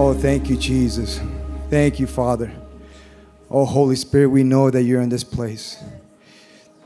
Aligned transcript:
Oh, 0.00 0.14
thank 0.14 0.48
you, 0.48 0.56
Jesus. 0.56 1.20
Thank 1.70 1.98
you, 1.98 2.06
Father. 2.06 2.52
Oh, 3.50 3.64
Holy 3.64 3.96
Spirit, 3.96 4.28
we 4.28 4.44
know 4.44 4.70
that 4.70 4.84
you're 4.84 5.00
in 5.00 5.08
this 5.08 5.24
place. 5.24 5.82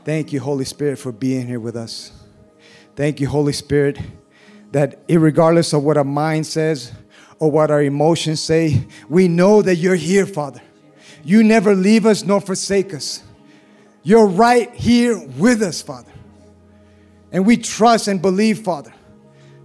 Thank 0.03 0.33
you, 0.33 0.39
Holy 0.39 0.65
Spirit, 0.65 0.97
for 0.97 1.11
being 1.11 1.45
here 1.45 1.59
with 1.59 1.75
us. 1.75 2.11
Thank 2.95 3.19
you, 3.19 3.27
Holy 3.27 3.53
Spirit, 3.53 3.99
that 4.71 5.03
regardless 5.07 5.73
of 5.73 5.83
what 5.83 5.95
our 5.95 6.03
mind 6.03 6.47
says 6.47 6.91
or 7.37 7.51
what 7.51 7.69
our 7.69 7.83
emotions 7.83 8.41
say, 8.41 8.87
we 9.07 9.27
know 9.27 9.61
that 9.61 9.75
you're 9.75 9.93
here, 9.93 10.25
Father. 10.25 10.63
You 11.23 11.43
never 11.43 11.75
leave 11.75 12.07
us 12.07 12.23
nor 12.23 12.41
forsake 12.41 12.95
us. 12.95 13.21
You're 14.01 14.25
right 14.25 14.73
here 14.73 15.23
with 15.37 15.61
us, 15.61 15.83
Father. 15.83 16.11
And 17.31 17.45
we 17.45 17.57
trust 17.57 18.07
and 18.07 18.19
believe, 18.19 18.61
Father, 18.61 18.91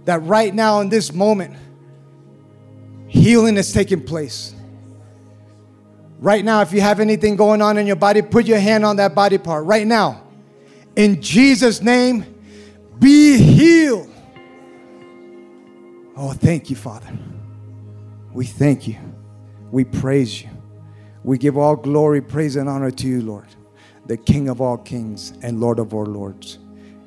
that 0.05 0.21
right 0.21 0.53
now 0.53 0.81
in 0.81 0.89
this 0.89 1.11
moment, 1.11 1.55
healing 3.09 3.57
is 3.57 3.73
taking 3.73 4.01
place. 4.01 4.55
Right 6.19 6.43
now, 6.43 6.61
if 6.61 6.71
you 6.71 6.81
have 6.81 6.99
anything 6.99 7.35
going 7.35 7.61
on 7.61 7.77
in 7.77 7.87
your 7.87 7.95
body, 7.95 8.21
put 8.21 8.45
your 8.45 8.59
hand 8.59 8.85
on 8.85 8.97
that 8.97 9.15
body 9.15 9.37
part 9.37 9.65
right 9.65 9.87
now. 9.87 10.23
In 10.95 11.21
Jesus' 11.21 11.81
name, 11.81 12.25
be 12.99 13.37
healed. 13.37 14.09
Oh, 16.15 16.33
thank 16.33 16.69
you, 16.69 16.75
Father. 16.75 17.09
We 18.33 18.45
thank 18.45 18.87
you. 18.87 18.97
We 19.71 19.85
praise 19.85 20.41
you. 20.41 20.49
We 21.23 21.37
give 21.37 21.57
all 21.57 21.75
glory, 21.75 22.21
praise, 22.21 22.55
and 22.55 22.67
honor 22.67 22.91
to 22.91 23.07
you, 23.07 23.21
Lord, 23.21 23.47
the 24.05 24.17
King 24.17 24.49
of 24.49 24.61
all 24.61 24.77
kings 24.77 25.33
and 25.41 25.59
Lord 25.59 25.79
of 25.79 25.93
all 25.93 26.05
lords. 26.05 26.59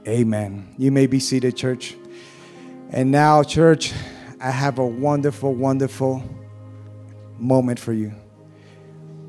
Amen. 0.08 0.74
You 0.78 0.90
may 0.90 1.06
be 1.06 1.20
seated, 1.20 1.56
church. 1.56 1.96
And 2.90 3.10
now, 3.10 3.42
church, 3.42 3.92
I 4.42 4.50
have 4.50 4.80
a 4.80 4.86
wonderful, 4.86 5.54
wonderful 5.54 6.20
moment 7.38 7.78
for 7.78 7.92
you. 7.92 8.12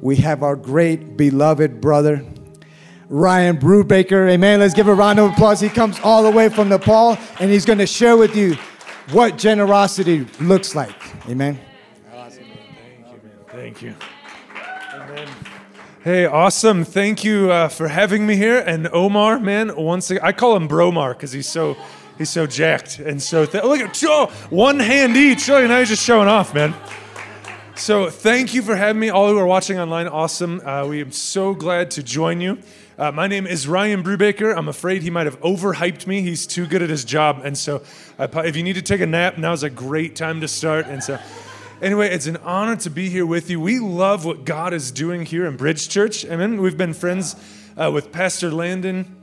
We 0.01 0.15
have 0.15 0.41
our 0.41 0.55
great 0.55 1.15
beloved 1.15 1.79
brother, 1.79 2.25
Ryan 3.09 3.57
Brubaker. 3.57 4.27
Amen. 4.31 4.59
Let's 4.59 4.73
give 4.73 4.87
a 4.87 4.93
round 4.93 5.19
of 5.19 5.31
applause. 5.31 5.59
He 5.59 5.69
comes 5.69 5.99
all 5.99 6.23
the 6.23 6.31
way 6.31 6.49
from 6.49 6.69
Nepal 6.69 7.15
and 7.39 7.51
he's 7.51 7.63
going 7.63 7.77
to 7.77 7.85
share 7.85 8.17
with 8.17 8.35
you 8.35 8.55
what 9.11 9.37
generosity 9.37 10.25
looks 10.41 10.73
like. 10.73 10.95
Amen. 11.29 11.59
Awesome. 12.11 12.45
Thank 13.51 13.83
you, 13.83 13.89
man. 13.89 13.95
Thank 15.11 15.27
you. 15.27 15.53
Hey, 16.03 16.25
awesome. 16.25 16.83
Thank 16.83 17.23
you 17.23 17.51
uh, 17.51 17.67
for 17.67 17.87
having 17.87 18.25
me 18.25 18.35
here. 18.35 18.63
And 18.65 18.89
Omar, 18.91 19.39
man, 19.39 19.75
once 19.75 20.09
again, 20.09 20.23
I 20.25 20.31
call 20.31 20.55
him 20.55 20.67
Bromar 20.67 21.13
because 21.13 21.31
he's 21.31 21.47
so 21.47 21.77
he's 22.17 22.29
so 22.29 22.45
jacked 22.45 22.99
and 22.99 23.21
so 23.21 23.45
th- 23.45 23.63
look 23.63 23.79
at 23.79 24.03
oh, 24.05 24.27
one 24.49 24.79
hand 24.79 25.17
each. 25.17 25.49
Oh, 25.49 25.65
know, 25.65 25.79
he's 25.79 25.89
just 25.89 26.03
showing 26.03 26.27
off, 26.27 26.53
man. 26.53 26.73
So 27.75 28.09
thank 28.09 28.53
you 28.53 28.61
for 28.61 28.75
having 28.75 28.99
me. 28.99 29.09
All 29.09 29.27
who 29.29 29.37
are 29.37 29.47
watching 29.47 29.79
online, 29.79 30.07
awesome. 30.07 30.61
Uh, 30.63 30.85
we 30.87 31.01
am 31.01 31.11
so 31.11 31.53
glad 31.53 31.91
to 31.91 32.03
join 32.03 32.39
you. 32.39 32.59
Uh, 32.99 33.11
my 33.11 33.25
name 33.25 33.47
is 33.47 33.67
Ryan 33.67 34.03
Brubaker. 34.03 34.55
I'm 34.55 34.67
afraid 34.67 35.01
he 35.01 35.09
might 35.09 35.25
have 35.25 35.39
overhyped 35.41 36.05
me. 36.05 36.21
He's 36.21 36.45
too 36.45 36.67
good 36.67 36.83
at 36.83 36.89
his 36.91 37.03
job, 37.03 37.41
and 37.43 37.57
so 37.57 37.83
uh, 38.19 38.27
if 38.45 38.55
you 38.55 38.61
need 38.61 38.75
to 38.75 38.83
take 38.83 39.01
a 39.01 39.07
nap, 39.07 39.39
now's 39.39 39.63
a 39.63 39.69
great 39.69 40.15
time 40.15 40.41
to 40.41 40.47
start. 40.47 40.85
And 40.87 41.03
so. 41.03 41.19
Anyway, 41.81 42.07
it's 42.07 42.27
an 42.27 42.37
honor 42.37 42.77
to 42.77 42.89
be 42.89 43.09
here 43.09 43.25
with 43.25 43.49
you. 43.49 43.59
We 43.59 43.79
love 43.79 44.23
what 44.23 44.45
God 44.45 44.73
is 44.73 44.89
doing 44.89 45.25
here 45.25 45.45
in 45.45 45.57
Bridge 45.57 45.89
Church. 45.89 46.23
Amen. 46.23 46.61
We've 46.61 46.77
been 46.77 46.93
friends 46.93 47.35
uh, 47.75 47.91
with 47.93 48.09
Pastor 48.13 48.51
Landon 48.51 49.17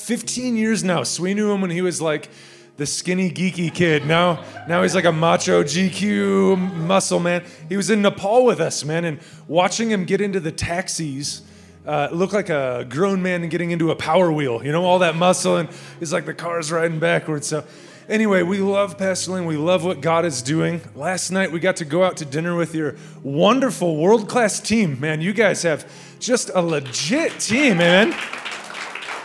15 0.00 0.56
years 0.56 0.82
now. 0.82 1.02
So 1.02 1.22
we 1.22 1.34
knew 1.34 1.50
him 1.50 1.60
when 1.60 1.70
he 1.70 1.82
was 1.82 2.00
like 2.00 2.28
the 2.76 2.86
skinny, 2.86 3.30
geeky 3.30 3.72
kid. 3.72 4.06
Now, 4.06 4.42
now 4.66 4.82
he's 4.82 4.94
like 4.94 5.04
a 5.04 5.12
macho 5.12 5.62
GQ 5.62 6.76
muscle 6.76 7.20
man. 7.20 7.44
He 7.68 7.76
was 7.76 7.90
in 7.90 8.02
Nepal 8.02 8.44
with 8.44 8.60
us, 8.60 8.84
man, 8.84 9.04
and 9.04 9.20
watching 9.48 9.90
him 9.90 10.04
get 10.04 10.20
into 10.20 10.40
the 10.40 10.52
taxis. 10.52 11.42
Uh, 11.86 12.08
looked 12.12 12.32
like 12.32 12.50
a 12.50 12.86
grown 12.88 13.22
man 13.22 13.48
getting 13.48 13.70
into 13.70 13.90
a 13.90 13.96
power 13.96 14.30
wheel, 14.30 14.64
you 14.64 14.70
know, 14.70 14.84
all 14.84 14.98
that 15.00 15.16
muscle, 15.16 15.56
and 15.56 15.68
he's 15.98 16.12
like 16.12 16.26
the 16.26 16.34
car's 16.34 16.70
riding 16.70 16.98
backwards. 16.98 17.46
So, 17.46 17.64
Anyway, 18.10 18.42
we 18.42 18.58
love 18.58 18.98
Pastor. 18.98 19.40
We 19.44 19.56
love 19.56 19.84
what 19.84 20.00
God 20.00 20.24
is 20.24 20.42
doing. 20.42 20.80
Last 20.96 21.30
night 21.30 21.52
we 21.52 21.60
got 21.60 21.76
to 21.76 21.84
go 21.84 22.02
out 22.02 22.16
to 22.16 22.24
dinner 22.24 22.56
with 22.56 22.74
your 22.74 22.96
wonderful 23.22 23.96
world 23.96 24.28
class 24.28 24.58
team. 24.58 24.98
Man, 24.98 25.20
you 25.20 25.32
guys 25.32 25.62
have 25.62 25.88
just 26.18 26.50
a 26.52 26.60
legit 26.60 27.38
team, 27.38 27.78
man. 27.78 28.12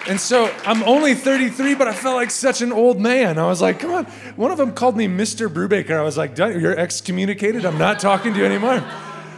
And 0.07 0.19
so 0.19 0.53
I'm 0.65 0.83
only 0.83 1.15
33, 1.15 1.73
but 1.73 1.87
I 1.87 1.93
felt 1.93 2.15
like 2.15 2.29
such 2.29 2.61
an 2.61 2.71
old 2.71 2.99
man. 2.99 3.39
I 3.39 3.47
was 3.47 3.59
like, 3.59 3.79
come 3.79 3.91
on. 3.91 4.05
One 4.35 4.51
of 4.51 4.57
them 4.57 4.73
called 4.73 4.95
me 4.95 5.07
Mr. 5.07 5.47
Brubaker. 5.49 5.97
I 5.97 6.03
was 6.03 6.15
like, 6.15 6.37
you're 6.37 6.77
excommunicated. 6.77 7.65
I'm 7.65 7.79
not 7.79 7.99
talking 7.99 8.33
to 8.33 8.39
you 8.39 8.45
anymore. 8.45 8.83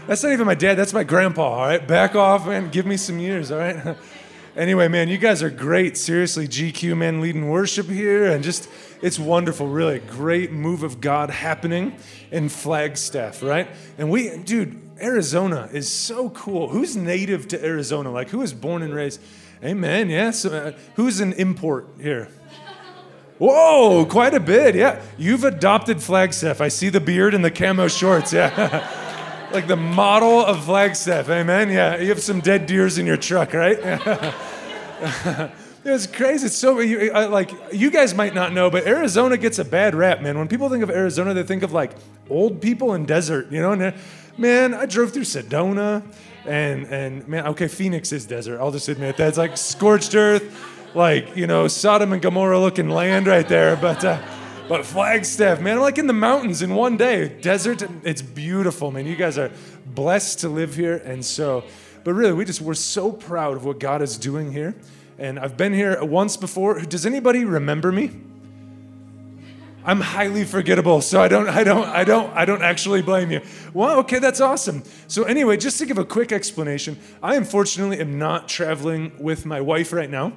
That's 0.07 0.23
not 0.23 0.33
even 0.33 0.45
my 0.45 0.55
dad. 0.55 0.75
That's 0.75 0.93
my 0.93 1.05
grandpa, 1.05 1.43
all 1.43 1.65
right? 1.65 1.85
Back 1.85 2.15
off 2.15 2.47
and 2.47 2.69
give 2.71 2.85
me 2.85 2.97
some 2.97 3.19
years, 3.19 3.49
all 3.49 3.59
right? 3.59 3.95
anyway, 4.57 4.89
man, 4.89 5.07
you 5.07 5.17
guys 5.17 5.41
are 5.41 5.49
great. 5.49 5.95
Seriously, 5.95 6.49
GQ, 6.49 6.97
man, 6.97 7.21
leading 7.21 7.47
worship 7.47 7.87
here 7.87 8.25
and 8.25 8.43
just 8.43 8.69
it's 9.01 9.19
wonderful, 9.19 9.67
really. 9.67 9.99
Great 9.99 10.51
move 10.51 10.83
of 10.83 10.99
God 10.99 11.29
happening 11.29 11.95
in 12.31 12.49
Flagstaff, 12.49 13.41
right? 13.41 13.69
And 13.97 14.09
we, 14.09 14.37
dude, 14.37 14.81
Arizona 14.99 15.69
is 15.71 15.89
so 15.89 16.29
cool. 16.31 16.69
Who's 16.69 16.97
native 16.97 17.47
to 17.49 17.63
Arizona? 17.63 18.11
Like, 18.11 18.29
who 18.29 18.41
is 18.41 18.53
born 18.53 18.81
and 18.81 18.93
raised? 18.93 19.21
Amen, 19.63 20.09
yes. 20.09 20.45
Uh, 20.45 20.73
who's 20.95 21.19
an 21.19 21.33
import 21.33 21.87
here? 21.99 22.29
Whoa, 23.39 24.05
quite 24.05 24.33
a 24.33 24.39
bit, 24.39 24.75
yeah. 24.75 25.01
You've 25.17 25.43
adopted 25.43 26.01
Flagstaff. 26.01 26.59
I 26.59 26.69
see 26.69 26.89
the 26.89 26.99
beard 26.99 27.33
and 27.33 27.45
the 27.45 27.51
camo 27.51 27.87
shorts, 27.87 28.33
yeah. 28.33 29.47
like 29.51 29.67
the 29.67 29.75
model 29.75 30.43
of 30.43 30.65
Flagstaff, 30.65 31.29
amen? 31.29 31.69
Yeah, 31.69 31.97
you 31.97 32.09
have 32.09 32.21
some 32.21 32.39
dead 32.39 32.65
deers 32.65 32.97
in 32.97 33.05
your 33.05 33.17
truck, 33.17 33.53
right? 33.53 33.79
It's 35.89 36.05
crazy. 36.05 36.47
It's 36.47 36.57
so 36.57 36.81
you, 36.81 37.13
like 37.13 37.49
you 37.71 37.89
guys 37.89 38.13
might 38.13 38.35
not 38.35 38.51
know, 38.51 38.69
but 38.69 38.85
Arizona 38.85 39.37
gets 39.37 39.57
a 39.57 39.63
bad 39.63 39.95
rap, 39.95 40.21
man. 40.21 40.37
When 40.37 40.49
people 40.49 40.67
think 40.69 40.83
of 40.83 40.89
Arizona, 40.89 41.33
they 41.33 41.43
think 41.43 41.63
of 41.63 41.71
like 41.71 41.93
old 42.29 42.61
people 42.61 42.91
and 42.91 43.07
desert, 43.07 43.49
you 43.53 43.61
know. 43.61 43.71
And 43.71 43.93
man, 44.37 44.73
I 44.73 44.85
drove 44.85 45.13
through 45.13 45.23
Sedona, 45.23 46.03
and 46.47 46.85
and 46.87 47.27
man, 47.27 47.47
okay, 47.47 47.67
Phoenix 47.67 48.11
is 48.11 48.25
desert. 48.25 48.59
I'll 48.59 48.71
just 48.71 48.87
admit 48.89 49.17
that 49.17 49.29
it's 49.29 49.37
like 49.37 49.57
scorched 49.57 50.15
earth, 50.15 50.43
like 50.95 51.35
you 51.35 51.47
know 51.47 51.67
Sodom 51.67 52.13
and 52.13 52.21
Gomorrah 52.21 52.59
looking 52.59 52.89
land 52.89 53.27
right 53.27 53.47
there. 53.47 53.75
But 53.75 54.03
uh, 54.03 54.21
but 54.67 54.85
Flagstaff, 54.85 55.59
man, 55.61 55.77
I'm 55.77 55.81
like 55.81 55.97
in 55.97 56.07
the 56.07 56.13
mountains 56.13 56.61
in 56.61 56.73
one 56.75 56.97
day. 56.97 57.27
Desert, 57.27 57.83
it's 58.03 58.21
beautiful, 58.21 58.91
man. 58.91 59.05
You 59.05 59.15
guys 59.15 59.37
are 59.37 59.51
blessed 59.85 60.39
to 60.39 60.49
live 60.49 60.75
here, 60.75 60.97
and 60.97 61.23
so. 61.23 61.63
But 62.03 62.13
really, 62.13 62.33
we 62.33 62.45
just 62.45 62.61
we're 62.61 62.73
so 62.73 63.11
proud 63.11 63.57
of 63.57 63.65
what 63.65 63.79
God 63.79 64.01
is 64.01 64.17
doing 64.17 64.51
here 64.51 64.75
and 65.19 65.39
I've 65.39 65.57
been 65.57 65.73
here 65.73 66.03
once 66.03 66.37
before. 66.37 66.79
Does 66.81 67.05
anybody 67.05 67.45
remember 67.45 67.91
me? 67.91 68.11
I'm 69.87 70.01
highly 70.01 70.43
forgettable, 70.43 70.99
so 70.99 71.21
I 71.21 71.29
don't, 71.29 71.47
I 71.47 71.63
don't, 71.63 71.87
I 71.87 72.03
don't, 72.03 72.29
I 72.35 72.43
don't 72.43 72.61
actually 72.61 73.01
blame 73.01 73.31
you. 73.31 73.39
Well, 73.73 73.99
okay, 73.99 74.19
that's 74.19 74.41
awesome. 74.41 74.83
So 75.07 75.23
anyway, 75.23 75.55
just 75.55 75.79
to 75.79 75.85
give 75.85 75.97
a 75.97 76.03
quick 76.03 76.33
explanation, 76.33 76.99
I 77.23 77.37
unfortunately 77.37 78.01
am 78.01 78.19
not 78.19 78.49
traveling 78.49 79.13
with 79.17 79.45
my 79.45 79.61
wife 79.61 79.93
right 79.93 80.09
now. 80.09 80.33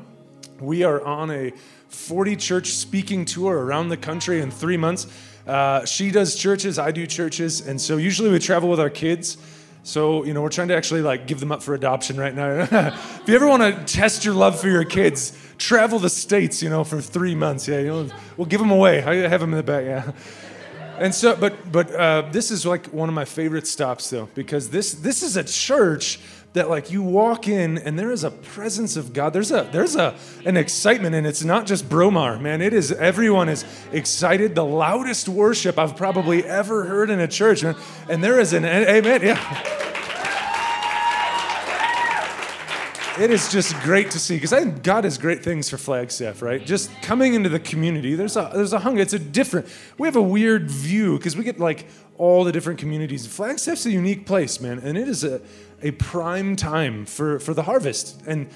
We 0.60 0.84
are 0.84 1.04
on 1.04 1.32
a 1.32 1.52
40 1.88 2.36
church 2.36 2.68
speaking 2.68 3.24
tour 3.24 3.58
around 3.58 3.88
the 3.88 3.96
country 3.96 4.40
in 4.40 4.52
three 4.52 4.76
months. 4.76 5.08
Uh, 5.48 5.84
she 5.84 6.12
does 6.12 6.36
churches, 6.36 6.78
I 6.78 6.92
do 6.92 7.04
churches, 7.04 7.66
and 7.66 7.80
so 7.80 7.96
usually 7.96 8.30
we 8.30 8.38
travel 8.38 8.68
with 8.70 8.78
our 8.78 8.88
kids. 8.88 9.36
So, 9.82 10.24
you 10.24 10.32
know, 10.32 10.42
we're 10.42 10.50
trying 10.50 10.68
to 10.68 10.76
actually 10.76 11.02
like 11.02 11.26
give 11.26 11.40
them 11.40 11.50
up 11.50 11.62
for 11.62 11.74
adoption 11.74 12.16
right 12.18 12.34
now. 12.34 12.60
if 12.60 13.22
you 13.26 13.34
ever 13.34 13.48
want 13.48 13.62
to 13.62 13.92
test 13.92 14.24
your 14.24 14.34
love 14.34 14.60
for 14.60 14.68
your 14.68 14.84
kids, 14.84 15.36
travel 15.60 15.98
the 15.98 16.10
states, 16.10 16.62
you 16.62 16.71
know, 16.71 16.82
for 16.82 17.00
three 17.00 17.34
months. 17.34 17.68
Yeah, 17.68 17.78
you 17.80 17.86
know, 17.86 18.09
we'll 18.36 18.47
give 18.47 18.60
them 18.60 18.71
away. 18.71 19.03
I 19.03 19.28
have 19.28 19.41
them 19.41 19.53
in 19.53 19.59
the 19.59 19.62
back. 19.62 19.84
Yeah. 19.84 20.12
And 20.98 21.15
so, 21.15 21.36
but 21.36 21.71
but 21.71 21.95
uh, 21.95 22.28
this 22.30 22.51
is 22.51 22.66
like 22.66 22.86
one 22.89 23.09
of 23.09 23.15
my 23.15 23.24
favorite 23.24 23.66
stops 23.66 24.10
though, 24.10 24.28
because 24.34 24.71
this 24.71 24.92
this 24.92 25.22
is 25.22 25.36
a 25.36 25.45
church 25.45 26.18
that 26.53 26.68
like 26.68 26.91
you 26.91 27.03
walk 27.03 27.47
in 27.47 27.78
and 27.78 27.98
there 27.98 28.10
is 28.10 28.24
a 28.24 28.30
presence 28.30 28.97
of 28.97 29.12
God. 29.12 29.33
There's 29.33 29.51
a 29.51 29.68
there's 29.72 29.97
a 29.97 30.15
an 30.45 30.57
excitement 30.57 31.15
and 31.15 31.27
it's 31.27 31.45
not 31.45 31.66
just 31.66 31.89
Bromar, 31.89 32.39
man. 32.41 32.60
It 32.60 32.74
is 32.74 32.92
everyone 32.92 33.48
is 33.48 33.65
excited. 33.92 34.54
The 34.54 34.65
loudest 34.65 35.28
worship 35.28 35.78
I've 35.78 35.97
probably 35.97 36.45
ever 36.45 36.84
heard 36.84 37.09
in 37.09 37.21
a 37.21 37.28
church, 37.28 37.63
man. 37.63 37.77
And 38.09 38.22
there 38.22 38.41
is 38.41 38.53
an 38.53 38.65
amen. 38.65 39.22
Yeah. 39.22 39.97
It 43.20 43.30
is 43.30 43.52
just 43.52 43.78
great 43.82 44.10
to 44.12 44.18
see 44.18 44.36
because 44.36 44.54
I 44.54 44.60
think 44.60 44.82
God 44.82 45.04
has 45.04 45.18
great 45.18 45.44
things 45.44 45.68
for 45.68 45.76
Flagstaff, 45.76 46.40
right? 46.40 46.64
Just 46.64 46.90
coming 47.02 47.34
into 47.34 47.50
the 47.50 47.60
community, 47.60 48.14
there's 48.14 48.34
a 48.34 48.50
there's 48.54 48.72
a 48.72 48.78
hunger. 48.78 49.02
It's 49.02 49.12
a 49.12 49.18
different. 49.18 49.68
We 49.98 50.08
have 50.08 50.16
a 50.16 50.22
weird 50.22 50.70
view 50.70 51.18
because 51.18 51.36
we 51.36 51.44
get 51.44 51.60
like 51.60 51.84
all 52.16 52.44
the 52.44 52.52
different 52.52 52.78
communities. 52.78 53.26
Flagstaff's 53.26 53.84
a 53.84 53.90
unique 53.90 54.24
place, 54.24 54.58
man, 54.58 54.78
and 54.78 54.96
it 54.96 55.06
is 55.06 55.22
a 55.22 55.42
a 55.82 55.90
prime 55.90 56.56
time 56.56 57.04
for, 57.04 57.38
for 57.38 57.54
the 57.54 57.64
harvest. 57.64 58.22
And 58.26 58.48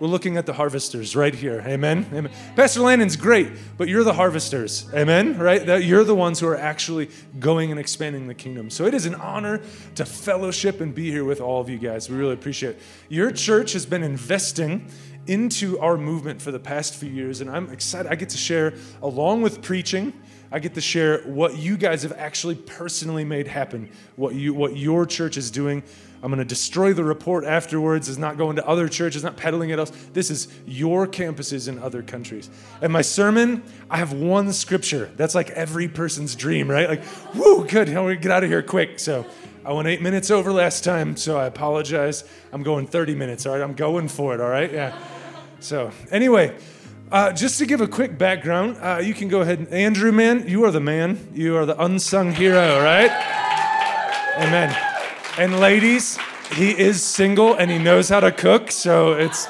We're 0.00 0.08
looking 0.08 0.36
at 0.36 0.46
the 0.46 0.52
harvesters 0.52 1.16
right 1.16 1.34
here. 1.34 1.60
Amen. 1.66 2.06
Amen. 2.12 2.30
Pastor 2.54 2.80
Landon's 2.80 3.16
great, 3.16 3.50
but 3.76 3.88
you're 3.88 4.04
the 4.04 4.12
harvesters. 4.12 4.88
Amen. 4.94 5.36
Right? 5.38 5.66
That 5.66 5.82
you're 5.82 6.04
the 6.04 6.14
ones 6.14 6.38
who 6.38 6.46
are 6.46 6.56
actually 6.56 7.10
going 7.40 7.72
and 7.72 7.80
expanding 7.80 8.28
the 8.28 8.34
kingdom. 8.34 8.70
So 8.70 8.86
it 8.86 8.94
is 8.94 9.06
an 9.06 9.16
honor 9.16 9.60
to 9.96 10.04
fellowship 10.04 10.80
and 10.80 10.94
be 10.94 11.10
here 11.10 11.24
with 11.24 11.40
all 11.40 11.60
of 11.60 11.68
you 11.68 11.78
guys. 11.78 12.08
We 12.08 12.16
really 12.16 12.34
appreciate 12.34 12.76
it. 12.76 12.82
Your 13.08 13.32
church 13.32 13.72
has 13.72 13.86
been 13.86 14.04
investing 14.04 14.88
into 15.26 15.78
our 15.80 15.98
movement 15.98 16.40
for 16.40 16.52
the 16.52 16.60
past 16.60 16.94
few 16.94 17.10
years, 17.10 17.40
and 17.40 17.50
I'm 17.50 17.68
excited. 17.70 18.10
I 18.10 18.14
get 18.14 18.30
to 18.30 18.38
share 18.38 18.74
along 19.02 19.42
with 19.42 19.62
preaching 19.62 20.12
I 20.50 20.58
get 20.58 20.74
to 20.74 20.80
share 20.80 21.20
what 21.22 21.56
you 21.56 21.76
guys 21.76 22.02
have 22.02 22.12
actually 22.12 22.54
personally 22.54 23.24
made 23.24 23.46
happen, 23.46 23.90
what 24.16 24.34
you 24.34 24.54
what 24.54 24.76
your 24.76 25.04
church 25.04 25.36
is 25.36 25.50
doing. 25.50 25.82
I'm 26.22 26.30
going 26.30 26.38
to 26.38 26.44
destroy 26.44 26.92
the 26.92 27.04
report 27.04 27.44
afterwards. 27.44 28.08
It's 28.08 28.18
not 28.18 28.36
going 28.36 28.56
to 28.56 28.66
other 28.66 28.88
churches, 28.88 29.22
not 29.22 29.36
peddling 29.36 29.70
it 29.70 29.78
else. 29.78 29.92
This 30.12 30.30
is 30.30 30.48
your 30.66 31.06
campuses 31.06 31.68
in 31.68 31.78
other 31.78 32.02
countries. 32.02 32.50
And 32.82 32.92
my 32.92 33.02
sermon, 33.02 33.62
I 33.88 33.98
have 33.98 34.12
one 34.12 34.52
scripture. 34.52 35.10
That's 35.16 35.36
like 35.36 35.50
every 35.50 35.86
person's 35.86 36.34
dream, 36.34 36.68
right? 36.68 36.88
Like, 36.88 37.04
whoo, 37.34 37.64
good. 37.64 37.88
We 37.88 38.16
get 38.16 38.32
out 38.32 38.42
of 38.42 38.50
here 38.50 38.62
quick. 38.62 38.98
So 38.98 39.26
I 39.64 39.72
went 39.72 39.86
eight 39.86 40.02
minutes 40.02 40.30
over 40.30 40.50
last 40.50 40.82
time, 40.82 41.16
so 41.16 41.38
I 41.38 41.46
apologize. 41.46 42.24
I'm 42.52 42.64
going 42.64 42.88
30 42.88 43.14
minutes. 43.14 43.46
All 43.46 43.52
right, 43.52 43.62
I'm 43.62 43.74
going 43.74 44.08
for 44.08 44.34
it. 44.34 44.40
All 44.40 44.50
right, 44.50 44.72
yeah. 44.72 44.98
So 45.60 45.92
anyway. 46.10 46.56
Uh, 47.10 47.32
just 47.32 47.58
to 47.58 47.64
give 47.64 47.80
a 47.80 47.88
quick 47.88 48.18
background, 48.18 48.76
uh, 48.82 49.00
you 49.02 49.14
can 49.14 49.28
go 49.28 49.40
ahead. 49.40 49.58
And, 49.58 49.68
Andrew, 49.68 50.12
man, 50.12 50.46
you 50.46 50.64
are 50.64 50.70
the 50.70 50.80
man. 50.80 51.28
You 51.32 51.56
are 51.56 51.64
the 51.64 51.82
unsung 51.82 52.32
hero, 52.32 52.82
right? 52.82 53.10
Amen. 54.36 54.76
And 55.38 55.58
ladies, 55.58 56.18
he 56.52 56.70
is 56.78 57.02
single 57.02 57.54
and 57.54 57.70
he 57.70 57.78
knows 57.78 58.10
how 58.10 58.20
to 58.20 58.30
cook, 58.30 58.70
so 58.70 59.12
it's 59.12 59.48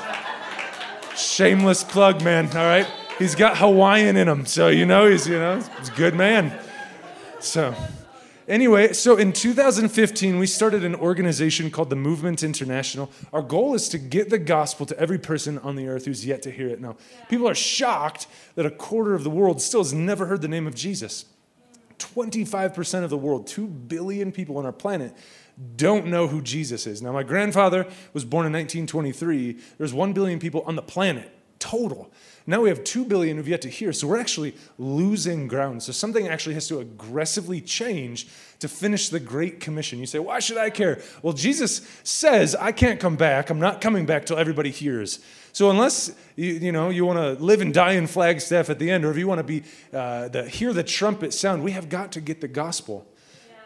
shameless 1.16 1.82
plug, 1.82 2.22
man. 2.22 2.46
All 2.48 2.64
right, 2.64 2.86
he's 3.18 3.34
got 3.34 3.58
Hawaiian 3.58 4.16
in 4.16 4.28
him, 4.28 4.46
so 4.46 4.68
you 4.68 4.86
know 4.86 5.10
he's 5.10 5.26
you 5.26 5.38
know 5.38 5.60
he's 5.78 5.88
a 5.88 5.92
good 5.92 6.14
man. 6.14 6.56
So. 7.40 7.74
Anyway, 8.48 8.94
so 8.94 9.18
in 9.18 9.30
2015, 9.30 10.38
we 10.38 10.46
started 10.46 10.82
an 10.82 10.94
organization 10.94 11.70
called 11.70 11.90
the 11.90 11.96
Movement 11.96 12.42
International. 12.42 13.10
Our 13.30 13.42
goal 13.42 13.74
is 13.74 13.90
to 13.90 13.98
get 13.98 14.30
the 14.30 14.38
gospel 14.38 14.86
to 14.86 14.98
every 14.98 15.18
person 15.18 15.58
on 15.58 15.76
the 15.76 15.86
earth 15.86 16.06
who's 16.06 16.24
yet 16.24 16.40
to 16.42 16.50
hear 16.50 16.68
it. 16.68 16.80
Now, 16.80 16.96
people 17.28 17.46
are 17.46 17.54
shocked 17.54 18.26
that 18.54 18.64
a 18.64 18.70
quarter 18.70 19.14
of 19.14 19.22
the 19.22 19.28
world 19.28 19.60
still 19.60 19.80
has 19.80 19.92
never 19.92 20.24
heard 20.24 20.40
the 20.40 20.48
name 20.48 20.66
of 20.66 20.74
Jesus. 20.74 21.26
25% 21.98 23.04
of 23.04 23.10
the 23.10 23.18
world, 23.18 23.46
2 23.46 23.66
billion 23.66 24.32
people 24.32 24.56
on 24.56 24.64
our 24.64 24.72
planet, 24.72 25.14
don't 25.76 26.06
know 26.06 26.26
who 26.26 26.40
Jesus 26.40 26.86
is. 26.86 27.02
Now, 27.02 27.12
my 27.12 27.24
grandfather 27.24 27.86
was 28.14 28.24
born 28.24 28.46
in 28.46 28.52
1923. 28.52 29.58
There's 29.76 29.92
1 29.92 30.14
billion 30.14 30.38
people 30.38 30.62
on 30.62 30.74
the 30.74 30.82
planet 30.82 31.30
total. 31.58 32.10
Now 32.48 32.62
we 32.62 32.70
have 32.70 32.82
2 32.82 33.04
billion 33.04 33.36
who've 33.36 33.46
yet 33.46 33.60
to 33.60 33.68
hear. 33.68 33.92
So 33.92 34.06
we're 34.06 34.18
actually 34.18 34.54
losing 34.78 35.48
ground. 35.48 35.82
So 35.82 35.92
something 35.92 36.28
actually 36.28 36.54
has 36.54 36.66
to 36.68 36.78
aggressively 36.78 37.60
change 37.60 38.26
to 38.60 38.68
finish 38.68 39.10
the 39.10 39.20
Great 39.20 39.60
Commission. 39.60 39.98
You 39.98 40.06
say, 40.06 40.18
why 40.18 40.38
should 40.38 40.56
I 40.56 40.70
care? 40.70 41.02
Well, 41.20 41.34
Jesus 41.34 41.86
says, 42.04 42.54
I 42.54 42.72
can't 42.72 42.98
come 42.98 43.16
back. 43.16 43.50
I'm 43.50 43.60
not 43.60 43.82
coming 43.82 44.06
back 44.06 44.24
till 44.24 44.38
everybody 44.38 44.70
hears. 44.70 45.20
So 45.52 45.68
unless 45.68 46.16
you, 46.36 46.54
you 46.54 46.72
know 46.72 46.88
you 46.88 47.04
want 47.04 47.18
to 47.18 47.44
live 47.44 47.60
and 47.60 47.74
die 47.74 47.92
in 47.92 48.06
Flagstaff 48.06 48.70
at 48.70 48.78
the 48.78 48.90
end, 48.90 49.04
or 49.04 49.10
if 49.10 49.18
you 49.18 49.28
want 49.28 49.40
to 49.40 49.44
be 49.44 49.64
uh, 49.92 50.28
the 50.28 50.48
hear 50.48 50.72
the 50.72 50.82
trumpet 50.82 51.34
sound, 51.34 51.62
we 51.62 51.72
have 51.72 51.90
got 51.90 52.12
to 52.12 52.20
get 52.22 52.40
the 52.40 52.48
gospel 52.48 53.06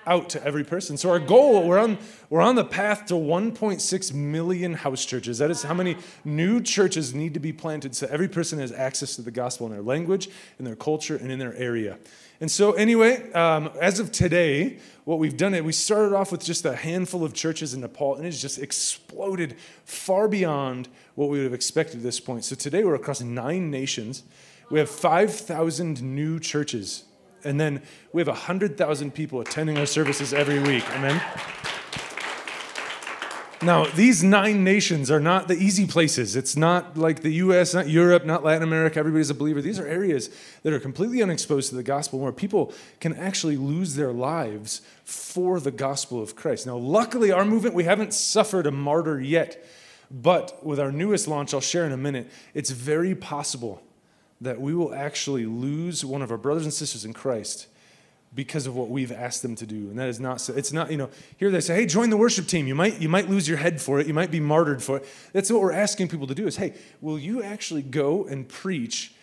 out 0.07 0.29
to 0.31 0.45
every 0.45 0.65
person. 0.65 0.97
So 0.97 1.11
our 1.11 1.19
goal, 1.19 1.67
we're 1.67 1.79
on, 1.79 1.99
we're 2.31 2.41
on 2.41 2.55
the 2.55 2.65
path 2.65 3.07
to 3.07 3.15
1.6 3.15 4.15
million 4.15 4.75
house 4.75 5.05
churches. 5.05 5.39
That 5.39 5.51
is 5.51 5.63
how 5.63 5.75
many 5.75 5.97
new 6.25 6.61
churches 6.61 7.15
need 7.15 7.35
to 7.35 7.41
be 7.41 7.53
planted 7.53 7.95
so 7.95 8.07
every 8.11 8.29
person 8.29 8.59
has 8.59 8.73
access 8.73 9.17
to 9.17 9.23
the 9.23 9.31
gospel 9.31 9.67
in 9.67 9.73
their 9.73 9.83
language, 9.83 10.29
in 10.59 10.65
their 10.65 10.77
culture, 10.77 11.17
and 11.17 11.31
in 11.31 11.39
their 11.39 11.55
area. 11.55 11.99
And 12.41 12.51
so, 12.51 12.73
anyway, 12.73 13.31
um, 13.35 13.71
as 13.81 14.01
of 14.01 14.11
today, 14.11 14.79
what 15.05 15.21
we've 15.21 15.37
done 15.37 15.55
it, 15.55 15.65
we 15.65 15.73
started 15.73 16.13
off 16.13 16.33
with 16.33 16.45
just 16.45 16.65
a 16.65 16.75
handful 16.75 17.25
of 17.25 17.35
churches 17.35 17.73
in 17.73 17.83
Nepal, 17.83 18.17
and 18.17 18.27
it's 18.27 18.41
just 18.41 18.59
exploded 18.59 19.57
far 19.85 20.27
beyond 20.27 20.89
what 21.15 21.29
we 21.29 21.39
would 21.39 21.45
have 21.45 21.55
expected 21.55 21.99
at 21.99 22.03
this 22.03 22.19
point. 22.19 22.45
So 22.45 22.57
today 22.57 22.83
we're 22.83 22.97
across 22.97 23.21
nine 23.21 23.71
nations. 23.71 24.25
We 24.71 24.81
have 24.81 24.91
5,000 24.91 26.03
new 26.03 26.41
churches 26.41 27.05
and 27.45 27.61
then 27.61 27.83
we 28.13 28.21
have 28.21 28.29
100,000 28.29 29.13
people 29.13 29.41
attending 29.41 29.79
our 29.79 29.87
services 29.87 30.33
every 30.33 30.61
week. 30.61 30.89
Amen. 30.97 31.21
Now, 33.63 33.85
these 33.85 34.25
nine 34.25 34.65
nations 34.65 35.09
are 35.09 35.21
not 35.21 35.47
the 35.47 35.55
easy 35.55 35.87
places. 35.87 36.35
It's 36.35 36.57
not 36.57 36.99
like 36.99 37.23
the 37.23 37.35
US, 37.35 37.75
not 37.75 37.89
Europe, 37.89 38.25
not 38.25 38.43
Latin 38.43 38.65
America. 38.65 38.99
Everybody's 38.99 39.31
a 39.31 39.35
believer. 39.35 39.63
These 39.63 39.79
are 39.79 39.87
areas 39.87 40.31
that 40.65 40.73
are 40.73 40.81
completely 40.81 41.23
unexposed 41.23 41.69
to 41.69 41.77
the 41.77 41.85
gospel 41.85 42.19
where 42.19 42.33
people 42.33 42.73
can 42.99 43.15
actually 43.15 43.57
lose 43.57 43.95
their 43.95 44.13
lives 44.13 44.83
for 45.05 45.61
the 45.61 45.71
gospel 45.71 46.21
of 46.21 46.35
Christ. 46.35 46.67
Now, 46.67 46.77
luckily, 46.77 47.31
our 47.31 47.45
movement, 47.45 47.77
we 47.77 47.85
haven't 47.85 48.15
suffered 48.15 48.67
a 48.67 48.73
martyr 48.73 49.21
yet. 49.21 49.65
But 50.11 50.67
with 50.67 50.81
our 50.81 50.91
newest 50.91 51.29
launch, 51.29 51.55
I'll 51.55 51.61
share 51.61 51.87
in 51.87 51.93
a 51.93 51.97
minute, 51.97 52.29
it's 52.55 52.71
very 52.71 53.15
possible 53.15 53.81
that 54.43 54.61
we 54.61 54.75
will 54.75 54.95
actually 54.95 55.47
lose 55.47 56.05
one 56.05 56.21
of 56.21 56.31
our 56.31 56.37
brothers 56.37 56.65
and 56.65 56.73
sisters 56.73 57.05
in 57.05 57.13
Christ 57.13 57.69
because 58.35 58.67
of 58.67 58.75
what 58.75 58.89
we've 58.89 59.13
asked 59.13 59.43
them 59.43 59.55
to 59.57 59.67
do. 59.67 59.91
And 59.91 59.99
that 59.99 60.09
is 60.09 60.19
not 60.19 60.41
so 60.41 60.55
it's 60.55 60.73
not 60.73 60.91
you 60.91 60.97
know 60.97 61.11
here 61.37 61.51
they 61.51 61.61
say 61.61 61.75
hey 61.75 61.87
join 61.87 62.11
the 62.11 62.17
worship 62.17 62.47
team. 62.47 62.67
You 62.67 62.75
might 62.75 63.01
you 63.01 63.09
might 63.09 63.29
lose 63.29 63.49
your 63.49 63.59
head 63.59 63.81
for 63.81 64.01
it. 64.01 64.07
You 64.07 64.15
might 64.15 64.31
be 64.31 64.41
martyred 64.41 64.83
for 64.83 64.99
it. 64.99 65.09
That's 65.33 65.51
what 65.51 65.61
we're 65.61 65.73
asking 65.73 66.09
people 66.09 66.27
to 66.27 66.35
do 66.35 66.47
is 66.47 66.57
hey 66.57 66.75
will 67.01 67.19
you 67.19 67.43
actually 67.43 67.83
go 67.83 68.25
and 68.25 68.49
preach 68.49 69.15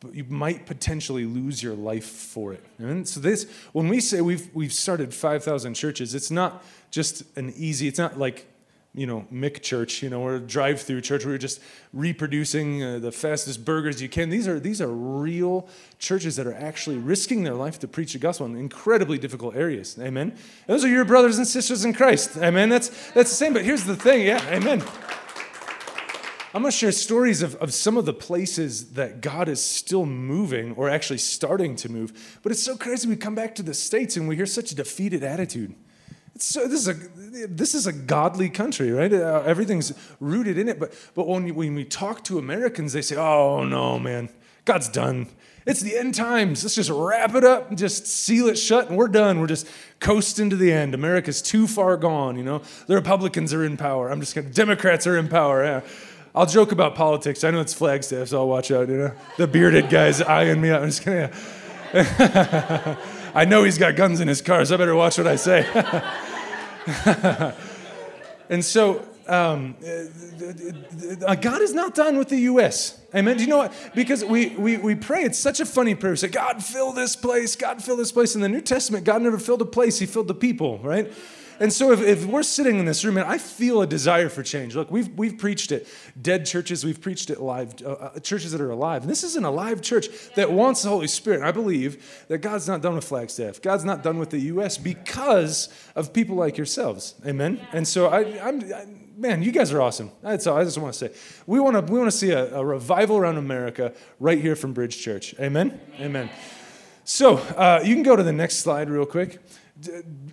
but 0.00 0.14
you 0.14 0.24
might 0.24 0.66
potentially 0.66 1.24
lose 1.24 1.62
your 1.62 1.74
life 1.74 2.04
for 2.04 2.52
it? 2.52 2.62
And 2.78 3.08
so 3.08 3.20
this 3.20 3.50
when 3.72 3.88
we 3.88 4.00
say 4.00 4.20
we've 4.20 4.54
we've 4.54 4.72
started 4.72 5.14
5000 5.14 5.74
churches 5.74 6.14
it's 6.14 6.30
not 6.30 6.64
just 6.90 7.22
an 7.36 7.52
easy 7.56 7.88
it's 7.88 7.98
not 7.98 8.18
like 8.18 8.46
you 8.96 9.06
know, 9.06 9.26
Mick 9.30 9.62
Church, 9.62 10.02
you 10.02 10.08
know, 10.08 10.22
or 10.22 10.38
drive-through 10.38 11.02
church 11.02 11.24
you're 11.24 11.36
just 11.36 11.60
reproducing 11.92 12.82
uh, 12.82 12.98
the 12.98 13.12
fastest 13.12 13.64
burgers 13.64 14.00
you 14.00 14.08
can. 14.08 14.30
These 14.30 14.48
are 14.48 14.58
these 14.58 14.80
are 14.80 14.88
real 14.88 15.68
churches 15.98 16.36
that 16.36 16.46
are 16.46 16.54
actually 16.54 16.96
risking 16.96 17.44
their 17.44 17.54
life 17.54 17.78
to 17.80 17.88
preach 17.88 18.14
the 18.14 18.18
gospel 18.18 18.46
in 18.46 18.56
incredibly 18.56 19.18
difficult 19.18 19.54
areas. 19.54 19.98
Amen. 20.00 20.34
Those 20.66 20.84
are 20.84 20.88
your 20.88 21.04
brothers 21.04 21.36
and 21.36 21.46
sisters 21.46 21.84
in 21.84 21.92
Christ. 21.92 22.36
Amen. 22.38 22.70
That's 22.70 22.88
that's 23.12 23.30
the 23.30 23.36
same. 23.36 23.52
But 23.52 23.64
here's 23.64 23.84
the 23.84 23.96
thing. 23.96 24.26
Yeah. 24.26 24.42
Amen. 24.50 24.82
I'm 26.54 26.62
going 26.62 26.72
to 26.72 26.78
share 26.78 26.92
stories 26.92 27.42
of, 27.42 27.54
of 27.56 27.74
some 27.74 27.98
of 27.98 28.06
the 28.06 28.14
places 28.14 28.92
that 28.92 29.20
God 29.20 29.46
is 29.46 29.62
still 29.62 30.06
moving 30.06 30.72
or 30.72 30.88
actually 30.88 31.18
starting 31.18 31.76
to 31.76 31.92
move. 31.92 32.38
But 32.42 32.50
it's 32.50 32.62
so 32.62 32.78
crazy. 32.78 33.06
We 33.06 33.16
come 33.16 33.34
back 33.34 33.54
to 33.56 33.62
the 33.62 33.74
States 33.74 34.16
and 34.16 34.26
we 34.26 34.36
hear 34.36 34.46
such 34.46 34.72
a 34.72 34.74
defeated 34.74 35.22
attitude. 35.22 35.74
So 36.38 36.66
this 36.66 36.86
is 36.86 36.88
a 36.88 37.46
this 37.46 37.74
is 37.74 37.86
a 37.86 37.92
godly 37.92 38.48
country, 38.48 38.90
right? 38.90 39.12
Uh, 39.12 39.42
everything's 39.46 39.92
rooted 40.20 40.58
in 40.58 40.68
it. 40.68 40.78
But 40.78 40.92
but 41.14 41.26
when 41.26 41.54
when 41.54 41.74
we 41.74 41.84
talk 41.84 42.24
to 42.24 42.38
Americans, 42.38 42.92
they 42.92 43.02
say, 43.02 43.16
"Oh 43.16 43.64
no, 43.64 43.98
man, 43.98 44.28
God's 44.64 44.88
done. 44.88 45.28
It's 45.66 45.80
the 45.80 45.96
end 45.96 46.14
times. 46.14 46.62
Let's 46.62 46.76
just 46.76 46.90
wrap 46.90 47.34
it 47.34 47.42
up 47.42 47.70
and 47.70 47.78
just 47.78 48.06
seal 48.06 48.46
it 48.48 48.56
shut, 48.56 48.88
and 48.88 48.96
we're 48.96 49.08
done. 49.08 49.40
We're 49.40 49.48
just 49.48 49.66
coasting 49.98 50.50
to 50.50 50.56
the 50.56 50.72
end. 50.72 50.94
America's 50.94 51.42
too 51.42 51.66
far 51.66 51.96
gone. 51.96 52.36
You 52.36 52.44
know, 52.44 52.62
the 52.86 52.94
Republicans 52.94 53.52
are 53.52 53.64
in 53.64 53.76
power. 53.76 54.10
I'm 54.10 54.20
just 54.20 54.34
gonna. 54.34 54.50
Democrats 54.50 55.06
are 55.06 55.16
in 55.16 55.28
power. 55.28 55.64
Yeah. 55.64 55.80
I'll 56.34 56.46
joke 56.46 56.70
about 56.70 56.94
politics. 56.94 57.44
I 57.44 57.50
know 57.50 57.60
it's 57.60 57.72
Flagstaff, 57.72 58.28
so 58.28 58.38
I'll 58.40 58.48
watch 58.48 58.70
out. 58.70 58.88
You 58.88 58.96
know, 58.98 59.12
the 59.38 59.46
bearded 59.46 59.88
guys 59.88 60.20
eyeing 60.20 60.60
me 60.60 60.70
up. 60.70 60.82
I'm 60.82 60.88
just 60.88 61.04
gonna. 61.04 61.30
Yeah. 61.94 62.96
I 63.34 63.44
know 63.44 63.64
he's 63.64 63.76
got 63.76 63.96
guns 63.96 64.20
in 64.20 64.28
his 64.28 64.40
car, 64.40 64.64
so 64.64 64.74
I 64.74 64.78
better 64.78 64.94
watch 64.94 65.18
what 65.18 65.26
I 65.26 65.36
say. 65.36 65.66
and 68.48 68.64
so 68.64 69.04
um, 69.28 69.74
uh, 71.26 71.34
God 71.34 71.62
is 71.62 71.74
not 71.74 71.94
done 71.94 72.16
with 72.16 72.28
the 72.28 72.38
U.S. 72.40 73.00
Amen. 73.14 73.36
Do 73.36 73.42
you 73.42 73.48
know 73.48 73.58
what? 73.58 73.72
Because 73.94 74.24
we, 74.24 74.50
we, 74.50 74.76
we 74.76 74.94
pray, 74.94 75.22
it's 75.22 75.38
such 75.38 75.58
a 75.58 75.66
funny 75.66 75.94
prayer. 75.94 76.12
We 76.12 76.16
say, 76.16 76.28
God, 76.28 76.62
fill 76.62 76.92
this 76.92 77.16
place, 77.16 77.56
God, 77.56 77.82
fill 77.82 77.96
this 77.96 78.12
place. 78.12 78.34
In 78.34 78.40
the 78.40 78.48
New 78.48 78.60
Testament, 78.60 79.04
God 79.04 79.22
never 79.22 79.38
filled 79.38 79.62
a 79.62 79.66
place, 79.66 79.98
He 79.98 80.06
filled 80.06 80.28
the 80.28 80.34
people, 80.34 80.78
right? 80.78 81.12
And 81.60 81.72
so 81.72 81.92
if, 81.92 82.00
if 82.00 82.26
we're 82.26 82.42
sitting 82.42 82.78
in 82.78 82.84
this 82.84 83.04
room 83.04 83.16
and 83.16 83.26
I 83.26 83.38
feel 83.38 83.82
a 83.82 83.86
desire 83.86 84.28
for 84.28 84.42
change, 84.42 84.74
look, 84.74 84.90
we've, 84.90 85.08
we've 85.18 85.38
preached 85.38 85.72
it. 85.72 85.88
dead 86.20 86.46
churches, 86.46 86.84
we've 86.84 87.00
preached 87.00 87.30
it 87.30 87.40
live, 87.40 87.74
uh, 87.84 87.92
uh, 87.92 88.18
churches 88.20 88.52
that 88.52 88.60
are 88.60 88.70
alive. 88.70 89.02
And 89.02 89.10
this 89.10 89.24
is 89.24 89.36
an 89.36 89.44
alive 89.44 89.82
church 89.82 90.08
that 90.34 90.50
wants 90.50 90.82
the 90.82 90.88
Holy 90.88 91.06
Spirit. 91.06 91.42
I 91.42 91.52
believe 91.52 92.24
that 92.28 92.38
God's 92.38 92.68
not 92.68 92.82
done 92.82 92.94
with 92.94 93.04
Flagstaff. 93.04 93.62
God's 93.62 93.84
not 93.84 94.02
done 94.02 94.18
with 94.18 94.30
the 94.30 94.40
U.S. 94.40 94.78
because 94.78 95.68
of 95.94 96.12
people 96.12 96.36
like 96.36 96.56
yourselves. 96.56 97.14
Amen? 97.26 97.66
And 97.72 97.86
so 97.86 98.08
I, 98.08 98.20
I'm, 98.46 98.60
I, 98.72 98.86
man, 99.16 99.42
you 99.42 99.52
guys 99.52 99.72
are 99.72 99.80
awesome. 99.80 100.10
That's 100.22 100.46
all 100.46 100.58
I 100.58 100.64
just 100.64 100.78
want 100.78 100.94
to 100.94 100.98
say. 100.98 101.14
We 101.46 101.60
want 101.60 101.74
to 101.74 101.92
we 101.92 101.98
want 101.98 102.10
to 102.10 102.16
see 102.16 102.30
a, 102.30 102.56
a, 102.56 102.64
revival 102.64 103.16
around 103.16 103.36
America 103.36 103.92
right 104.20 104.40
here 104.40 104.56
from 104.56 104.72
Bridge 104.72 105.00
Church. 105.00 105.34
Amen. 105.40 105.80
Amen. 106.00 106.30
So 107.04 107.36
uh, 107.36 107.80
you 107.84 107.94
can 107.94 108.02
go 108.02 108.16
to 108.16 108.22
the 108.22 108.32
next 108.32 108.58
slide 108.58 108.90
real 108.90 109.06
quick. 109.06 109.38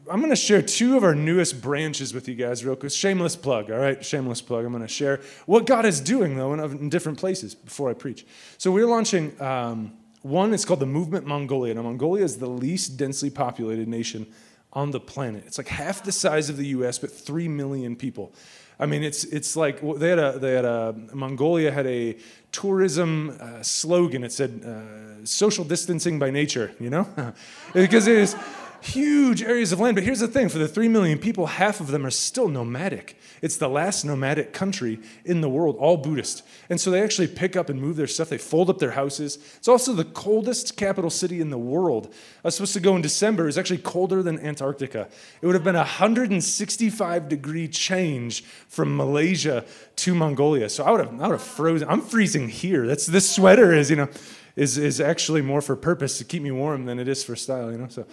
I'm 0.09 0.19
going 0.19 0.29
to 0.29 0.35
share 0.35 0.61
two 0.61 0.95
of 0.95 1.03
our 1.03 1.13
newest 1.13 1.61
branches 1.61 2.13
with 2.13 2.29
you 2.29 2.35
guys, 2.35 2.63
real 2.63 2.77
quick. 2.77 2.93
Shameless 2.93 3.35
plug, 3.35 3.69
all 3.69 3.77
right? 3.77 4.03
Shameless 4.03 4.41
plug. 4.41 4.63
I'm 4.63 4.71
going 4.71 4.83
to 4.83 4.87
share 4.87 5.19
what 5.45 5.65
God 5.65 5.85
is 5.85 5.99
doing, 5.99 6.37
though, 6.37 6.53
in, 6.53 6.89
different 6.89 7.17
places 7.17 7.53
before 7.53 7.89
I 7.89 7.93
preach. 7.93 8.25
So, 8.57 8.71
we're 8.71 8.87
launching 8.87 9.39
um, 9.41 9.97
one, 10.23 10.53
it's 10.53 10.63
called 10.63 10.79
the 10.79 10.85
Movement 10.85 11.27
Mongolia. 11.27 11.73
Now, 11.73 11.81
Mongolia 11.81 12.23
is 12.23 12.37
the 12.37 12.47
least 12.47 12.95
densely 12.95 13.29
populated 13.29 13.89
nation 13.89 14.25
on 14.71 14.91
the 14.91 14.99
planet. 14.99 15.43
It's 15.45 15.57
like 15.57 15.67
half 15.67 16.03
the 16.03 16.13
size 16.13 16.49
of 16.49 16.55
the 16.55 16.67
US, 16.67 16.97
but 16.97 17.11
3 17.11 17.49
million 17.49 17.97
people. 17.97 18.33
I 18.79 18.85
mean, 18.85 19.03
it's, 19.03 19.25
it's 19.25 19.55
like 19.55 19.81
they 19.97 20.09
had 20.09 20.19
a, 20.19 20.39
they 20.39 20.53
had 20.53 20.65
a, 20.65 20.95
Mongolia 21.13 21.71
had 21.71 21.85
a 21.85 22.17
tourism 22.51 23.37
uh, 23.39 23.61
slogan. 23.61 24.23
It 24.23 24.31
said, 24.31 24.63
uh, 24.65 25.25
social 25.25 25.65
distancing 25.65 26.19
by 26.19 26.31
nature, 26.31 26.71
you 26.79 26.89
know? 26.89 27.07
because 27.73 28.07
it 28.07 28.17
is 28.17 28.35
huge 28.83 29.41
areas 29.41 29.71
of 29.71 29.79
land. 29.79 29.95
But 29.95 30.03
here's 30.03 30.19
the 30.19 30.27
thing 30.27 30.49
for 30.49 30.57
the 30.57 30.67
3 30.67 30.87
million 30.87 31.17
people, 31.17 31.47
half 31.47 31.79
of 31.79 31.87
them 31.87 32.05
are 32.05 32.11
still 32.11 32.47
nomadic. 32.47 33.17
It's 33.41 33.57
the 33.57 33.69
last 33.69 34.03
nomadic 34.03 34.53
country 34.53 34.99
in 35.25 35.41
the 35.41 35.49
world, 35.49 35.75
all 35.77 35.97
Buddhist. 35.97 36.43
And 36.69 36.79
so 36.79 36.91
they 36.91 37.01
actually 37.01 37.27
pick 37.27 37.55
up 37.55 37.69
and 37.69 37.81
move 37.81 37.95
their 37.95 38.07
stuff. 38.07 38.29
They 38.29 38.37
fold 38.37 38.69
up 38.69 38.79
their 38.79 38.91
houses. 38.91 39.37
It's 39.57 39.67
also 39.67 39.93
the 39.93 40.05
coldest 40.05 40.77
capital 40.77 41.09
city 41.09 41.41
in 41.41 41.49
the 41.49 41.57
world. 41.57 42.13
I 42.43 42.47
was 42.47 42.55
supposed 42.55 42.73
to 42.73 42.79
go 42.79 42.95
in 42.95 43.01
December. 43.01 43.43
It 43.43 43.47
was 43.47 43.57
actually 43.57 43.79
colder 43.79 44.21
than 44.21 44.39
Antarctica. 44.39 45.07
It 45.41 45.45
would 45.45 45.55
have 45.55 45.63
been 45.63 45.75
a 45.75 45.79
165 45.79 47.29
degree 47.29 47.67
change 47.67 48.43
from 48.67 48.95
Malaysia 48.95 49.65
to 49.97 50.15
Mongolia. 50.15 50.69
So 50.69 50.83
I 50.83 50.91
would 50.91 50.99
have, 50.99 51.21
I 51.21 51.27
would 51.27 51.33
have 51.33 51.41
frozen. 51.41 51.87
I'm 51.89 52.01
freezing 52.01 52.49
here. 52.49 52.85
That's 52.87 53.07
this 53.07 53.33
sweater 53.33 53.73
is, 53.73 53.89
you 53.89 53.95
know, 53.95 54.09
is, 54.55 54.77
is 54.77 55.01
actually 55.01 55.41
more 55.41 55.61
for 55.61 55.75
purpose 55.75 56.17
to 56.19 56.23
keep 56.23 56.41
me 56.43 56.51
warm 56.51 56.85
than 56.85 56.99
it 56.99 57.07
is 57.07 57.23
for 57.23 57.35
style, 57.35 57.71
you 57.71 57.77
know. 57.77 57.87
So 57.87 58.05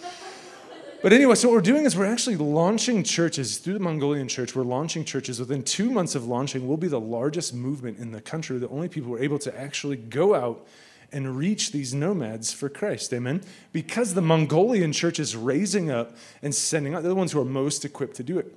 but 1.01 1.13
anyway, 1.13 1.35
so 1.35 1.47
what 1.47 1.55
we're 1.55 1.61
doing 1.61 1.85
is 1.85 1.95
we're 1.95 2.05
actually 2.05 2.37
launching 2.37 3.03
churches 3.03 3.57
through 3.57 3.73
the 3.73 3.79
Mongolian 3.79 4.27
church. 4.27 4.55
We're 4.55 4.63
launching 4.63 5.03
churches. 5.03 5.39
Within 5.39 5.63
two 5.63 5.89
months 5.89 6.15
of 6.15 6.27
launching, 6.27 6.67
we'll 6.67 6.77
be 6.77 6.87
the 6.87 6.99
largest 6.99 7.53
movement 7.53 7.97
in 7.99 8.11
the 8.11 8.21
country. 8.21 8.57
The 8.59 8.69
only 8.69 8.89
people 8.89 9.09
who 9.09 9.15
are 9.15 9.23
able 9.23 9.39
to 9.39 9.59
actually 9.59 9.97
go 9.97 10.35
out 10.35 10.67
and 11.11 11.37
reach 11.37 11.71
these 11.71 11.93
nomads 11.93 12.53
for 12.53 12.69
Christ. 12.69 13.13
Amen? 13.13 13.41
Because 13.73 14.13
the 14.13 14.21
Mongolian 14.21 14.93
church 14.93 15.19
is 15.19 15.35
raising 15.35 15.91
up 15.91 16.15
and 16.41 16.53
sending 16.53 16.93
out, 16.93 17.03
they're 17.03 17.09
the 17.09 17.15
ones 17.15 17.31
who 17.31 17.41
are 17.41 17.45
most 17.45 17.83
equipped 17.83 18.15
to 18.17 18.23
do 18.23 18.39
it. 18.39 18.55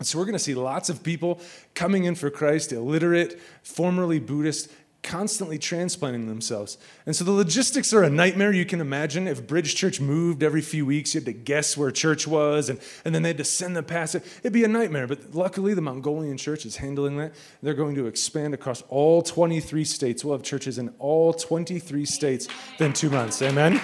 So 0.00 0.18
we're 0.18 0.24
going 0.24 0.34
to 0.34 0.40
see 0.40 0.54
lots 0.54 0.88
of 0.88 1.02
people 1.02 1.40
coming 1.74 2.04
in 2.04 2.14
for 2.16 2.28
Christ, 2.30 2.72
illiterate, 2.72 3.40
formerly 3.62 4.18
Buddhist, 4.18 4.70
constantly 5.04 5.58
transplanting 5.58 6.26
themselves. 6.26 6.76
And 7.06 7.14
so 7.14 7.24
the 7.24 7.30
logistics 7.30 7.92
are 7.92 8.02
a 8.02 8.10
nightmare. 8.10 8.52
You 8.52 8.64
can 8.64 8.80
imagine 8.80 9.28
if 9.28 9.46
Bridge 9.46 9.76
Church 9.76 10.00
moved 10.00 10.42
every 10.42 10.62
few 10.62 10.84
weeks, 10.84 11.14
you 11.14 11.20
had 11.20 11.26
to 11.26 11.32
guess 11.32 11.76
where 11.76 11.92
church 11.92 12.26
was, 12.26 12.68
and, 12.68 12.80
and 13.04 13.14
then 13.14 13.22
they 13.22 13.28
had 13.28 13.38
to 13.38 13.44
send 13.44 13.76
the 13.76 13.82
pastor. 13.82 14.22
It'd 14.40 14.52
be 14.52 14.64
a 14.64 14.68
nightmare. 14.68 15.06
But 15.06 15.34
luckily, 15.34 15.74
the 15.74 15.82
Mongolian 15.82 16.36
church 16.36 16.66
is 16.66 16.76
handling 16.76 17.18
that. 17.18 17.34
They're 17.62 17.74
going 17.74 17.94
to 17.94 18.06
expand 18.06 18.54
across 18.54 18.82
all 18.88 19.22
23 19.22 19.84
states. 19.84 20.24
We'll 20.24 20.36
have 20.36 20.42
churches 20.42 20.78
in 20.78 20.92
all 20.98 21.32
23 21.32 22.04
states 22.06 22.48
within 22.72 22.92
two 22.92 23.10
months. 23.10 23.42
Amen? 23.42 23.80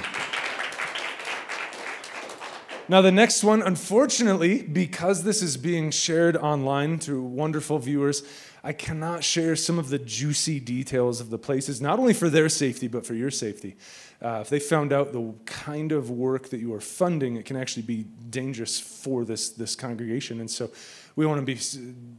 Now, 2.90 3.02
the 3.02 3.12
next 3.12 3.44
one, 3.44 3.62
unfortunately, 3.62 4.62
because 4.62 5.22
this 5.22 5.42
is 5.42 5.56
being 5.56 5.92
shared 5.92 6.36
online 6.36 6.98
through 6.98 7.22
wonderful 7.22 7.78
viewers, 7.78 8.24
I 8.62 8.72
cannot 8.72 9.24
share 9.24 9.56
some 9.56 9.78
of 9.78 9.88
the 9.88 9.98
juicy 9.98 10.60
details 10.60 11.20
of 11.20 11.30
the 11.30 11.38
places, 11.38 11.80
not 11.80 11.98
only 11.98 12.12
for 12.12 12.28
their 12.28 12.48
safety, 12.48 12.88
but 12.88 13.06
for 13.06 13.14
your 13.14 13.30
safety. 13.30 13.76
Uh, 14.22 14.40
if 14.42 14.50
they 14.50 14.60
found 14.60 14.92
out 14.92 15.12
the 15.12 15.32
kind 15.46 15.92
of 15.92 16.10
work 16.10 16.50
that 16.50 16.60
you 16.60 16.74
are 16.74 16.80
funding, 16.80 17.36
it 17.36 17.46
can 17.46 17.56
actually 17.56 17.82
be 17.82 18.04
dangerous 18.28 18.78
for 18.78 19.24
this, 19.24 19.50
this 19.50 19.74
congregation. 19.74 20.40
And 20.40 20.50
so 20.50 20.70
we 21.16 21.24
want 21.24 21.44
to 21.44 21.46
be, 21.46 21.58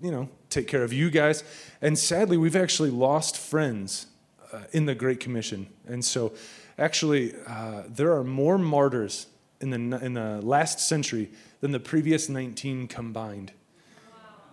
you 0.02 0.12
know, 0.12 0.30
take 0.50 0.68
care 0.68 0.84
of 0.84 0.92
you 0.92 1.12
guys. 1.12 1.44
And 1.82 1.98
sadly, 1.98 2.38
we've 2.38 2.56
actually 2.56 2.90
lost 2.90 3.38
friends 3.38 4.08
uh, 4.52 4.62
in 4.72 4.86
the 4.86 4.96
Great 4.96 5.20
Commission. 5.20 5.68
And 5.88 6.04
so 6.04 6.34
actually, 6.80 7.36
uh, 7.48 7.84
there 7.88 8.14
are 8.14 8.24
more 8.24 8.58
martyrs 8.58 9.28
in 9.60 9.70
the, 9.70 10.04
in 10.04 10.14
the 10.14 10.42
last 10.42 10.80
century 10.80 11.30
than 11.60 11.72
the 11.72 11.80
previous 11.80 12.30
19 12.30 12.88
combined. 12.88 13.52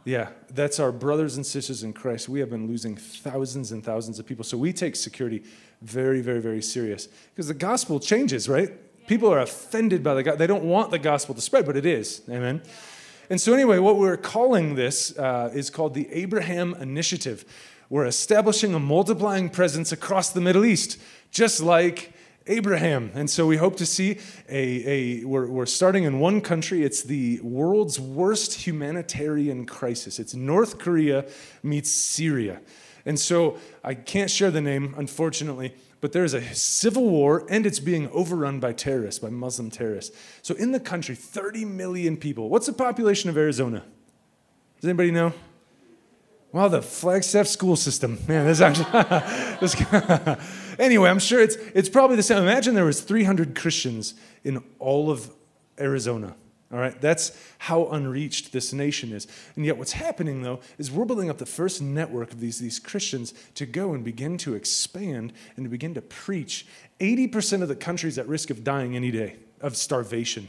Yeah, 0.09 0.31
that's 0.49 0.81
our 0.81 0.91
brothers 0.91 1.37
and 1.37 1.45
sisters 1.45 1.83
in 1.83 1.93
Christ. 1.93 2.31
We 2.31 2.41
have 2.41 2.49
been 2.49 2.67
losing 2.67 2.97
thousands 2.97 3.73
and 3.73 3.85
thousands 3.85 4.19
of 4.19 4.25
people. 4.25 4.43
So 4.43 4.57
we 4.57 4.73
take 4.73 4.97
security 4.97 5.43
very, 5.83 6.23
very, 6.23 6.41
very 6.41 6.63
serious 6.63 7.09
because 7.35 7.47
the 7.47 7.53
gospel 7.53 8.01
changes, 8.01 8.49
right? 8.49 8.71
People 9.07 9.31
are 9.31 9.41
offended 9.41 10.03
by 10.03 10.15
the 10.15 10.23
gospel. 10.23 10.39
They 10.39 10.47
don't 10.47 10.65
want 10.65 10.93
the 10.93 10.99
gospel 10.99 11.35
to 11.35 11.43
spread, 11.43 11.67
but 11.67 11.77
it 11.77 11.85
is. 11.85 12.23
Amen. 12.31 12.63
And 13.29 13.39
so, 13.39 13.53
anyway, 13.53 13.81
what 13.81 13.99
we're 13.99 14.17
calling 14.17 14.77
this 14.77 15.15
uh, 15.19 15.51
is 15.53 15.69
called 15.69 15.93
the 15.93 16.09
Abraham 16.11 16.73
Initiative. 16.81 17.45
We're 17.91 18.07
establishing 18.07 18.73
a 18.73 18.81
multiplying 18.81 19.51
presence 19.51 19.93
across 19.93 20.31
the 20.31 20.41
Middle 20.41 20.65
East, 20.65 20.99
just 21.33 21.61
like 21.61 22.15
Abraham. 22.49 23.11
And 23.15 23.31
so 23.31 23.47
we 23.47 23.57
hope 23.57 23.77
to 23.77 23.87
see 23.87 24.19
a, 24.49 25.21
a 25.23 25.25
we're, 25.25 25.47
we're 25.49 25.67
starting 25.67 26.05
in 26.05 26.19
one 26.19 26.41
country. 26.41 26.83
It's 26.83 27.03
the 27.03 27.41
world's 27.43 28.01
worst 28.01 28.67
humanitarian 28.67 29.67
crisis. 29.67 30.19
It's 30.19 30.35
North 30.35 30.79
Korea 30.79 31.27
meets 31.63 31.91
Syria. 31.91 32.61
And 33.05 33.19
so 33.19 33.59
I 33.85 33.95
can't 33.95 34.31
share 34.31 34.51
the 34.51 34.61
name, 34.61 34.95
unfortunately, 34.99 35.75
but 36.01 36.13
there 36.13 36.25
is 36.25 36.35
a 36.35 36.43
civil 36.55 37.09
war 37.09 37.47
and 37.49 37.67
it's 37.67 37.81
being 37.81 38.09
overrun 38.11 38.61
by 38.61 38.73
terrorists, 38.73 39.19
by 39.19 39.31
Muslim 39.31 39.71
terrorists. 39.71 40.17
So 40.43 40.55
in 40.55 40.73
the 40.73 40.81
country, 40.81 41.15
30 41.15 41.65
million 41.65 42.17
people. 42.17 42.49
What's 42.49 42.67
the 42.67 42.73
population 42.73 43.31
of 43.31 43.37
Arizona? 43.37 43.85
Does 44.81 44.89
anybody 44.89 45.11
know? 45.11 45.33
Wow, 46.53 46.69
the 46.69 46.81
Flagstaff 46.81 47.47
school 47.47 47.77
system. 47.77 48.19
Man, 48.27 48.47
this 48.47 48.61
actually. 48.61 48.91
this, 49.61 49.75
anyway, 50.79 51.11
I'm 51.11 51.19
sure 51.19 51.41
it's, 51.41 51.57
it's 51.75 51.89
probably 51.89 52.17
the 52.17 52.23
same. 52.23 52.39
Imagine 52.39 52.75
there 52.75 52.85
was 52.85 53.01
300 53.01 53.55
Christians 53.55 54.15
in 54.45 54.63
all 54.79 55.11
of 55.11 55.31
Arizona. 55.79 56.35
All 56.71 56.79
right, 56.79 57.01
that's 57.01 57.33
how 57.57 57.87
unreached 57.89 58.53
this 58.53 58.75
nation 58.75 59.13
is. 59.13 59.27
And 59.57 59.65
yet, 59.65 59.79
what's 59.79 59.93
happening 59.93 60.43
though 60.43 60.61
is 60.77 60.91
we're 60.91 61.07
building 61.07 61.31
up 61.31 61.39
the 61.39 61.47
first 61.47 61.81
network 61.81 62.31
of 62.31 62.41
these, 62.41 62.59
these 62.59 62.79
Christians 62.79 63.33
to 63.55 63.65
go 63.65 63.95
and 63.95 64.05
begin 64.05 64.37
to 64.39 64.55
expand 64.55 65.33
and 65.57 65.65
to 65.65 65.71
begin 65.71 65.95
to 65.95 66.03
preach. 66.03 66.67
80% 67.01 67.63
of 67.63 67.69
the 67.69 67.77
country 67.77 68.09
is 68.09 68.19
at 68.19 68.29
risk 68.29 68.51
of 68.51 68.65
dying 68.65 68.97
any 68.97 69.11
day 69.11 69.37
of 69.63 69.79
starvation. 69.79 70.49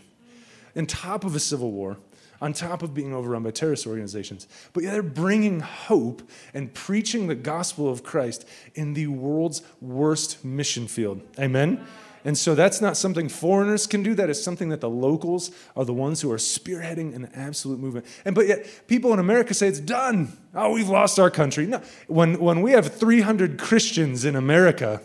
On 0.76 0.86
top 0.86 1.24
of 1.24 1.36
a 1.36 1.40
civil 1.40 1.72
war, 1.72 1.98
on 2.42 2.54
top 2.54 2.82
of 2.82 2.94
being 2.94 3.14
overrun 3.14 3.44
by 3.44 3.52
terrorist 3.52 3.86
organizations. 3.86 4.48
But 4.74 4.84
they're 4.84 5.04
bringing 5.04 5.60
hope 5.60 6.22
and 6.54 6.74
preaching 6.74 7.28
the 7.28 7.36
gospel 7.36 7.90
of 7.90 8.04
Christ 8.04 8.48
in 8.76 8.94
the 8.94 9.08
world's 9.08 9.62
worst 9.82 10.44
mission 10.44 10.88
field. 10.88 11.22
Amen? 11.38 11.86
And 12.26 12.38
so 12.38 12.54
that's 12.54 12.82
not 12.82 12.98
something 12.98 13.30
foreigners 13.30 13.88
can 13.88 14.04
do. 14.04 14.14
That 14.14 14.30
is 14.30 14.44
something 14.44 14.70
that 14.70 14.82
the 14.82 14.90
locals 14.90 15.52
are 15.76 15.86
the 15.86 15.94
ones 15.94 16.22
who 16.22 16.32
are 16.32 16.38
spearheading 16.38 17.16
an 17.16 17.30
absolute 17.34 17.80
movement. 17.80 18.06
And 18.26 18.36
but 18.36 18.48
yet 18.48 18.68
people 18.88 19.14
in 19.14 19.20
America 19.20 19.54
say 19.54 19.68
it's 19.68 19.80
done. 19.80 20.38
Oh, 20.54 20.74
we've 20.74 20.90
lost 20.90 21.18
our 21.18 21.32
country. 21.32 21.66
No. 21.66 21.82
When 22.08 22.40
when 22.40 22.62
we 22.62 22.72
have 22.72 22.94
300 22.94 23.58
Christians 23.58 24.26
in 24.26 24.36
America, 24.36 25.02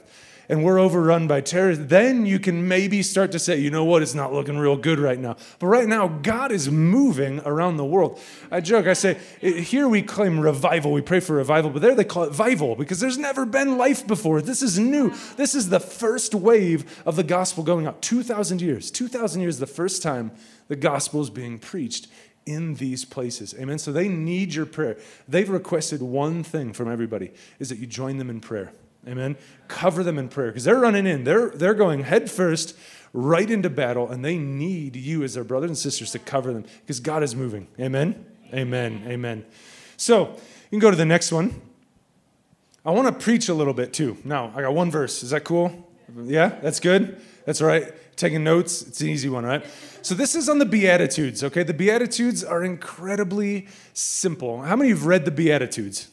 and 0.49 0.65
we're 0.65 0.79
overrun 0.79 1.27
by 1.27 1.41
terrorists, 1.41 1.85
then 1.87 2.27
you 2.27 2.39
can 2.39 2.69
maybe 2.69 3.03
start 3.03 3.33
to 3.33 3.39
say, 3.39 3.59
you 3.59 3.71
know 3.71 3.85
what, 3.85 4.03
it's 4.03 4.15
not 4.15 4.33
looking 4.33 4.59
real 4.59 4.77
good 4.77 4.99
right 4.99 5.19
now. 5.19 5.37
But 5.59 5.67
right 5.69 5.89
now, 5.89 6.09
God 6.09 6.53
is 6.53 6.71
moving 6.71 7.41
around 7.41 7.77
the 7.77 7.85
world. 7.85 8.21
I 8.51 8.61
joke, 8.61 8.87
I 8.87 8.93
say, 8.93 9.19
here 9.41 9.89
we 9.89 10.03
claim 10.03 10.41
revival, 10.41 10.93
we 10.93 11.03
pray 11.03 11.21
for 11.21 11.37
revival, 11.37 11.71
but 11.71 11.83
there 11.83 11.95
they 11.95 12.05
call 12.05 12.25
it 12.25 12.33
vival 12.33 12.77
because 12.77 13.01
there's 13.01 13.19
never 13.19 13.45
been 13.45 13.79
life 13.79 14.07
before. 14.07 14.41
This 14.43 14.63
is 14.63 14.79
new. 14.79 15.13
This 15.37 15.55
is 15.55 15.69
the 15.69 15.81
first 15.81 16.35
wave 16.35 17.03
of 17.07 17.17
the 17.17 17.25
gospel 17.25 17.65
going 17.65 17.87
out. 17.87 18.03
2,000 18.03 18.61
years. 18.61 18.91
2,000 18.91 19.41
years, 19.41 19.55
is 19.55 19.61
the 19.61 19.67
first 19.67 20.03
time 20.03 20.33
the 20.69 20.77
gospel 20.77 21.21
is 21.21 21.31
being 21.31 21.59
preached 21.59 22.09
in 22.47 22.75
these 22.75 23.05
places. 23.05 23.55
Amen. 23.59 23.79
So 23.79 23.93
they 23.93 24.09
need 24.09 24.55
your 24.55 24.67
prayer. 24.67 24.97
They've 25.29 25.49
requested 25.49 26.03
one 26.03 26.43
thing 26.43 26.73
from 26.73 26.91
everybody 26.91 27.33
is 27.59 27.71
that 27.71 27.79
you 27.79 27.87
join 27.87 28.19
them 28.19 28.31
in 28.31 28.41
prayer. 28.41 28.73
Amen. 29.07 29.37
Cover 29.69 30.03
them 30.03 30.19
in 30.19 30.29
prayer 30.29 30.49
because 30.49 30.65
they're 30.65 30.79
running 30.79 31.07
in. 31.07 31.25
They're, 31.25 31.51
they're 31.51 31.75
going 31.75 32.05
head 32.05 32.31
first 32.31 32.77
right 33.13 33.49
into 33.49 33.71
battle, 33.71 34.09
and 34.09 34.25
they 34.25 34.37
need 34.39 34.97
you 34.97 35.23
as 35.23 35.35
their 35.35 35.45
brothers 35.45 35.71
and 35.71 35.79
sisters 35.79 36.11
to 36.13 36.19
cover 36.19 36.53
them 36.53 36.65
because 36.81 37.01
God 37.01 37.23
is 37.23 37.37
moving. 37.37 37.69
Amen. 37.79 38.27
Amen. 38.53 39.05
Amen. 39.07 39.45
So 39.97 40.31
you 40.31 40.71
can 40.71 40.79
go 40.81 40.91
to 40.91 40.97
the 40.97 41.05
next 41.05 41.33
one. 41.33 41.61
I 42.85 42.91
want 42.91 43.09
to 43.09 43.25
preach 43.25 43.49
a 43.49 43.55
little 43.55 43.73
bit 43.73 43.93
too. 43.93 44.19
Now, 44.25 44.53
I 44.55 44.63
got 44.63 44.75
one 44.75 44.91
verse. 44.91 45.23
Is 45.23 45.31
that 45.31 45.45
cool? 45.45 45.89
Yeah, 46.23 46.49
that's 46.61 46.81
good. 46.81 47.21
That's 47.47 47.61
all 47.61 47.69
right. 47.69 47.93
Taking 48.17 48.45
notes, 48.45 48.83
it's 48.83 49.01
an 49.01 49.09
easy 49.09 49.29
one, 49.29 49.45
right? 49.45 49.65
So 50.03 50.15
this 50.15 50.35
is 50.35 50.49
on 50.49 50.59
the 50.59 50.67
Beatitudes, 50.67 51.43
okay? 51.43 51.63
The 51.63 51.75
Beatitudes 51.75 52.45
are 52.45 52.63
incredibly 52.63 53.67
simple. 53.93 54.63
How 54.63 54.77
many 54.77 54.91
of 54.91 54.99
you 54.99 55.01
have 55.01 55.07
read 55.07 55.25
the 55.25 55.31
Beatitudes? 55.31 56.09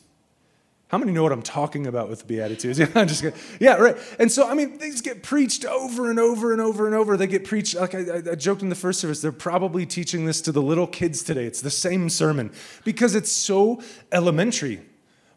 How 0.92 0.98
many 0.98 1.14
know 1.14 1.24
what 1.24 1.32
I'm 1.32 1.42
talking 1.42 1.88
about 1.88 2.10
with 2.10 2.20
the 2.20 2.26
Beatitudes? 2.26 2.78
Yeah, 2.80 2.88
I'm 2.96 3.08
just. 3.08 3.24
Yeah, 3.62 3.76
right. 3.76 3.96
And 4.20 4.30
so, 4.30 4.50
I 4.50 4.54
mean, 4.54 4.78
these 4.78 5.00
get 5.00 5.24
preached 5.24 5.64
over 5.64 6.10
and 6.10 6.20
over 6.20 6.52
and 6.52 6.60
over 6.60 6.86
and 6.86 6.94
over. 6.94 7.16
They 7.16 7.28
get 7.28 7.46
preached, 7.46 7.76
like 7.76 7.96
I, 7.96 8.22
I, 8.32 8.36
joked 8.36 8.62
in 8.62 8.68
the 8.68 8.76
first 8.76 9.00
service, 9.00 9.22
they're 9.22 9.32
probably 9.32 9.86
teaching 9.86 10.26
this 10.26 10.42
to 10.42 10.52
the 10.52 10.62
little 10.62 10.88
kids 10.88 11.24
today. 11.24 11.46
It's 11.46 11.62
the 11.62 11.72
same 11.72 12.10
sermon 12.10 12.52
because 12.84 13.16
it's 13.16 13.32
so 13.32 13.82
elementary. 14.12 14.82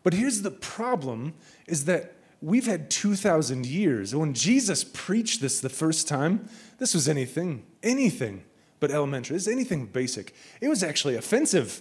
But 0.02 0.14
here's 0.14 0.42
the 0.42 0.50
problem 0.50 1.34
is 1.68 1.84
that 1.84 2.14
we've 2.42 2.66
had 2.66 2.90
2,000 2.90 3.64
years. 3.64 4.12
and 4.12 4.20
When 4.20 4.34
Jesus 4.34 4.82
preached 4.82 5.40
this 5.40 5.60
the 5.60 5.68
first 5.68 6.08
time, 6.08 6.48
this 6.78 6.94
was 6.94 7.08
anything, 7.08 7.64
anything 7.80 8.42
but 8.80 8.90
elementary. 8.90 9.36
Is 9.36 9.46
anything 9.46 9.86
basic. 9.86 10.34
It 10.60 10.66
was 10.66 10.82
actually 10.82 11.14
offensive 11.14 11.80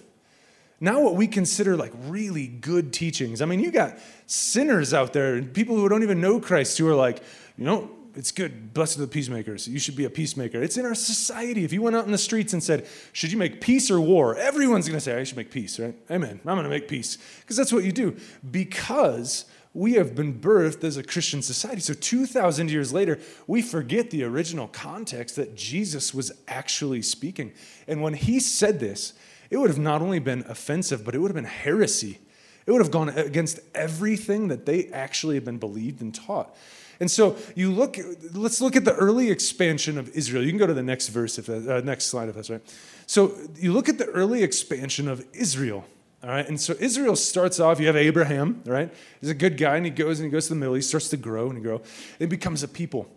now, 0.84 1.00
what 1.00 1.14
we 1.14 1.26
consider 1.26 1.76
like 1.76 1.92
really 2.06 2.46
good 2.46 2.92
teachings. 2.92 3.40
I 3.40 3.46
mean, 3.46 3.60
you 3.60 3.70
got 3.70 3.98
sinners 4.26 4.92
out 4.92 5.12
there, 5.12 5.34
and 5.34 5.52
people 5.52 5.76
who 5.76 5.88
don't 5.88 6.02
even 6.02 6.20
know 6.20 6.38
Christ, 6.38 6.76
who 6.78 6.86
are 6.88 6.94
like, 6.94 7.22
you 7.56 7.64
know, 7.64 7.90
it's 8.14 8.30
good. 8.30 8.72
Blessed 8.74 8.98
are 8.98 9.00
the 9.00 9.08
peacemakers. 9.08 9.66
You 9.66 9.78
should 9.78 9.96
be 9.96 10.04
a 10.04 10.10
peacemaker. 10.10 10.62
It's 10.62 10.76
in 10.76 10.84
our 10.84 10.94
society. 10.94 11.64
If 11.64 11.72
you 11.72 11.82
went 11.82 11.96
out 11.96 12.04
in 12.04 12.12
the 12.12 12.18
streets 12.18 12.52
and 12.52 12.62
said, 12.62 12.86
Should 13.12 13.32
you 13.32 13.38
make 13.38 13.60
peace 13.60 13.90
or 13.90 14.00
war? 14.00 14.36
Everyone's 14.36 14.86
going 14.86 14.98
to 14.98 15.00
say, 15.00 15.18
I 15.18 15.24
should 15.24 15.36
make 15.36 15.50
peace, 15.50 15.80
right? 15.80 15.96
Amen. 16.10 16.38
I'm 16.46 16.54
going 16.54 16.64
to 16.64 16.70
make 16.70 16.86
peace. 16.86 17.18
Because 17.40 17.56
that's 17.56 17.72
what 17.72 17.82
you 17.82 17.90
do. 17.90 18.16
Because 18.48 19.46
we 19.72 19.94
have 19.94 20.14
been 20.14 20.38
birthed 20.38 20.84
as 20.84 20.96
a 20.96 21.02
Christian 21.02 21.42
society. 21.42 21.80
So 21.80 21.94
2,000 21.94 22.70
years 22.70 22.92
later, 22.92 23.18
we 23.48 23.60
forget 23.62 24.10
the 24.10 24.22
original 24.22 24.68
context 24.68 25.34
that 25.34 25.56
Jesus 25.56 26.14
was 26.14 26.30
actually 26.46 27.02
speaking. 27.02 27.52
And 27.88 28.00
when 28.00 28.14
he 28.14 28.38
said 28.38 28.78
this, 28.78 29.14
it 29.54 29.58
would 29.58 29.70
have 29.70 29.78
not 29.78 30.02
only 30.02 30.18
been 30.18 30.44
offensive, 30.48 31.04
but 31.04 31.14
it 31.14 31.20
would 31.20 31.28
have 31.28 31.36
been 31.36 31.44
heresy. 31.44 32.18
It 32.66 32.72
would 32.72 32.80
have 32.80 32.90
gone 32.90 33.10
against 33.10 33.60
everything 33.72 34.48
that 34.48 34.66
they 34.66 34.88
actually 34.88 35.36
have 35.36 35.44
been 35.44 35.58
believed 35.58 36.02
and 36.02 36.12
taught. 36.12 36.56
And 36.98 37.08
so 37.08 37.36
you 37.54 37.70
look, 37.70 37.96
let's 38.32 38.60
look 38.60 38.74
at 38.74 38.84
the 38.84 38.94
early 38.94 39.30
expansion 39.30 39.96
of 39.96 40.08
Israel. 40.08 40.42
You 40.42 40.50
can 40.50 40.58
go 40.58 40.66
to 40.66 40.74
the 40.74 40.82
next 40.82 41.06
verse, 41.06 41.38
if 41.38 41.48
uh, 41.48 41.80
next 41.82 42.06
slide, 42.06 42.28
if 42.28 42.34
that's 42.34 42.50
right. 42.50 42.62
So 43.06 43.36
you 43.54 43.72
look 43.72 43.88
at 43.88 43.96
the 43.96 44.06
early 44.06 44.42
expansion 44.42 45.06
of 45.06 45.24
Israel. 45.32 45.84
All 46.24 46.30
right, 46.30 46.48
and 46.48 46.60
so 46.60 46.74
Israel 46.80 47.14
starts 47.14 47.60
off. 47.60 47.78
You 47.78 47.86
have 47.86 47.96
Abraham, 47.96 48.60
right? 48.66 48.92
He's 49.20 49.30
a 49.30 49.34
good 49.34 49.56
guy, 49.56 49.76
and 49.76 49.84
he 49.86 49.90
goes 49.90 50.18
and 50.18 50.26
he 50.26 50.32
goes 50.32 50.48
to 50.48 50.54
the 50.54 50.58
middle. 50.58 50.74
He 50.74 50.82
starts 50.82 51.10
to 51.10 51.16
grow 51.16 51.48
and 51.48 51.62
grow. 51.62 51.80
And 52.18 52.28
becomes 52.28 52.64
a 52.64 52.68
people. 52.68 53.08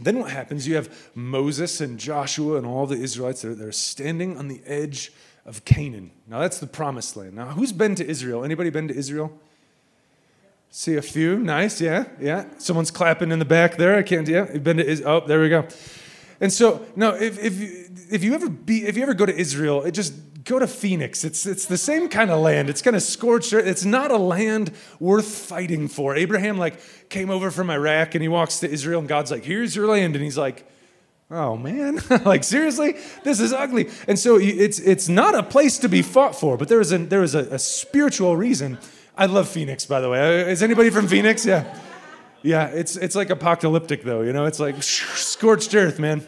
Then 0.00 0.18
what 0.18 0.30
happens? 0.30 0.68
You 0.68 0.76
have 0.76 1.10
Moses 1.14 1.80
and 1.80 1.98
Joshua 1.98 2.58
and 2.58 2.66
all 2.66 2.86
the 2.86 2.96
Israelites. 2.96 3.42
They're, 3.42 3.54
they're 3.54 3.72
standing 3.72 4.36
on 4.36 4.48
the 4.48 4.60
edge 4.64 5.12
of 5.48 5.64
Canaan. 5.64 6.10
Now 6.28 6.40
that's 6.40 6.60
the 6.60 6.66
promised 6.66 7.16
land. 7.16 7.34
Now, 7.34 7.46
who's 7.46 7.72
been 7.72 7.94
to 7.96 8.06
Israel? 8.06 8.44
Anybody 8.44 8.70
been 8.70 8.88
to 8.88 8.94
Israel? 8.94 9.32
See 10.70 10.96
a 10.96 11.02
few. 11.02 11.38
Nice. 11.38 11.80
Yeah. 11.80 12.04
Yeah. 12.20 12.44
Someone's 12.58 12.90
clapping 12.90 13.32
in 13.32 13.38
the 13.38 13.46
back 13.46 13.78
there. 13.78 13.96
I 13.96 14.02
can't. 14.02 14.28
Yeah. 14.28 14.46
You've 14.52 14.62
been 14.62 14.76
to 14.76 14.86
Israel. 14.86 15.22
Oh, 15.22 15.26
there 15.26 15.40
we 15.40 15.48
go. 15.48 15.66
And 16.40 16.52
so 16.52 16.86
now, 16.94 17.14
if, 17.14 17.42
if, 17.42 18.12
if 18.12 18.22
you 18.22 18.34
ever 18.34 18.48
be, 18.50 18.86
if 18.86 18.96
you 18.96 19.02
ever 19.02 19.14
go 19.14 19.24
to 19.24 19.34
Israel, 19.34 19.82
it 19.82 19.92
just 19.92 20.12
go 20.44 20.58
to 20.58 20.66
Phoenix. 20.66 21.24
It's, 21.24 21.46
it's 21.46 21.64
the 21.64 21.78
same 21.78 22.08
kind 22.08 22.30
of 22.30 22.40
land. 22.40 22.68
It's 22.68 22.82
kind 22.82 22.94
of 22.94 23.02
scorched. 23.02 23.54
It's 23.54 23.84
not 23.84 24.10
a 24.10 24.18
land 24.18 24.70
worth 25.00 25.26
fighting 25.26 25.88
for. 25.88 26.14
Abraham 26.14 26.58
like 26.58 26.78
came 27.08 27.30
over 27.30 27.50
from 27.50 27.70
Iraq 27.70 28.14
and 28.14 28.22
he 28.22 28.28
walks 28.28 28.60
to 28.60 28.70
Israel 28.70 29.00
and 29.00 29.08
God's 29.08 29.30
like, 29.30 29.44
here's 29.44 29.74
your 29.74 29.88
land. 29.88 30.14
And 30.14 30.22
he's 30.22 30.38
like, 30.38 30.70
oh 31.30 31.56
man. 31.56 32.00
Like 32.24 32.44
seriously? 32.44 32.96
This 33.24 33.40
is 33.40 33.52
ugly. 33.52 33.88
And 34.06 34.18
so 34.18 34.38
it's 34.40 34.78
it's 34.78 35.08
not 35.08 35.34
a 35.34 35.42
place 35.42 35.78
to 35.78 35.88
be 35.88 36.02
fought 36.02 36.34
for 36.34 36.56
but 36.56 36.68
there 36.68 36.80
is 36.80 36.92
a 36.92 36.98
there 36.98 37.22
is 37.22 37.34
a, 37.34 37.40
a 37.54 37.58
spiritual 37.58 38.36
reason. 38.36 38.78
I 39.16 39.26
love 39.26 39.48
phoenix 39.48 39.86
by 39.86 40.00
the 40.00 40.08
way. 40.08 40.42
Uh, 40.42 40.46
is 40.46 40.62
anybody 40.62 40.90
from 40.90 41.08
phoenix? 41.08 41.44
Yeah. 41.44 41.78
Yeah 42.42 42.68
it's 42.68 42.96
it's 42.96 43.14
like 43.14 43.30
apocalyptic 43.30 44.02
though 44.02 44.22
you 44.22 44.32
know? 44.32 44.46
It's 44.46 44.60
like 44.60 44.82
scorched 44.82 45.74
earth 45.74 45.98
man. 45.98 46.26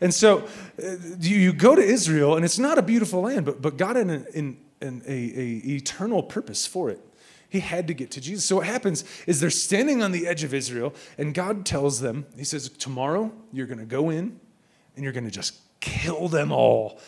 And 0.00 0.12
so 0.12 0.46
uh, 0.82 0.96
you, 1.20 1.54
go 1.54 1.74
to 1.74 1.82
israel 1.82 2.36
and 2.36 2.44
it's 2.44 2.58
not 2.58 2.78
a 2.78 2.82
beautiful 2.82 3.22
land 3.22 3.44
but 3.44 3.62
but 3.62 3.76
god 3.76 3.96
had 3.96 4.08
an, 4.08 4.26
an, 4.34 4.56
an 4.80 5.02
a, 5.06 5.12
a 5.12 5.74
eternal 5.76 6.22
purpose 6.22 6.66
for 6.66 6.90
it 6.90 7.00
he 7.48 7.60
had 7.60 7.86
to 7.88 7.94
get 7.94 8.10
to 8.12 8.20
Jesus. 8.20 8.44
So 8.44 8.56
what 8.56 8.66
happens 8.66 9.04
is 9.26 9.40
they're 9.40 9.50
standing 9.50 10.02
on 10.02 10.12
the 10.12 10.26
edge 10.26 10.44
of 10.44 10.52
Israel, 10.52 10.94
and 11.18 11.34
God 11.34 11.64
tells 11.64 12.00
them, 12.00 12.26
He 12.36 12.44
says, 12.44 12.68
Tomorrow 12.68 13.32
you're 13.52 13.66
going 13.66 13.78
to 13.78 13.84
go 13.84 14.10
in 14.10 14.40
and 14.94 15.04
you're 15.04 15.12
going 15.12 15.24
to 15.24 15.30
just 15.30 15.60
kill 15.80 16.28
them 16.28 16.50
all. 16.50 16.98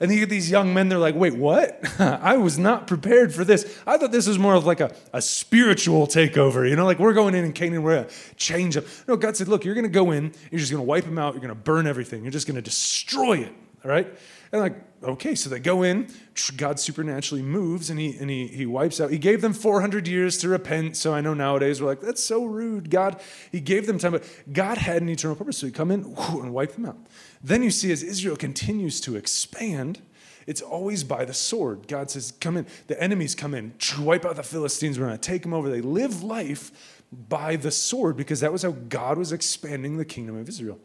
And 0.00 0.12
you 0.12 0.20
get 0.20 0.28
these 0.28 0.48
young 0.48 0.72
men, 0.72 0.88
they're 0.88 0.98
like, 0.98 1.16
wait, 1.16 1.34
what? 1.34 1.80
I 2.00 2.36
was 2.36 2.56
not 2.56 2.86
prepared 2.86 3.34
for 3.34 3.42
this. 3.42 3.80
I 3.84 3.98
thought 3.98 4.12
this 4.12 4.28
was 4.28 4.38
more 4.38 4.54
of 4.54 4.64
like 4.64 4.78
a, 4.80 4.94
a 5.12 5.20
spiritual 5.20 6.06
takeover, 6.06 6.68
you 6.68 6.76
know, 6.76 6.84
like 6.84 7.00
we're 7.00 7.14
going 7.14 7.34
in 7.34 7.44
and 7.44 7.52
Canaan, 7.54 7.82
we're 7.82 8.04
to 8.04 8.14
change 8.36 8.76
them. 8.76 8.84
No, 9.08 9.16
God 9.16 9.36
said, 9.36 9.48
look, 9.48 9.64
you're 9.64 9.74
going 9.74 9.84
to 9.84 9.90
go 9.90 10.12
in, 10.12 10.32
you're 10.52 10.60
just 10.60 10.70
going 10.70 10.82
to 10.82 10.86
wipe 10.86 11.04
them 11.04 11.18
out, 11.18 11.34
you're 11.34 11.40
going 11.40 11.48
to 11.48 11.56
burn 11.56 11.88
everything, 11.88 12.22
you're 12.22 12.30
just 12.30 12.46
going 12.46 12.54
to 12.54 12.62
destroy 12.62 13.38
it, 13.38 13.52
all 13.84 13.90
right? 13.90 14.06
And 14.50 14.60
like, 14.60 14.76
okay, 15.02 15.34
so 15.34 15.50
they 15.50 15.60
go 15.60 15.82
in, 15.82 16.08
God 16.56 16.80
supernaturally 16.80 17.42
moves 17.42 17.90
and 17.90 18.00
he, 18.00 18.16
and 18.18 18.30
he, 18.30 18.46
he 18.46 18.66
wipes 18.66 19.00
out. 19.00 19.10
He 19.10 19.18
gave 19.18 19.42
them 19.42 19.52
400 19.52 20.08
years 20.08 20.38
to 20.38 20.48
repent. 20.48 20.96
So 20.96 21.12
I 21.12 21.20
know 21.20 21.34
nowadays 21.34 21.80
we're 21.80 21.88
like, 21.88 22.00
that's 22.00 22.24
so 22.24 22.44
rude. 22.44 22.90
God, 22.90 23.20
he 23.52 23.60
gave 23.60 23.86
them 23.86 23.98
time, 23.98 24.12
but 24.12 24.24
God 24.52 24.78
had 24.78 25.02
an 25.02 25.08
eternal 25.08 25.36
purpose. 25.36 25.58
So 25.58 25.66
he 25.66 25.72
come 25.72 25.90
in 25.90 26.04
and 26.04 26.52
wipe 26.52 26.72
them 26.72 26.86
out. 26.86 26.98
Then 27.42 27.62
you 27.62 27.70
see 27.70 27.92
as 27.92 28.02
Israel 28.02 28.36
continues 28.36 29.00
to 29.02 29.16
expand, 29.16 30.00
it's 30.46 30.62
always 30.62 31.04
by 31.04 31.26
the 31.26 31.34
sword. 31.34 31.86
God 31.88 32.10
says, 32.10 32.32
come 32.40 32.56
in. 32.56 32.66
The 32.86 33.00
enemies 33.02 33.34
come 33.34 33.54
in, 33.54 33.74
wipe 33.98 34.24
out 34.24 34.36
the 34.36 34.42
Philistines. 34.42 34.98
We're 34.98 35.06
going 35.06 35.18
to 35.18 35.22
take 35.22 35.42
them 35.42 35.52
over. 35.52 35.68
They 35.68 35.82
live 35.82 36.22
life 36.22 37.02
by 37.12 37.56
the 37.56 37.70
sword 37.70 38.16
because 38.16 38.40
that 38.40 38.50
was 38.50 38.62
how 38.62 38.70
God 38.70 39.18
was 39.18 39.30
expanding 39.30 39.98
the 39.98 40.06
kingdom 40.06 40.36
of 40.36 40.48
Israel. 40.48 40.78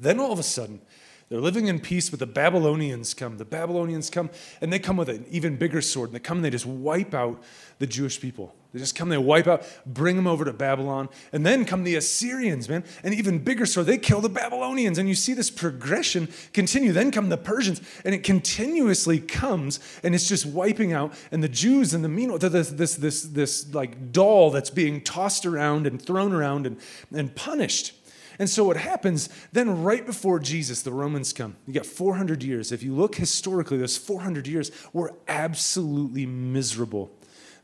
Then 0.00 0.20
all 0.20 0.32
of 0.32 0.38
a 0.38 0.44
sudden, 0.44 0.80
they're 1.28 1.40
living 1.40 1.66
in 1.66 1.78
peace, 1.78 2.08
but 2.08 2.20
the 2.20 2.26
Babylonians 2.26 3.12
come. 3.12 3.36
The 3.36 3.44
Babylonians 3.44 4.08
come, 4.08 4.30
and 4.62 4.72
they 4.72 4.78
come 4.78 4.96
with 4.96 5.10
an 5.10 5.26
even 5.30 5.56
bigger 5.56 5.82
sword. 5.82 6.08
And 6.08 6.14
they 6.14 6.20
come 6.20 6.38
and 6.38 6.44
they 6.44 6.50
just 6.50 6.64
wipe 6.64 7.12
out 7.12 7.42
the 7.78 7.86
Jewish 7.86 8.18
people. 8.18 8.54
They 8.72 8.78
just 8.78 8.94
come, 8.94 9.10
they 9.10 9.18
wipe 9.18 9.46
out, 9.46 9.66
bring 9.84 10.16
them 10.16 10.26
over 10.26 10.46
to 10.46 10.54
Babylon. 10.54 11.10
And 11.32 11.44
then 11.44 11.66
come 11.66 11.84
the 11.84 11.96
Assyrians, 11.96 12.68
man, 12.68 12.82
an 13.02 13.12
even 13.12 13.40
bigger 13.40 13.66
sword. 13.66 13.86
They 13.86 13.98
kill 13.98 14.22
the 14.22 14.30
Babylonians. 14.30 14.96
And 14.96 15.06
you 15.06 15.14
see 15.14 15.34
this 15.34 15.50
progression 15.50 16.28
continue. 16.54 16.92
Then 16.92 17.10
come 17.10 17.28
the 17.28 17.36
Persians, 17.36 17.82
and 18.06 18.14
it 18.14 18.24
continuously 18.24 19.20
comes, 19.20 19.80
and 20.02 20.14
it's 20.14 20.28
just 20.28 20.46
wiping 20.46 20.94
out. 20.94 21.12
And 21.30 21.42
the 21.42 21.48
Jews 21.48 21.92
and 21.92 22.02
the 22.02 22.08
meanwhile, 22.08 22.38
this, 22.38 22.70
this, 22.70 22.96
this, 22.96 23.22
this 23.22 23.74
like 23.74 24.12
doll 24.12 24.50
that's 24.50 24.70
being 24.70 25.02
tossed 25.02 25.44
around 25.44 25.86
and 25.86 26.00
thrown 26.00 26.32
around 26.32 26.66
and, 26.66 26.78
and 27.12 27.34
punished. 27.34 27.92
And 28.38 28.48
so 28.48 28.64
what 28.64 28.76
happens 28.76 29.28
then, 29.52 29.82
right 29.82 30.04
before 30.06 30.38
Jesus, 30.38 30.82
the 30.82 30.92
Romans 30.92 31.32
come. 31.32 31.56
You 31.66 31.74
got 31.74 31.86
400 31.86 32.42
years. 32.42 32.70
If 32.70 32.82
you 32.82 32.94
look 32.94 33.16
historically, 33.16 33.78
those 33.78 33.96
400 33.96 34.46
years 34.46 34.70
were 34.92 35.14
absolutely 35.26 36.26
miserable. 36.26 37.10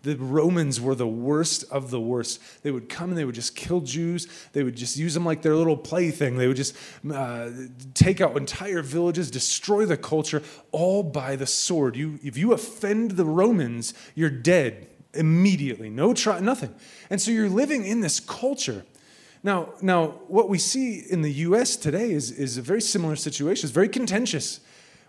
The 0.02 0.16
Romans 0.16 0.82
were 0.82 0.94
the 0.94 1.08
worst 1.08 1.64
of 1.70 1.90
the 1.90 2.00
worst. 2.00 2.62
They 2.62 2.70
would 2.70 2.90
come 2.90 3.10
and 3.10 3.18
they 3.18 3.24
would 3.24 3.34
just 3.34 3.56
kill 3.56 3.80
Jews. 3.80 4.28
They 4.52 4.62
would 4.62 4.76
just 4.76 4.98
use 4.98 5.14
them 5.14 5.24
like 5.24 5.40
their 5.40 5.56
little 5.56 5.78
plaything. 5.78 6.37
They 6.37 6.46
would 6.46 6.58
just 6.58 6.76
uh, 7.10 7.50
take 7.94 8.20
out 8.20 8.37
entire 8.37 8.82
villages, 8.82 9.30
destroy 9.30 9.87
the 9.87 9.96
culture, 9.96 10.42
all 10.72 11.02
by 11.02 11.37
the 11.37 11.46
sword. 11.46 11.96
You, 11.96 12.18
if 12.22 12.37
you 12.37 12.52
offend 12.52 13.12
the 13.12 13.24
Romans, 13.24 13.94
you're 14.14 14.28
dead 14.28 14.88
immediately. 15.14 15.88
No 15.88 16.12
try, 16.12 16.38
nothing. 16.38 16.74
And 17.08 17.20
so 17.20 17.30
you're 17.30 17.48
living 17.48 17.87
in 17.87 18.00
this 18.00 18.20
culture 18.20 18.84
now, 19.44 19.74
now 19.83 20.07
what 20.26 20.48
we 20.48 20.59
see 20.59 20.98
in 20.98 21.20
the 21.20 21.30
US 21.33 21.76
today 21.76 22.11
is, 22.11 22.30
is 22.33 22.57
a 22.57 22.62
very 22.62 22.80
similar 22.80 23.14
situation. 23.14 23.66
It's 23.66 23.74
very 23.74 23.90
contentious. 23.90 24.61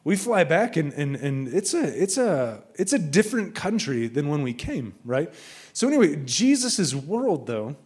We 0.03 0.17
fly 0.17 0.43
back 0.43 0.75
and, 0.75 0.93
and, 0.93 1.15
and 1.15 1.47
it's, 1.47 1.73
a, 1.73 2.03
it's, 2.03 2.17
a, 2.17 2.61
it's 2.75 2.93
a 2.93 2.99
different 2.99 3.55
country 3.55 4.07
than 4.07 4.27
when 4.27 4.43
we 4.43 4.53
came, 4.53 4.93
right? 5.05 5.33
So, 5.73 5.87
anyway, 5.87 6.17
Jesus' 6.25 6.93
world, 6.93 7.47
though, 7.47 7.77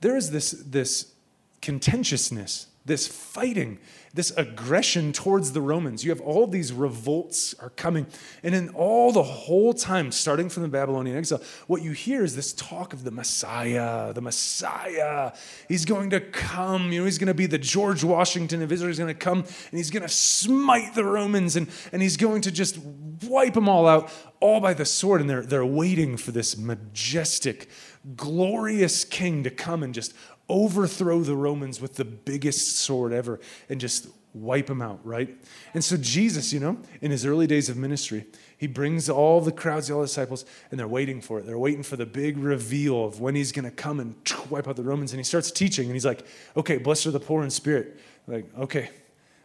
there 0.00 0.16
is 0.16 0.30
this, 0.30 0.52
this 0.52 1.12
contentiousness, 1.60 2.67
this 2.88 3.06
fighting 3.06 3.78
this 4.14 4.32
aggression 4.36 5.12
towards 5.12 5.52
the 5.52 5.60
Romans. 5.60 6.04
You 6.04 6.10
have 6.10 6.20
all 6.20 6.46
these 6.46 6.72
revolts 6.72 7.54
are 7.60 7.70
coming. 7.70 8.06
And 8.42 8.54
in 8.54 8.70
all 8.70 9.12
the 9.12 9.22
whole 9.22 9.74
time, 9.74 10.12
starting 10.12 10.48
from 10.48 10.62
the 10.62 10.68
Babylonian 10.68 11.16
exile, 11.16 11.40
what 11.66 11.82
you 11.82 11.92
hear 11.92 12.24
is 12.24 12.34
this 12.34 12.52
talk 12.52 12.92
of 12.92 13.04
the 13.04 13.10
Messiah, 13.10 14.12
the 14.12 14.20
Messiah. 14.20 15.32
He's 15.68 15.84
going 15.84 16.10
to 16.10 16.20
come. 16.20 16.90
You 16.90 17.00
know, 17.00 17.04
he's 17.04 17.18
going 17.18 17.28
to 17.28 17.34
be 17.34 17.46
the 17.46 17.58
George 17.58 18.02
Washington 18.02 18.62
of 18.62 18.72
Israel. 18.72 18.88
He's 18.88 18.98
going 18.98 19.14
to 19.14 19.18
come 19.18 19.38
and 19.40 19.78
he's 19.78 19.90
going 19.90 20.02
to 20.02 20.08
smite 20.08 20.94
the 20.94 21.04
Romans 21.04 21.56
and, 21.56 21.68
and 21.92 22.02
he's 22.02 22.16
going 22.16 22.42
to 22.42 22.50
just 22.50 22.78
wipe 23.22 23.54
them 23.54 23.68
all 23.68 23.86
out, 23.86 24.10
all 24.40 24.60
by 24.60 24.74
the 24.74 24.84
sword. 24.84 25.20
And 25.20 25.28
they're, 25.28 25.42
they're 25.42 25.66
waiting 25.66 26.16
for 26.16 26.32
this 26.32 26.56
majestic, 26.56 27.68
glorious 28.16 29.04
king 29.04 29.44
to 29.44 29.50
come 29.50 29.82
and 29.82 29.94
just 29.94 30.14
overthrow 30.48 31.20
the 31.20 31.36
Romans 31.36 31.80
with 31.80 31.96
the 31.96 32.04
biggest 32.04 32.78
sword 32.78 33.12
ever 33.12 33.40
and 33.68 33.80
just 33.80 34.08
wipe 34.34 34.66
them 34.66 34.82
out, 34.82 35.00
right? 35.04 35.36
And 35.74 35.82
so 35.82 35.96
Jesus, 35.96 36.52
you 36.52 36.60
know, 36.60 36.78
in 37.00 37.10
his 37.10 37.24
early 37.24 37.46
days 37.46 37.68
of 37.68 37.76
ministry, 37.76 38.26
he 38.56 38.66
brings 38.66 39.08
all 39.08 39.40
the 39.40 39.52
crowds, 39.52 39.90
all 39.90 40.00
the 40.00 40.06
disciples, 40.06 40.44
and 40.70 40.78
they're 40.78 40.88
waiting 40.88 41.20
for 41.20 41.38
it. 41.38 41.46
They're 41.46 41.58
waiting 41.58 41.82
for 41.82 41.96
the 41.96 42.06
big 42.06 42.38
reveal 42.38 43.04
of 43.04 43.20
when 43.20 43.34
he's 43.34 43.52
going 43.52 43.64
to 43.64 43.70
come 43.70 44.00
and 44.00 44.14
wipe 44.50 44.68
out 44.68 44.76
the 44.76 44.82
Romans. 44.82 45.12
And 45.12 45.20
he 45.20 45.24
starts 45.24 45.50
teaching, 45.50 45.86
and 45.86 45.94
he's 45.94 46.06
like, 46.06 46.26
okay, 46.56 46.78
blessed 46.78 47.06
are 47.06 47.10
the 47.10 47.20
poor 47.20 47.42
in 47.42 47.50
spirit. 47.50 47.98
Like, 48.26 48.46
okay, 48.58 48.90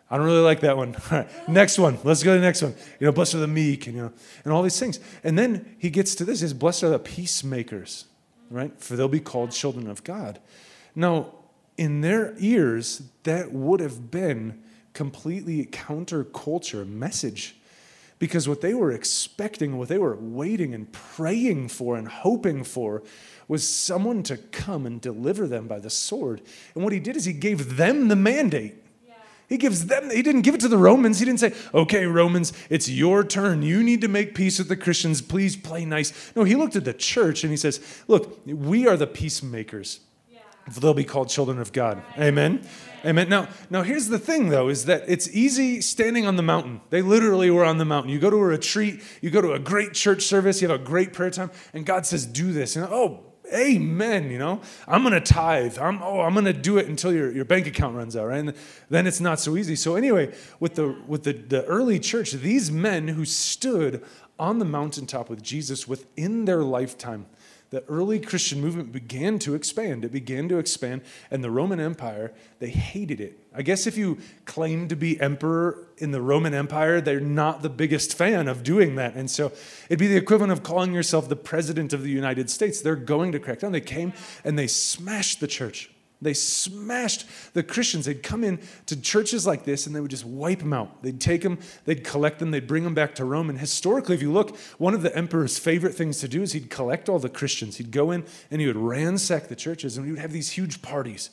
I 0.09 0.17
don't 0.17 0.25
really 0.25 0.41
like 0.41 0.59
that 0.61 0.77
one. 0.77 0.95
All 1.11 1.19
right, 1.19 1.49
next 1.49 1.79
one. 1.79 1.97
Let's 2.03 2.23
go 2.23 2.33
to 2.33 2.39
the 2.39 2.45
next 2.45 2.61
one. 2.61 2.75
You 2.99 3.07
know, 3.07 3.11
blessed 3.11 3.35
are 3.35 3.39
the 3.39 3.47
meek, 3.47 3.87
and 3.87 3.95
you 3.95 4.03
know, 4.03 4.13
and 4.43 4.53
all 4.53 4.61
these 4.61 4.79
things. 4.79 4.99
And 5.23 5.39
then 5.39 5.75
he 5.79 5.89
gets 5.89 6.15
to 6.15 6.25
this: 6.25 6.41
is 6.41 6.53
blessed 6.53 6.83
are 6.83 6.89
the 6.89 6.99
peacemakers, 6.99 8.05
right? 8.49 8.77
For 8.79 8.95
they'll 8.95 9.07
be 9.07 9.19
called 9.19 9.51
children 9.51 9.89
of 9.89 10.03
God. 10.03 10.39
Now, 10.95 11.33
in 11.77 12.01
their 12.01 12.35
ears, 12.37 13.01
that 13.23 13.51
would 13.51 13.79
have 13.79 14.11
been 14.11 14.61
completely 14.93 15.65
counterculture 15.65 16.87
message. 16.87 17.55
Because 18.19 18.47
what 18.47 18.61
they 18.61 18.73
were 18.73 18.91
expecting, 18.91 19.77
what 19.77 19.89
they 19.89 19.97
were 19.97 20.15
waiting 20.15 20.73
and 20.73 20.91
praying 20.91 21.69
for 21.69 21.97
and 21.97 22.07
hoping 22.07 22.63
for 22.63 23.03
was 23.47 23.67
someone 23.67 24.23
to 24.23 24.37
come 24.37 24.85
and 24.85 25.01
deliver 25.01 25.47
them 25.47 25.67
by 25.67 25.79
the 25.79 25.89
sword. 25.89 26.41
And 26.73 26.83
what 26.83 26.93
he 26.93 26.99
did 26.99 27.17
is 27.17 27.25
he 27.25 27.33
gave 27.33 27.75
them 27.75 28.07
the 28.07 28.15
mandate. 28.15 28.75
He 29.49 29.57
gives 29.57 29.87
them, 29.87 30.09
he 30.09 30.21
didn't 30.21 30.41
give 30.43 30.55
it 30.55 30.61
to 30.61 30.67
the 30.69 30.77
Romans. 30.77 31.19
He 31.19 31.25
didn't 31.25 31.41
say, 31.41 31.53
okay, 31.73 32.05
Romans, 32.05 32.53
it's 32.69 32.89
your 32.89 33.23
turn. 33.25 33.61
You 33.61 33.83
need 33.83 34.01
to 34.01 34.07
make 34.07 34.35
peace 34.35 34.57
with 34.57 34.69
the 34.69 34.77
Christians. 34.77 35.21
Please 35.21 35.57
play 35.57 35.83
nice. 35.83 36.31
No, 36.35 36.43
he 36.43 36.55
looked 36.55 36.77
at 36.77 36.85
the 36.85 36.93
church 36.93 37.43
and 37.43 37.51
he 37.51 37.57
says, 37.57 38.03
look, 38.07 38.39
we 38.45 38.87
are 38.87 38.95
the 38.95 39.05
peacemakers. 39.05 39.99
They'll 40.79 40.93
be 40.93 41.03
called 41.03 41.29
children 41.29 41.59
of 41.59 41.73
God. 41.73 42.01
Amen. 42.17 42.65
Amen. 43.05 43.27
Now, 43.27 43.49
now 43.69 43.81
here's 43.81 44.07
the 44.07 44.19
thing 44.19 44.49
though, 44.49 44.69
is 44.69 44.85
that 44.85 45.03
it's 45.07 45.29
easy 45.29 45.81
standing 45.81 46.25
on 46.25 46.37
the 46.37 46.43
mountain. 46.43 46.79
They 46.89 47.01
literally 47.01 47.51
were 47.51 47.65
on 47.65 47.77
the 47.77 47.85
mountain. 47.85 48.11
You 48.11 48.19
go 48.19 48.29
to 48.29 48.37
a 48.37 48.45
retreat, 48.45 49.01
you 49.21 49.29
go 49.29 49.41
to 49.41 49.51
a 49.51 49.59
great 49.59 49.93
church 49.93 50.23
service, 50.23 50.61
you 50.61 50.69
have 50.69 50.79
a 50.79 50.83
great 50.83 51.11
prayer 51.11 51.29
time, 51.29 51.51
and 51.73 51.85
God 51.85 52.05
says, 52.05 52.25
do 52.25 52.53
this. 52.53 52.77
And 52.77 52.85
oh, 52.85 53.25
amen 53.53 54.31
you 54.31 54.37
know 54.37 54.61
i'm 54.87 55.03
to 55.03 55.19
tithe 55.19 55.77
i'm 55.77 56.01
oh 56.01 56.21
i'm 56.21 56.33
to 56.43 56.53
do 56.53 56.77
it 56.77 56.87
until 56.87 57.13
your, 57.13 57.29
your 57.29 57.43
bank 57.43 57.67
account 57.67 57.95
runs 57.95 58.15
out 58.15 58.25
right 58.25 58.39
and 58.39 58.53
then 58.89 59.05
it's 59.05 59.19
not 59.19 59.39
so 59.39 59.57
easy 59.57 59.75
so 59.75 59.95
anyway 59.95 60.33
with 60.61 60.75
the 60.75 60.97
with 61.07 61.23
the, 61.23 61.33
the 61.33 61.63
early 61.65 61.99
church 61.99 62.31
these 62.31 62.71
men 62.71 63.09
who 63.09 63.25
stood 63.25 64.03
on 64.39 64.59
the 64.59 64.65
mountaintop 64.65 65.29
with 65.29 65.43
jesus 65.43 65.87
within 65.87 66.45
their 66.45 66.63
lifetime 66.63 67.25
the 67.73 67.83
early 67.89 68.19
Christian 68.19 68.61
movement 68.61 68.91
began 68.91 69.39
to 69.39 69.55
expand. 69.55 70.05
It 70.05 70.11
began 70.11 70.47
to 70.49 70.59
expand, 70.59 71.01
and 71.31 71.43
the 71.43 71.49
Roman 71.49 71.79
Empire, 71.79 72.31
they 72.59 72.69
hated 72.69 73.19
it. 73.19 73.39
I 73.51 73.63
guess 73.63 73.87
if 73.87 73.97
you 73.97 74.19
claim 74.45 74.87
to 74.89 74.95
be 74.95 75.19
emperor 75.19 75.87
in 75.97 76.11
the 76.11 76.21
Roman 76.21 76.53
Empire, 76.53 77.01
they're 77.01 77.19
not 77.19 77.63
the 77.63 77.71
biggest 77.71 78.15
fan 78.15 78.47
of 78.47 78.63
doing 78.63 78.93
that. 78.97 79.15
And 79.15 79.29
so 79.29 79.51
it'd 79.89 79.97
be 79.97 80.05
the 80.05 80.17
equivalent 80.17 80.51
of 80.51 80.61
calling 80.61 80.93
yourself 80.93 81.27
the 81.27 81.35
president 81.35 81.93
of 81.93 82.03
the 82.03 82.11
United 82.11 82.51
States. 82.51 82.79
They're 82.79 82.95
going 82.95 83.31
to 83.31 83.39
crack 83.39 83.61
down. 83.61 83.71
They 83.71 83.81
came 83.81 84.13
and 84.43 84.57
they 84.57 84.67
smashed 84.67 85.39
the 85.39 85.47
church. 85.47 85.89
They 86.23 86.33
smashed 86.33 87.25
the 87.53 87.63
Christians. 87.63 88.05
They'd 88.05 88.23
come 88.23 88.43
in 88.43 88.59
to 88.87 88.99
churches 88.99 89.45
like 89.45 89.63
this 89.63 89.85
and 89.85 89.95
they 89.95 89.99
would 89.99 90.11
just 90.11 90.25
wipe 90.25 90.59
them 90.59 90.73
out. 90.73 91.03
They'd 91.03 91.21
take 91.21 91.41
them, 91.41 91.59
they'd 91.85 92.03
collect 92.03 92.39
them, 92.39 92.51
they'd 92.51 92.67
bring 92.67 92.83
them 92.83 92.93
back 92.93 93.15
to 93.15 93.25
Rome. 93.25 93.49
And 93.49 93.59
historically, 93.59 94.15
if 94.15 94.21
you 94.21 94.31
look, 94.31 94.57
one 94.77 94.93
of 94.93 95.01
the 95.01 95.15
emperor's 95.15 95.59
favorite 95.59 95.95
things 95.95 96.19
to 96.19 96.27
do 96.27 96.41
is 96.41 96.53
he'd 96.53 96.69
collect 96.69 97.09
all 97.09 97.19
the 97.19 97.29
Christians. 97.29 97.77
He'd 97.77 97.91
go 97.91 98.11
in 98.11 98.25
and 98.49 98.61
he 98.61 98.67
would 98.67 98.77
ransack 98.77 99.47
the 99.47 99.55
churches 99.55 99.97
and 99.97 100.05
he 100.05 100.11
would 100.11 100.21
have 100.21 100.31
these 100.33 100.51
huge 100.51 100.81
parties. 100.81 101.29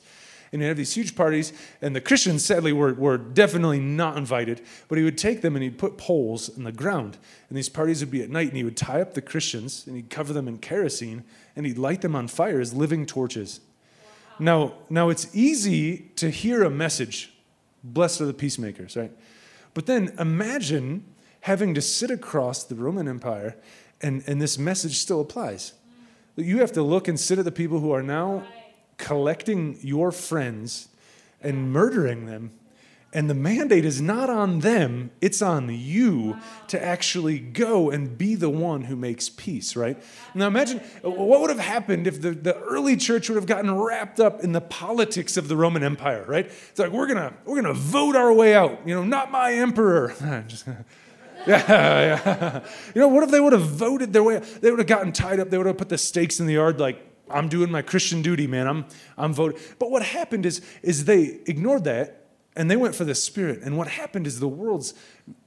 And 0.53 0.61
he'd 0.61 0.68
have 0.68 0.76
these 0.76 0.94
huge 0.94 1.14
parties, 1.14 1.53
and 1.81 1.94
the 1.94 2.00
Christians, 2.00 2.44
sadly, 2.44 2.72
were, 2.72 2.92
were 2.94 3.16
definitely 3.16 3.79
not 3.79 4.16
invited. 4.16 4.61
But 4.88 4.98
he 4.98 5.05
would 5.05 5.16
take 5.16 5.42
them 5.42 5.55
and 5.55 5.62
he'd 5.62 5.79
put 5.79 5.96
poles 5.96 6.48
in 6.48 6.64
the 6.64 6.72
ground. 6.72 7.18
And 7.48 7.57
these 7.57 7.68
parties 7.68 8.00
would 8.00 8.11
be 8.11 8.22
at 8.22 8.31
night, 8.31 8.48
and 8.48 8.57
he 8.57 8.64
would 8.64 8.76
tie 8.76 9.00
up 9.00 9.14
the 9.14 9.22
Christians 9.22 9.87
and 9.87 9.94
he'd 9.94 10.11
cover 10.11 10.33
them 10.33 10.48
in 10.48 10.59
kerosene 10.59 11.22
and 11.55 11.66
he'd 11.66 11.79
light 11.79 12.00
them 12.00 12.16
on 12.16 12.26
fire 12.26 12.61
as 12.61 12.74
living 12.74 13.07
torches. 13.07 13.61
Now, 14.40 14.72
now 14.88 15.11
it's 15.11 15.35
easy 15.35 16.11
to 16.16 16.31
hear 16.31 16.64
a 16.64 16.70
message, 16.70 17.33
blessed 17.85 18.22
are 18.22 18.26
the 18.26 18.35
peacemakers, 18.35 18.96
right? 18.96 19.12
But 19.74 19.87
then 19.87 20.14
imagine 20.18 21.05
having 21.42 21.74
to 21.74 21.83
sit 21.83 22.11
across 22.11 22.64
the 22.64 22.74
Roman 22.74 23.07
Empire 23.07 23.57
and, 24.00 24.24
and 24.26 24.40
this 24.40 24.59
message 24.59 24.96
still 24.96 25.20
applies. 25.20 25.74
You 26.37 26.61
have 26.61 26.72
to 26.72 26.83
look 26.83 27.07
and 27.07 27.20
sit 27.20 27.38
at 27.38 27.44
the 27.44 27.53
people 27.53 27.81
who 27.81 27.92
are 27.92 28.03
now 28.03 28.44
collecting 28.96 29.79
your 29.83 30.11
friends 30.11 30.88
and 31.42 31.70
murdering 31.70 32.26
them 32.26 32.53
and 33.12 33.29
the 33.29 33.35
mandate 33.35 33.85
is 33.85 34.01
not 34.01 34.31
on 34.31 34.61
them, 34.61 35.11
it's 35.20 35.42
on 35.42 35.68
you 35.68 36.38
to 36.68 36.83
actually 36.83 37.40
go 37.40 37.90
and 37.90 38.16
be 38.16 38.37
the 38.37 38.49
one 38.49 38.83
who 38.83 38.94
makes 38.94 39.29
peace, 39.29 39.75
right? 39.75 40.01
Now 40.35 40.46
imagine 40.46 40.79
what 41.03 41.40
would 41.40 41.51
have 41.51 41.59
happened 41.59 42.07
if 42.07 42.23
the, 42.23 42.31
the 42.31 42.57
early 42.57 42.96
church 42.96 43.29
would 43.29 43.35
have 43.35 43.46
gotten 43.46 43.77
wrapped 43.77 44.20
up 44.20 44.44
in 44.44 44.53
the 44.53 44.61
politics 44.61 45.37
of 45.37 45.49
the 45.49 45.57
Roman 45.57 45.83
Empire, 45.83 46.25
right? 46.29 46.46
It's 46.46 46.79
like 46.79 46.92
we're 46.92 47.09
gonna 47.09 47.35
we're 47.44 47.61
gonna 47.61 47.75
vote 47.75 48.14
our 48.14 48.33
way 48.33 48.55
out, 48.55 48.87
you 48.87 48.94
know, 48.94 49.03
not 49.03 49.31
my 49.31 49.55
emperor. 49.55 50.14
yeah, 51.46 51.64
yeah. 51.66 52.61
You 52.94 53.01
know, 53.01 53.09
what 53.09 53.25
if 53.25 53.31
they 53.31 53.40
would 53.40 53.55
have 53.55 53.62
voted 53.62 54.12
their 54.12 54.23
way? 54.23 54.38
They 54.38 54.70
would 54.70 54.79
have 54.79 54.87
gotten 54.87 55.11
tied 55.11 55.40
up, 55.40 55.51
they 55.51 55.59
would 55.59 55.66
have 55.66 55.79
put 55.79 55.88
the 55.88 55.99
stakes 55.99 56.38
in 56.38 56.46
the 56.46 56.53
yard 56.53 56.79
like 56.79 57.05
I'm 57.29 57.49
doing 57.49 57.70
my 57.70 57.83
Christian 57.83 58.23
duty, 58.23 58.46
man. 58.46 58.68
I'm 58.68 58.85
I'm 59.18 59.33
voting. 59.33 59.59
But 59.81 59.90
what 59.90 60.03
happened 60.03 60.46
is 60.46 60.61
is 60.83 61.07
they 61.07 61.40
ignored 61.46 61.85
that 61.85 62.19
and 62.56 62.70
they 62.70 62.76
went 62.76 62.94
for 62.94 63.04
the 63.04 63.14
Spirit. 63.14 63.60
And 63.62 63.76
what 63.76 63.88
happened 63.88 64.26
is 64.26 64.40
the 64.40 64.48
world's 64.48 64.94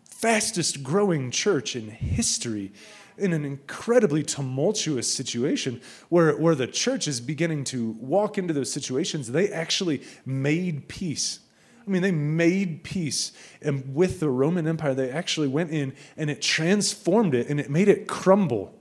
fastest 0.06 0.84
growing 0.84 1.32
church 1.32 1.76
in 1.76 1.90
history 1.90 2.72
in 3.18 3.34
an 3.34 3.46
incredibly 3.46 4.24
tumultuous 4.24 5.12
situation 5.12 5.82
where, 6.10 6.36
where 6.36 6.56
the 6.56 6.68
church 6.68 7.08
is 7.08 7.22
beginning 7.22 7.64
to 7.66 7.92
walk 8.00 8.38
into 8.38 8.54
those 8.54 8.72
situations, 8.72 9.32
they 9.32 9.50
actually 9.50 10.02
made 10.26 10.88
peace. 10.88 11.40
I 11.86 11.90
mean, 11.90 12.02
they 12.02 12.12
made 12.12 12.84
peace. 12.84 13.34
And 13.62 13.94
with 13.94 14.20
the 14.20 14.30
Roman 14.30 14.68
Empire, 14.68 14.94
they 14.94 15.12
actually 15.12 15.50
went 15.50 15.72
in 15.72 15.94
and 16.16 16.30
it 16.30 16.42
transformed 16.42 17.36
it 17.36 17.50
and 17.50 17.60
it 17.60 17.70
made 17.70 17.88
it 17.88 18.08
crumble 18.08 18.74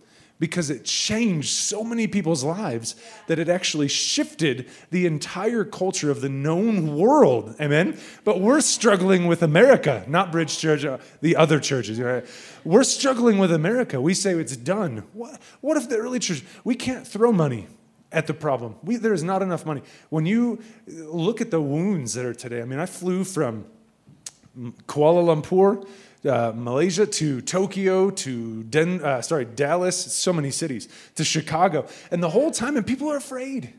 because 0.42 0.70
it 0.70 0.84
changed 0.84 1.50
so 1.50 1.84
many 1.84 2.08
people's 2.08 2.42
lives 2.42 2.96
that 3.28 3.38
it 3.38 3.48
actually 3.48 3.86
shifted 3.86 4.68
the 4.90 5.06
entire 5.06 5.62
culture 5.62 6.10
of 6.10 6.20
the 6.20 6.28
known 6.28 6.96
world. 6.96 7.54
Amen? 7.60 7.96
But 8.24 8.40
we're 8.40 8.60
struggling 8.60 9.28
with 9.28 9.44
America, 9.44 10.04
not 10.08 10.32
Bridge 10.32 10.58
Church, 10.58 10.84
uh, 10.84 10.98
the 11.20 11.36
other 11.36 11.60
churches. 11.60 12.00
Right? 12.00 12.26
We're 12.64 12.82
struggling 12.82 13.38
with 13.38 13.52
America. 13.52 14.00
We 14.00 14.14
say 14.14 14.34
it's 14.34 14.56
done. 14.56 15.04
What, 15.12 15.40
what 15.60 15.76
if 15.76 15.88
the 15.88 15.98
early 15.98 16.18
church, 16.18 16.42
we 16.64 16.74
can't 16.74 17.06
throw 17.06 17.30
money 17.30 17.68
at 18.10 18.26
the 18.26 18.34
problem? 18.34 18.74
We, 18.82 18.96
there's 18.96 19.22
not 19.22 19.42
enough 19.42 19.64
money. 19.64 19.82
When 20.10 20.26
you 20.26 20.58
look 20.88 21.40
at 21.40 21.52
the 21.52 21.62
wounds 21.62 22.14
that 22.14 22.24
are 22.24 22.34
today, 22.34 22.62
I 22.62 22.64
mean, 22.64 22.80
I 22.80 22.86
flew 22.86 23.22
from 23.22 23.66
Kuala 24.86 25.22
Lumpur 25.22 25.86
uh, 26.28 26.52
Malaysia 26.54 27.06
to 27.06 27.40
Tokyo 27.40 28.10
to 28.10 28.62
Den, 28.64 29.02
uh, 29.02 29.22
sorry 29.22 29.44
Dallas, 29.44 29.96
so 29.96 30.32
many 30.32 30.50
cities 30.50 30.88
to 31.16 31.24
Chicago, 31.24 31.86
and 32.10 32.22
the 32.22 32.30
whole 32.30 32.50
time, 32.50 32.76
and 32.76 32.86
people 32.86 33.10
are 33.10 33.16
afraid. 33.16 33.74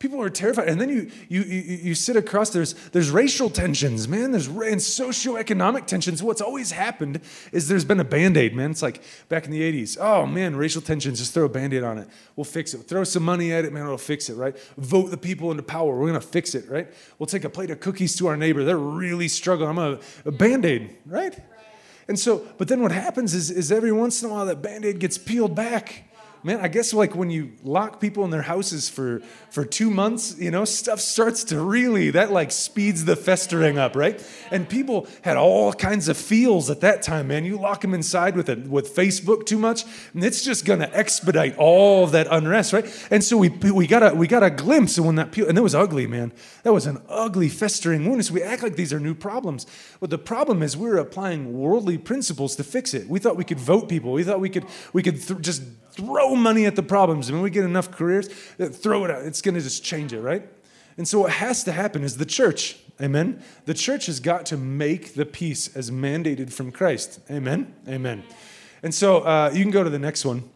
People 0.00 0.22
are 0.22 0.30
terrified. 0.30 0.66
And 0.66 0.80
then 0.80 0.88
you, 0.88 1.10
you, 1.28 1.42
you, 1.42 1.60
you 1.60 1.94
sit 1.94 2.16
across, 2.16 2.48
there's, 2.48 2.72
there's 2.88 3.10
racial 3.10 3.50
tensions, 3.50 4.08
man. 4.08 4.30
There's 4.30 4.46
and 4.46 4.80
socioeconomic 4.80 5.86
tensions. 5.86 6.22
What's 6.22 6.40
always 6.40 6.72
happened 6.72 7.20
is 7.52 7.68
there's 7.68 7.84
been 7.84 8.00
a 8.00 8.04
band 8.04 8.38
aid, 8.38 8.56
man. 8.56 8.70
It's 8.70 8.80
like 8.80 9.02
back 9.28 9.44
in 9.44 9.50
the 9.50 9.60
80s. 9.60 9.98
Oh, 10.00 10.24
man, 10.24 10.56
racial 10.56 10.80
tensions, 10.80 11.18
just 11.18 11.34
throw 11.34 11.44
a 11.44 11.50
band 11.50 11.74
aid 11.74 11.82
on 11.82 11.98
it. 11.98 12.08
We'll 12.34 12.44
fix 12.44 12.72
it. 12.72 12.78
Throw 12.78 13.04
some 13.04 13.22
money 13.22 13.52
at 13.52 13.66
it, 13.66 13.74
man, 13.74 13.84
it'll 13.84 13.98
fix 13.98 14.30
it, 14.30 14.36
right? 14.36 14.58
Vote 14.78 15.10
the 15.10 15.18
people 15.18 15.50
into 15.50 15.62
power. 15.62 15.94
We're 15.94 16.10
to 16.14 16.20
fix 16.22 16.54
it, 16.54 16.66
right? 16.70 16.88
We'll 17.18 17.26
take 17.26 17.44
a 17.44 17.50
plate 17.50 17.70
of 17.70 17.80
cookies 17.80 18.16
to 18.16 18.26
our 18.26 18.38
neighbor. 18.38 18.64
They're 18.64 18.78
really 18.78 19.28
struggling. 19.28 19.68
I'm 19.68 19.78
a, 19.78 19.98
a 20.24 20.32
band 20.32 20.64
aid, 20.64 20.96
right? 21.04 21.38
And 22.08 22.18
so, 22.18 22.48
but 22.56 22.68
then 22.68 22.80
what 22.80 22.90
happens 22.90 23.34
is, 23.34 23.50
is 23.50 23.70
every 23.70 23.92
once 23.92 24.22
in 24.22 24.30
a 24.30 24.32
while 24.32 24.46
that 24.46 24.62
band 24.62 24.86
aid 24.86 24.98
gets 24.98 25.18
peeled 25.18 25.54
back 25.54 26.09
man, 26.42 26.60
I 26.60 26.68
guess 26.68 26.92
like 26.92 27.14
when 27.14 27.30
you 27.30 27.52
lock 27.62 28.00
people 28.00 28.24
in 28.24 28.30
their 28.30 28.42
houses 28.42 28.88
for 28.88 29.20
for 29.50 29.64
two 29.64 29.90
months, 29.90 30.36
you 30.38 30.50
know, 30.50 30.64
stuff 30.64 31.00
starts 31.00 31.44
to 31.44 31.60
really 31.60 32.10
that 32.10 32.30
like 32.30 32.52
speeds 32.52 33.04
the 33.04 33.16
festering 33.16 33.78
up, 33.78 33.96
right? 33.96 34.24
And 34.50 34.68
people 34.68 35.08
had 35.22 35.36
all 35.36 35.72
kinds 35.72 36.08
of 36.08 36.16
feels 36.16 36.70
at 36.70 36.80
that 36.80 37.02
time, 37.02 37.28
man. 37.28 37.44
You 37.44 37.58
lock 37.58 37.80
them 37.80 37.94
inside 37.94 38.36
with 38.36 38.48
it 38.48 38.66
with 38.68 38.94
Facebook 38.94 39.46
too 39.46 39.58
much, 39.58 39.84
and 40.14 40.22
it's 40.22 40.44
just 40.44 40.64
gonna 40.64 40.90
expedite 40.92 41.56
all 41.56 42.06
that 42.08 42.26
unrest, 42.30 42.72
right? 42.72 43.08
And 43.10 43.24
so 43.24 43.36
we 43.38 43.48
we 43.48 43.86
got 43.86 44.02
a 44.02 44.14
we 44.14 44.26
got 44.26 44.42
a 44.42 44.50
glimpse 44.50 44.98
of 44.98 45.06
when 45.06 45.14
that 45.16 45.36
and 45.36 45.56
it 45.56 45.62
was 45.62 45.74
ugly, 45.74 46.06
man. 46.06 46.32
That 46.62 46.72
was 46.74 46.86
an 46.86 47.00
ugly 47.08 47.48
festering 47.48 48.08
wound. 48.08 48.24
So 48.26 48.34
we 48.34 48.42
act 48.42 48.62
like 48.62 48.76
these 48.76 48.92
are 48.92 49.00
new 49.00 49.14
problems, 49.14 49.66
but 49.98 50.10
the 50.10 50.18
problem 50.18 50.62
is 50.62 50.76
we 50.76 50.90
we're 50.90 50.98
applying 50.98 51.58
worldly 51.58 51.98
principles 51.98 52.56
to 52.56 52.64
fix 52.64 52.94
it. 52.94 53.08
We 53.08 53.18
thought 53.18 53.36
we 53.36 53.44
could 53.44 53.60
vote 53.60 53.88
people. 53.88 54.12
We 54.12 54.24
thought 54.24 54.40
we 54.40 54.50
could 54.50 54.66
we 54.92 55.02
could 55.02 55.20
th- 55.20 55.40
just 55.40 55.62
throw 55.92 56.34
money 56.34 56.66
at 56.66 56.76
the 56.76 56.82
problems. 56.82 57.28
And 57.28 57.36
when 57.36 57.42
we 57.42 57.50
get 57.50 57.64
enough 57.64 57.90
careers, 57.90 58.28
uh, 58.58 58.66
throw 58.66 59.04
it 59.04 59.10
out. 59.10 59.22
It's 59.24 59.42
going 59.42 59.54
to 59.54 59.60
just 59.60 59.84
change 59.84 60.12
it, 60.12 60.20
right? 60.20 60.48
And 60.96 61.06
so, 61.06 61.20
what 61.20 61.32
has 61.32 61.64
to 61.64 61.72
happen 61.72 62.02
is 62.02 62.16
the 62.16 62.26
church, 62.26 62.78
amen? 63.00 63.42
The 63.64 63.74
church 63.74 64.06
has 64.06 64.20
got 64.20 64.44
to 64.46 64.56
make 64.56 65.14
the 65.14 65.24
peace 65.24 65.74
as 65.76 65.90
mandated 65.90 66.52
from 66.52 66.72
Christ, 66.72 67.20
amen? 67.30 67.74
Amen. 67.88 68.22
And 68.82 68.94
so, 68.94 69.20
uh, 69.20 69.50
you 69.52 69.62
can 69.62 69.70
go 69.70 69.84
to 69.84 69.90
the 69.90 69.98
next 69.98 70.24
one. 70.24 70.50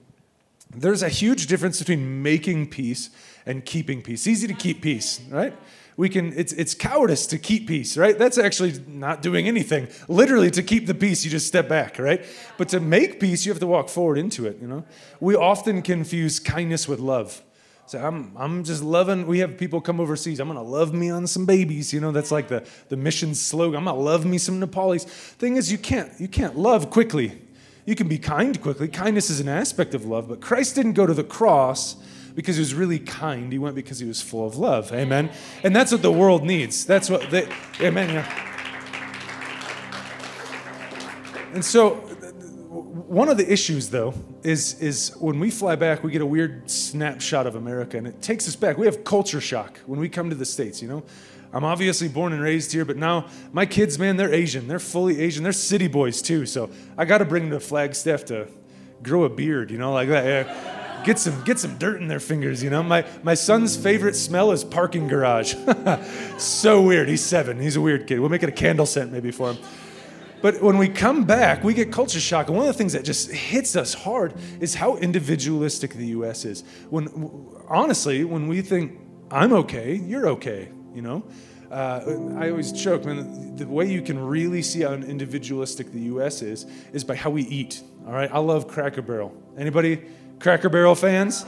There's 0.77 1.03
a 1.03 1.09
huge 1.09 1.47
difference 1.47 1.79
between 1.79 2.23
making 2.23 2.71
peace 2.71 3.11
and 3.47 3.65
keeping 3.65 4.03
peace. 4.03 4.23
It's 4.23 4.27
easy 4.27 4.47
to 4.49 4.55
keep 4.55 4.83
peace, 4.83 5.21
right? 5.31 5.57
We 5.97 6.09
can, 6.09 6.33
it's, 6.37 6.53
it's 6.53 6.75
cowardice 6.75 7.27
to 7.29 7.39
keep 7.39 7.69
peace, 7.69 7.97
right? 7.97 8.19
That's 8.19 8.37
actually 8.37 8.81
not 8.89 9.23
doing 9.23 9.47
anything. 9.47 9.89
Literally, 10.09 10.51
to 10.51 10.63
keep 10.63 10.87
the 10.87 10.95
peace, 10.95 11.25
you 11.25 11.31
just 11.31 11.47
step 11.47 11.69
back, 11.69 11.99
right? 11.99 12.25
But 12.59 12.69
to 12.71 12.81
make 12.81 13.21
peace, 13.21 13.47
you 13.47 13.53
have 13.53 13.61
to 13.61 13.67
walk 13.67 13.89
forward 13.89 14.19
into 14.19 14.47
it, 14.47 14.59
you 14.61 14.67
know? 14.67 14.85
We 15.21 15.37
often 15.37 15.83
confuse 15.83 16.41
kindness 16.41 16.89
with 16.89 16.99
love. 16.99 17.43
So 17.87 18.05
I'm, 18.05 18.33
I'm 18.37 18.65
just 18.65 18.83
loving, 18.83 19.27
we 19.27 19.41
have 19.41 19.59
people 19.59 19.81
come 19.81 20.01
overseas. 20.01 20.41
I'm 20.41 20.49
going 20.49 20.57
to 20.57 20.63
love 20.63 20.95
me 20.95 21.11
on 21.11 21.27
some 21.27 21.45
babies. 21.45 21.93
You 21.93 22.01
know, 22.01 22.13
that's 22.13 22.33
like 22.33 22.49
the, 22.49 22.67
the 22.89 22.97
mission 22.97 23.35
slogan. 23.35 23.77
I'm 23.77 23.85
going 23.85 23.97
to 23.97 24.03
love 24.03 24.25
me 24.25 24.39
some 24.39 24.59
Nepalis. 24.59 25.05
Thing 25.05 25.57
is, 25.57 25.71
you 25.71 25.79
can't, 25.79 26.11
you 26.19 26.27
can't 26.27 26.57
love 26.57 26.91
quickly. 26.91 27.43
You 27.85 27.95
can 27.95 28.09
be 28.09 28.19
kind 28.19 28.61
quickly. 28.61 28.89
Kindness 28.89 29.29
is 29.29 29.41
an 29.41 29.49
aspect 29.49 29.95
of 29.95 30.07
love, 30.07 30.29
but 30.29 30.41
Christ 30.41 30.75
didn't 30.75 30.95
go 30.95 31.07
to 31.07 31.13
the 31.13 31.25
cross 31.25 31.97
because 32.35 32.57
he 32.57 32.61
was 32.61 32.75
really 32.75 32.99
kind. 32.99 33.53
He 33.53 33.59
went 33.59 33.75
because 33.75 33.99
he 33.99 34.07
was 34.07 34.21
full 34.21 34.47
of 34.47 34.57
love. 34.57 34.93
Amen. 34.93 35.31
And 35.63 35.75
that's 35.75 35.93
what 35.93 36.03
the 36.03 36.13
world 36.13 36.45
needs. 36.45 36.85
That's 36.85 37.09
what 37.09 37.31
they, 37.31 37.49
amen. 37.81 38.11
Yeah. 38.11 38.51
And 41.53 41.65
so 41.65 41.95
one 43.15 43.29
of 43.29 43.37
the 43.37 43.53
issues 43.53 43.91
though 43.91 44.13
is 44.43 44.81
is 44.81 45.15
when 45.21 45.39
we 45.39 45.49
fly 45.49 45.77
back 45.77 46.03
we 46.03 46.11
get 46.11 46.21
a 46.21 46.27
weird 46.27 46.69
snapshot 46.69 47.47
of 47.47 47.55
america 47.55 47.97
and 47.97 48.09
it 48.09 48.21
takes 48.21 48.49
us 48.49 48.57
back 48.57 48.77
we 48.77 48.87
have 48.87 49.05
culture 49.05 49.41
shock 49.41 49.79
when 49.87 50.01
we 50.01 50.09
come 50.09 50.31
to 50.31 50.35
the 50.35 50.45
states 50.45 50.83
you 50.83 50.89
know 50.89 51.05
i'm 51.53 51.63
obviously 51.63 52.09
born 52.09 52.33
and 52.33 52.43
raised 52.43 52.73
here 52.73 52.85
but 52.85 52.97
now 52.97 53.29
my 53.53 53.65
kids 53.65 54.01
man 54.01 54.17
they're 54.17 54.35
asian 54.35 54.67
they're 54.67 54.81
fully 54.81 55.21
asian 55.21 55.45
they're 55.45 55.53
city 55.53 55.87
boys 55.87 56.21
too 56.21 56.45
so 56.45 56.69
i 56.99 57.05
got 57.05 57.19
to 57.19 57.25
bring 57.25 57.51
them 57.51 57.61
to 57.61 57.65
flagstaff 57.65 58.25
to 58.25 58.49
grow 59.05 59.23
a 59.23 59.31
beard 59.31 59.71
you 59.71 59.79
know 59.79 59.93
like 59.93 60.09
that 60.09 60.25
yeah. 60.25 60.84
Get 61.05 61.19
some 61.19 61.43
get 61.45 61.59
some 61.59 61.77
dirt 61.79 62.01
in 62.01 62.09
their 62.09 62.21
fingers 62.21 62.63
you 62.63 62.71
know 62.71 62.83
my 62.83 63.05
my 63.23 63.35
son's 63.35 63.77
favorite 63.77 64.15
smell 64.15 64.51
is 64.53 64.65
parking 64.65 65.07
garage 65.07 65.55
so 66.39 66.83
weird 66.83 67.09
he's 67.09 67.25
seven 67.25 67.61
he's 67.61 67.77
a 67.77 67.81
weird 67.81 68.07
kid 68.07 68.19
we'll 68.21 68.31
make 68.31 68.43
it 68.43 68.49
a 68.49 68.53
candle 68.53 68.87
scent 68.87 69.13
maybe 69.13 69.31
for 69.31 69.53
him 69.53 69.59
but 70.45 70.61
when 70.61 70.77
we 70.77 70.91
come 70.91 71.25
back, 71.25 71.65
we 71.65 71.73
get 71.73 71.91
culture 71.91 72.21
shock. 72.21 72.49
And 72.49 72.57
one 72.59 72.69
of 72.69 72.75
the 72.75 72.77
things 72.77 72.93
that 72.93 73.03
just 73.03 73.31
hits 73.31 73.77
us 73.77 73.95
hard 73.95 74.35
is 74.61 74.75
how 74.75 74.99
individualistic 74.99 75.95
the 75.95 76.09
US 76.09 76.45
is. 76.45 76.65
When 76.91 77.09
honestly, 77.67 78.25
when 78.25 78.47
we 78.47 78.61
think 78.61 79.01
I'm 79.31 79.55
okay, 79.55 79.95
you're 79.95 80.29
okay, 80.29 80.69
you 80.95 81.01
know? 81.01 81.25
Uh, 81.71 82.35
I 82.37 82.51
always 82.51 82.73
joke, 82.73 83.07
man, 83.07 83.57
the 83.57 83.67
way 83.67 83.91
you 83.91 84.03
can 84.03 84.19
really 84.19 84.61
see 84.61 84.83
how 84.83 84.93
individualistic 84.93 85.93
the 85.93 86.01
US 86.13 86.43
is 86.43 86.67
is 86.93 87.05
by 87.05 87.15
how 87.15 87.31
we 87.31 87.45
eat. 87.45 87.83
All 88.07 88.13
right? 88.13 88.31
I 88.31 88.39
love 88.39 88.69
Cracker 88.69 89.01
Barrel. 89.01 89.35
Anybody 89.57 90.03
Cracker 90.39 90.69
Barrel 90.69 90.95
fans? 90.95 91.45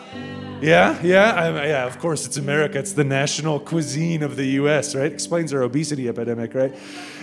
Yeah, 0.60 0.98
yeah, 1.02 1.34
I, 1.34 1.66
yeah. 1.66 1.86
Of 1.86 1.98
course, 1.98 2.24
it's 2.24 2.38
America. 2.38 2.78
It's 2.78 2.92
the 2.92 3.04
national 3.04 3.60
cuisine 3.60 4.22
of 4.22 4.36
the 4.36 4.46
U.S. 4.60 4.94
Right? 4.94 5.12
Explains 5.12 5.52
our 5.52 5.62
obesity 5.62 6.08
epidemic, 6.08 6.54
right? 6.54 6.74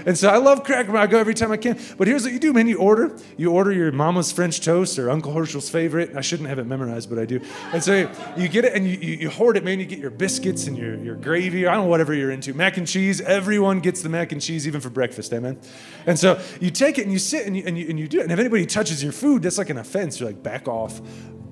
And 0.05 0.15
so 0.15 0.29
I 0.29 0.37
love 0.37 0.63
Cracker 0.63 0.91
Barrel. 0.91 1.03
I 1.03 1.07
go 1.07 1.17
every 1.17 1.33
time 1.33 1.51
I 1.51 1.57
can. 1.57 1.79
But 1.97 2.07
here's 2.07 2.23
what 2.23 2.33
you 2.33 2.39
do, 2.39 2.53
man. 2.53 2.67
You 2.67 2.77
order. 2.77 3.17
You 3.37 3.51
order 3.51 3.71
your 3.71 3.91
mama's 3.91 4.31
French 4.31 4.61
toast 4.61 4.99
or 4.99 5.09
Uncle 5.09 5.33
Herschel's 5.33 5.69
favorite. 5.69 6.15
I 6.15 6.21
shouldn't 6.21 6.49
have 6.49 6.59
it 6.59 6.65
memorized, 6.65 7.09
but 7.09 7.17
I 7.17 7.25
do. 7.25 7.39
And 7.71 7.83
so 7.83 8.11
you 8.37 8.49
get 8.49 8.65
it 8.65 8.73
and 8.73 8.87
you, 8.87 8.97
you, 8.97 9.13
you 9.15 9.29
hoard 9.29 9.57
it, 9.57 9.63
man. 9.63 9.79
You 9.79 9.85
get 9.85 9.99
your 9.99 10.11
biscuits 10.11 10.67
and 10.67 10.77
your, 10.77 10.95
your 10.97 11.15
gravy. 11.15 11.65
I 11.65 11.73
don't 11.73 11.85
know 11.85 11.89
whatever 11.89 12.13
you're 12.13 12.31
into. 12.31 12.53
Mac 12.53 12.77
and 12.77 12.87
cheese. 12.87 13.19
Everyone 13.21 13.79
gets 13.79 14.03
the 14.03 14.09
mac 14.09 14.31
and 14.31 14.41
cheese, 14.41 14.67
even 14.67 14.79
for 14.79 14.89
breakfast. 14.91 15.33
Amen. 15.33 15.59
And 16.05 16.19
so 16.19 16.39
you 16.59 16.69
take 16.69 16.99
it 16.99 17.03
and 17.03 17.11
you 17.11 17.19
sit 17.19 17.47
and 17.47 17.57
you, 17.57 17.63
and 17.65 17.77
you, 17.77 17.89
and 17.89 17.99
you 17.99 18.07
do 18.07 18.19
it. 18.19 18.23
And 18.23 18.31
if 18.31 18.39
anybody 18.39 18.67
touches 18.67 19.01
your 19.01 19.13
food, 19.13 19.41
that's 19.41 19.57
like 19.57 19.71
an 19.71 19.77
offense. 19.77 20.19
You're 20.19 20.29
like, 20.29 20.43
back 20.43 20.67
off 20.67 21.01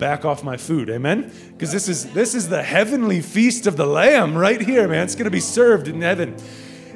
back 0.02 0.26
off 0.26 0.44
my 0.44 0.58
food. 0.58 0.90
Amen? 0.90 1.32
Because 1.52 1.72
this 1.72 1.88
is 1.88 2.12
this 2.12 2.34
is 2.34 2.50
the 2.50 2.64
heavenly 2.64 3.22
feast 3.22 3.68
of 3.68 3.78
the 3.78 3.86
Lamb 3.86 4.36
right 4.36 4.60
here, 4.60 4.88
man. 4.88 5.04
It's 5.04 5.14
gonna 5.16 5.30
be 5.30 5.40
served 5.40 5.88
in 5.88 6.02
heaven. 6.02 6.36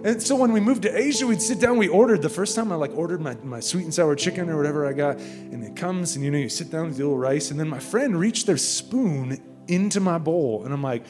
And 0.04 0.22
so 0.22 0.36
when 0.36 0.52
we 0.52 0.60
moved 0.60 0.82
to 0.84 0.96
Asia, 0.96 1.26
we'd 1.26 1.42
sit 1.42 1.60
down, 1.60 1.78
we 1.78 1.88
ordered. 1.88 2.22
The 2.22 2.30
first 2.30 2.56
time 2.56 2.72
I 2.72 2.76
like 2.76 2.96
ordered 2.96 3.22
my, 3.22 3.36
my 3.44 3.60
sweet 3.60 3.84
and 3.84 3.94
sour 3.94 4.16
chicken 4.16 4.50
or 4.50 4.58
whatever 4.58 4.88
I 4.88 4.94
got, 4.94 5.18
and 5.18 5.64
it 5.64 5.76
comes, 5.76 6.16
and 6.16 6.26
you 6.26 6.32
know, 6.32 6.38
you 6.38 6.50
sit 6.50 6.70
down 6.70 6.88
with 6.88 6.96
a 6.96 6.98
little 6.98 7.18
rice, 7.18 7.50
and 7.50 7.60
then 7.60 7.68
my 7.68 7.80
friend 7.80 8.20
reached 8.20 8.46
their 8.46 8.58
spoon 8.58 9.42
into 9.68 10.00
my 10.00 10.18
bowl, 10.18 10.64
and 10.64 10.74
I'm 10.74 10.84
like, 10.84 11.06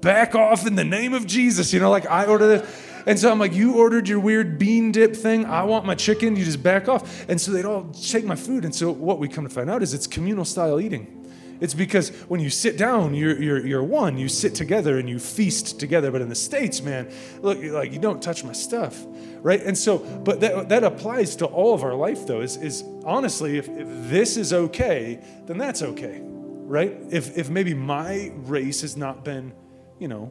back 0.00 0.34
off 0.34 0.66
in 0.66 0.74
the 0.74 0.84
name 0.84 1.14
of 1.14 1.26
Jesus, 1.26 1.72
you 1.72 1.80
know, 1.80 1.90
like 1.90 2.06
I 2.06 2.26
ordered 2.26 2.60
this. 2.60 2.82
And 3.06 3.16
so 3.16 3.30
I'm 3.30 3.38
like, 3.38 3.54
you 3.54 3.76
ordered 3.78 4.08
your 4.08 4.18
weird 4.18 4.58
bean 4.58 4.90
dip 4.90 5.14
thing. 5.14 5.44
I 5.44 5.62
want 5.62 5.86
my 5.86 5.94
chicken. 5.94 6.34
You 6.34 6.44
just 6.44 6.60
back 6.60 6.88
off. 6.88 7.28
And 7.28 7.40
so 7.40 7.52
they'd 7.52 7.64
all 7.64 7.84
take 7.92 8.24
my 8.24 8.34
food. 8.34 8.64
And 8.64 8.74
so 8.74 8.90
what 8.90 9.20
we 9.20 9.28
come 9.28 9.44
to 9.44 9.50
find 9.50 9.70
out 9.70 9.80
is 9.80 9.94
it's 9.94 10.08
communal 10.08 10.44
style 10.44 10.80
eating. 10.80 11.15
It's 11.60 11.74
because 11.74 12.10
when 12.28 12.40
you 12.40 12.50
sit 12.50 12.76
down, 12.76 13.14
you're, 13.14 13.40
you're, 13.40 13.66
you're 13.66 13.82
one. 13.82 14.18
You 14.18 14.28
sit 14.28 14.54
together 14.54 14.98
and 14.98 15.08
you 15.08 15.18
feast 15.18 15.80
together. 15.80 16.10
But 16.10 16.20
in 16.20 16.28
the 16.28 16.34
States, 16.34 16.82
man, 16.82 17.10
look, 17.40 17.62
like 17.62 17.92
you 17.92 17.98
don't 17.98 18.22
touch 18.22 18.44
my 18.44 18.52
stuff, 18.52 19.04
right? 19.40 19.62
And 19.62 19.76
so, 19.76 19.98
but 19.98 20.40
that, 20.40 20.68
that 20.68 20.84
applies 20.84 21.36
to 21.36 21.46
all 21.46 21.74
of 21.74 21.82
our 21.82 21.94
life, 21.94 22.26
though, 22.26 22.40
is, 22.40 22.56
is 22.56 22.84
honestly, 23.04 23.58
if, 23.58 23.68
if 23.68 23.86
this 24.10 24.36
is 24.36 24.52
okay, 24.52 25.22
then 25.46 25.58
that's 25.58 25.82
okay, 25.82 26.20
right? 26.22 26.96
If, 27.10 27.36
if 27.36 27.48
maybe 27.48 27.74
my 27.74 28.32
race 28.34 28.82
has 28.82 28.96
not 28.96 29.24
been, 29.24 29.52
you 29.98 30.08
know, 30.08 30.30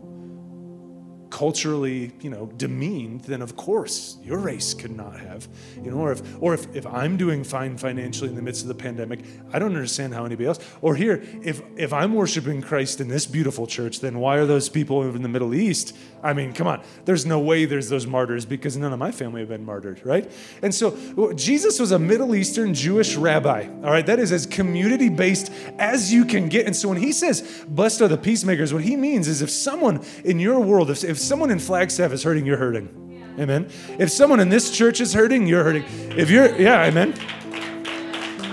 culturally, 1.36 2.14
you 2.22 2.30
know, 2.30 2.46
demeaned, 2.56 3.20
then 3.26 3.42
of 3.42 3.58
course 3.58 4.18
your 4.24 4.38
race 4.38 4.74
could 4.74 4.96
not 4.96 5.20
have. 5.20 5.50
You 5.84 5.92
know, 5.92 5.98
or 5.98 6.14
if 6.14 6.22
or 6.42 6.54
if, 6.54 6.74
if 6.74 6.88
I'm 6.88 7.18
doing 7.18 7.44
fine 7.44 7.78
financially 7.78 8.30
in 8.30 8.38
the 8.38 8.42
midst 8.42 8.62
of 8.62 8.70
the 8.70 8.76
pandemic, 8.76 9.20
I 9.52 9.60
don't 9.60 9.76
understand 9.76 10.14
how 10.14 10.24
anybody 10.24 10.48
else. 10.48 10.60
Or 10.82 10.96
here, 10.96 11.22
if 11.44 11.62
if 11.76 11.92
I'm 11.92 12.14
worshiping 12.14 12.62
Christ 12.62 13.02
in 13.02 13.10
this 13.10 13.26
beautiful 13.26 13.68
church, 13.68 14.00
then 14.00 14.20
why 14.20 14.38
are 14.38 14.46
those 14.46 14.70
people 14.70 15.00
over 15.00 15.18
in 15.18 15.24
the 15.24 15.34
Middle 15.38 15.54
East? 15.54 15.94
I 16.26 16.34
mean, 16.34 16.54
come 16.54 16.66
on. 16.66 16.82
There's 17.06 17.24
no 17.24 17.40
way 17.40 17.66
there's 17.66 17.88
those 17.88 18.08
martyrs 18.08 18.46
because 18.46 18.76
none 18.76 18.92
of 18.92 18.98
my 18.98 19.12
family 19.12 19.42
have 19.42 19.50
been 19.50 19.64
martyred, 19.64 20.04
right? 20.04 20.30
And 20.64 20.74
so 20.74 21.34
Jesus 21.34 21.80
was 21.80 21.92
a 21.92 22.00
Middle 22.00 22.34
Eastern 22.36 22.74
Jewish 22.74 23.16
rabbi. 23.16 23.70
All 23.84 23.92
right, 23.92 24.06
that 24.08 24.18
is 24.18 24.32
as 24.32 24.48
community 24.48 25.08
based 25.08 25.52
as 25.78 26.12
you 26.12 26.26
can 26.26 26.50
get. 26.50 26.66
And 26.66 26.76
so 26.76 26.90
when 26.90 26.98
he 26.98 27.12
says, 27.12 27.64
blessed 27.68 28.02
are 28.02 28.08
the 28.08 28.18
peacemakers, 28.18 28.74
what 28.74 28.82
he 28.82 28.96
means 28.96 29.28
is 29.28 29.44
if 29.44 29.52
someone 29.52 30.04
in 30.24 30.40
your 30.40 30.60
world, 30.60 30.90
if, 30.90 31.04
if 31.04 31.20
someone 31.20 31.52
in 31.52 31.60
Flagstaff 31.60 32.12
is 32.12 32.24
hurting, 32.24 32.44
you're 32.44 32.58
hurting. 32.58 32.90
Yeah. 33.38 33.44
Amen. 33.44 33.70
If 34.00 34.10
someone 34.10 34.40
in 34.40 34.50
this 34.50 34.76
church 34.76 35.02
is 35.02 35.14
hurting, 35.14 35.46
you're 35.46 35.64
hurting. 35.64 35.84
If 36.18 36.32
you're, 36.32 36.60
yeah, 36.60 36.86
amen. 36.86 37.12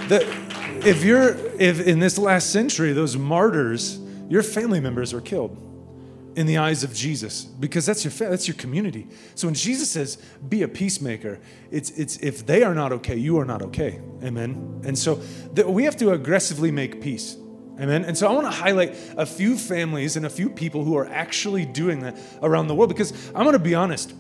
The, 0.09 0.27
if 0.85 1.03
you're, 1.03 1.37
if 1.59 1.81
in 1.87 2.01
this 2.01 2.19
last 2.19 2.51
century, 2.51 2.93
those 2.93 3.17
martyrs, 3.17 3.99
your 4.29 4.43
family 4.43 4.79
members 4.79 5.15
were 5.15 5.23
killed 5.23 5.72
in 6.37 6.47
the 6.47 6.59
eyes 6.59 6.85
of 6.85 6.95
Jesus 6.95 7.45
because 7.45 7.87
that's 7.87 8.05
your 8.05 8.13
that's 8.29 8.49
your 8.49 8.57
community. 8.57 9.07
So 9.35 9.47
when 9.47 9.55
Jesus 9.55 9.91
says 9.91 10.17
be 10.49 10.63
a 10.63 10.69
peacemaker, 10.69 11.41
it's 11.71 11.91
it's 11.91 12.17
if 12.19 12.47
they 12.47 12.63
are 12.63 12.75
not 12.75 12.93
okay, 12.93 13.17
you 13.17 13.39
are 13.39 13.45
not 13.45 13.63
okay. 13.63 14.01
Amen. 14.23 14.83
And 14.85 14.99
so 14.99 15.21
we 15.67 15.85
have 15.85 15.97
to 15.99 16.11
aggressively 16.11 16.71
make 16.71 17.01
peace. 17.01 17.37
Amen. 17.81 18.05
And 18.05 18.17
so 18.17 18.29
I 18.29 18.33
want 18.33 18.47
to 18.47 18.51
highlight 18.51 18.97
a 19.17 19.25
few 19.25 19.57
families 19.57 20.17
and 20.17 20.27
a 20.27 20.31
few 20.31 20.51
people 20.51 20.85
who 20.85 20.97
are 20.97 21.07
actually 21.07 21.65
doing 21.65 22.01
that 22.01 22.19
around 22.43 22.67
the 22.67 22.75
world 22.75 22.91
because 22.91 23.13
I'm 23.29 23.45
going 23.45 23.55
to 23.55 23.59
be 23.59 23.75
honest. 23.75 24.15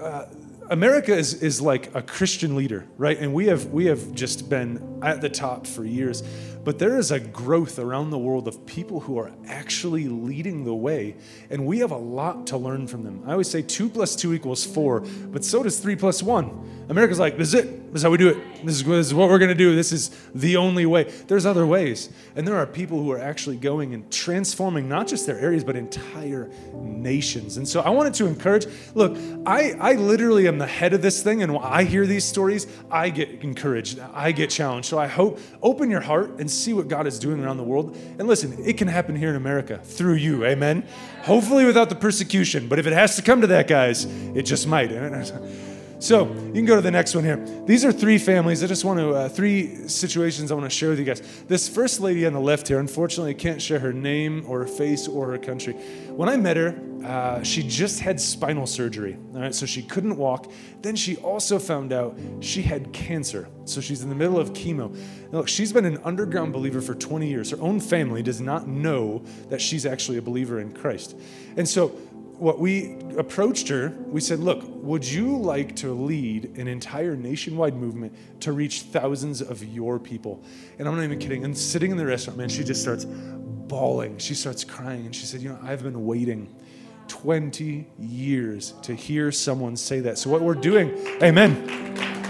Uh, 0.00 0.26
America 0.70 1.14
is, 1.14 1.42
is 1.42 1.60
like 1.60 1.94
a 1.94 2.02
Christian 2.02 2.56
leader, 2.56 2.86
right? 2.96 3.18
And 3.18 3.34
we 3.34 3.46
have 3.46 3.66
we 3.66 3.86
have 3.86 4.12
just 4.14 4.48
been 4.48 4.93
at 5.04 5.20
the 5.20 5.28
top 5.28 5.66
for 5.66 5.84
years. 5.84 6.22
But 6.64 6.78
there 6.78 6.98
is 6.98 7.10
a 7.10 7.20
growth 7.20 7.78
around 7.78 8.10
the 8.10 8.18
world 8.18 8.48
of 8.48 8.64
people 8.64 9.00
who 9.00 9.18
are 9.18 9.30
actually 9.46 10.08
leading 10.08 10.64
the 10.64 10.74
way, 10.74 11.14
and 11.50 11.66
we 11.66 11.80
have 11.80 11.90
a 11.90 11.96
lot 11.96 12.46
to 12.48 12.56
learn 12.56 12.86
from 12.86 13.04
them. 13.04 13.22
I 13.26 13.32
always 13.32 13.50
say 13.50 13.60
two 13.60 13.90
plus 13.90 14.16
two 14.16 14.32
equals 14.32 14.64
four, 14.64 15.00
but 15.00 15.44
so 15.44 15.62
does 15.62 15.78
three 15.78 15.96
plus 15.96 16.22
one. 16.22 16.70
America's 16.88 17.18
like, 17.18 17.38
this 17.38 17.48
is 17.48 17.54
it. 17.54 17.92
This 17.92 18.00
is 18.00 18.02
how 18.02 18.10
we 18.10 18.18
do 18.18 18.28
it. 18.28 18.64
This 18.64 18.76
is, 18.76 18.84
this 18.84 19.06
is 19.06 19.14
what 19.14 19.30
we're 19.30 19.38
going 19.38 19.50
to 19.50 19.54
do. 19.54 19.74
This 19.74 19.92
is 19.92 20.10
the 20.34 20.56
only 20.56 20.84
way. 20.84 21.04
There's 21.04 21.46
other 21.46 21.64
ways. 21.64 22.10
And 22.34 22.46
there 22.46 22.56
are 22.56 22.66
people 22.66 23.02
who 23.02 23.12
are 23.12 23.18
actually 23.18 23.56
going 23.56 23.94
and 23.94 24.10
transforming 24.10 24.88
not 24.88 25.06
just 25.06 25.26
their 25.26 25.38
areas, 25.38 25.64
but 25.64 25.76
entire 25.76 26.50
nations. 26.74 27.56
And 27.56 27.66
so 27.66 27.80
I 27.80 27.90
wanted 27.90 28.14
to 28.14 28.26
encourage 28.26 28.66
look, 28.94 29.16
I, 29.46 29.72
I 29.80 29.92
literally 29.92 30.48
am 30.48 30.58
the 30.58 30.66
head 30.66 30.92
of 30.92 31.02
this 31.02 31.22
thing. 31.22 31.42
And 31.42 31.54
when 31.54 31.62
I 31.62 31.84
hear 31.84 32.06
these 32.06 32.24
stories, 32.24 32.66
I 32.90 33.10
get 33.10 33.28
encouraged, 33.42 34.00
I 34.12 34.32
get 34.32 34.50
challenged. 34.50 34.88
So 34.94 35.00
I 35.00 35.08
hope, 35.08 35.40
open 35.60 35.90
your 35.90 36.02
heart 36.02 36.38
and 36.38 36.48
see 36.48 36.72
what 36.72 36.86
God 36.86 37.08
is 37.08 37.18
doing 37.18 37.42
around 37.42 37.56
the 37.56 37.64
world. 37.64 37.96
And 38.16 38.28
listen, 38.28 38.64
it 38.64 38.78
can 38.78 38.86
happen 38.86 39.16
here 39.16 39.28
in 39.28 39.34
America 39.34 39.80
through 39.82 40.14
you. 40.14 40.44
Amen. 40.44 40.86
Hopefully 41.22 41.64
without 41.64 41.88
the 41.88 41.96
persecution. 41.96 42.68
But 42.68 42.78
if 42.78 42.86
it 42.86 42.92
has 42.92 43.16
to 43.16 43.22
come 43.22 43.40
to 43.40 43.48
that, 43.48 43.66
guys, 43.66 44.04
it 44.04 44.42
just 44.42 44.68
might. 44.68 44.92
So 46.04 46.26
you 46.26 46.52
can 46.52 46.66
go 46.66 46.76
to 46.76 46.82
the 46.82 46.90
next 46.90 47.14
one 47.14 47.24
here. 47.24 47.38
These 47.64 47.82
are 47.82 47.90
three 47.90 48.18
families. 48.18 48.62
I 48.62 48.66
just 48.66 48.84
want 48.84 48.98
to, 48.98 49.14
uh, 49.14 49.28
three 49.30 49.88
situations 49.88 50.52
I 50.52 50.54
want 50.54 50.70
to 50.70 50.76
share 50.76 50.90
with 50.90 50.98
you 50.98 51.04
guys. 51.06 51.22
This 51.48 51.66
first 51.66 51.98
lady 51.98 52.26
on 52.26 52.34
the 52.34 52.40
left 52.40 52.68
here, 52.68 52.78
unfortunately, 52.78 53.30
I 53.30 53.34
can't 53.34 53.62
share 53.62 53.78
her 53.78 53.90
name 53.90 54.44
or 54.46 54.58
her 54.58 54.66
face 54.66 55.08
or 55.08 55.28
her 55.28 55.38
country. 55.38 55.72
When 56.10 56.28
I 56.28 56.36
met 56.36 56.58
her, 56.58 56.78
uh, 57.02 57.42
she 57.42 57.62
just 57.62 58.00
had 58.00 58.20
spinal 58.20 58.66
surgery. 58.66 59.16
All 59.34 59.40
right, 59.40 59.54
so 59.54 59.64
she 59.64 59.82
couldn't 59.82 60.18
walk. 60.18 60.52
Then 60.82 60.94
she 60.94 61.16
also 61.16 61.58
found 61.58 61.90
out 61.90 62.18
she 62.40 62.60
had 62.60 62.92
cancer. 62.92 63.48
So 63.64 63.80
she's 63.80 64.02
in 64.02 64.10
the 64.10 64.14
middle 64.14 64.38
of 64.38 64.52
chemo. 64.52 64.94
Now, 65.32 65.38
look, 65.38 65.48
she's 65.48 65.72
been 65.72 65.86
an 65.86 65.98
underground 66.04 66.52
believer 66.52 66.82
for 66.82 66.94
20 66.94 67.26
years. 67.26 67.50
Her 67.50 67.60
own 67.62 67.80
family 67.80 68.22
does 68.22 68.42
not 68.42 68.68
know 68.68 69.22
that 69.48 69.62
she's 69.62 69.86
actually 69.86 70.18
a 70.18 70.22
believer 70.22 70.60
in 70.60 70.74
Christ. 70.74 71.16
And 71.56 71.66
so 71.66 71.98
what 72.38 72.58
we 72.58 72.96
approached 73.16 73.68
her, 73.68 73.90
we 74.06 74.20
said, 74.20 74.40
Look, 74.40 74.62
would 74.66 75.04
you 75.04 75.36
like 75.36 75.76
to 75.76 75.92
lead 75.92 76.56
an 76.56 76.68
entire 76.68 77.16
nationwide 77.16 77.74
movement 77.74 78.14
to 78.40 78.52
reach 78.52 78.82
thousands 78.82 79.40
of 79.40 79.62
your 79.64 79.98
people? 79.98 80.42
And 80.78 80.88
I'm 80.88 80.96
not 80.96 81.04
even 81.04 81.18
kidding. 81.18 81.44
And 81.44 81.56
sitting 81.56 81.90
in 81.90 81.96
the 81.96 82.06
restaurant, 82.06 82.38
man, 82.38 82.48
she 82.48 82.64
just 82.64 82.82
starts 82.82 83.04
bawling. 83.04 84.18
She 84.18 84.34
starts 84.34 84.64
crying. 84.64 85.06
And 85.06 85.14
she 85.14 85.26
said, 85.26 85.40
You 85.40 85.50
know, 85.50 85.58
I've 85.62 85.82
been 85.82 86.06
waiting 86.06 86.54
20 87.08 87.86
years 87.98 88.72
to 88.82 88.94
hear 88.94 89.30
someone 89.30 89.76
say 89.76 90.00
that. 90.00 90.18
So, 90.18 90.30
what 90.30 90.40
we're 90.40 90.54
doing, 90.54 90.90
amen. 91.22 92.23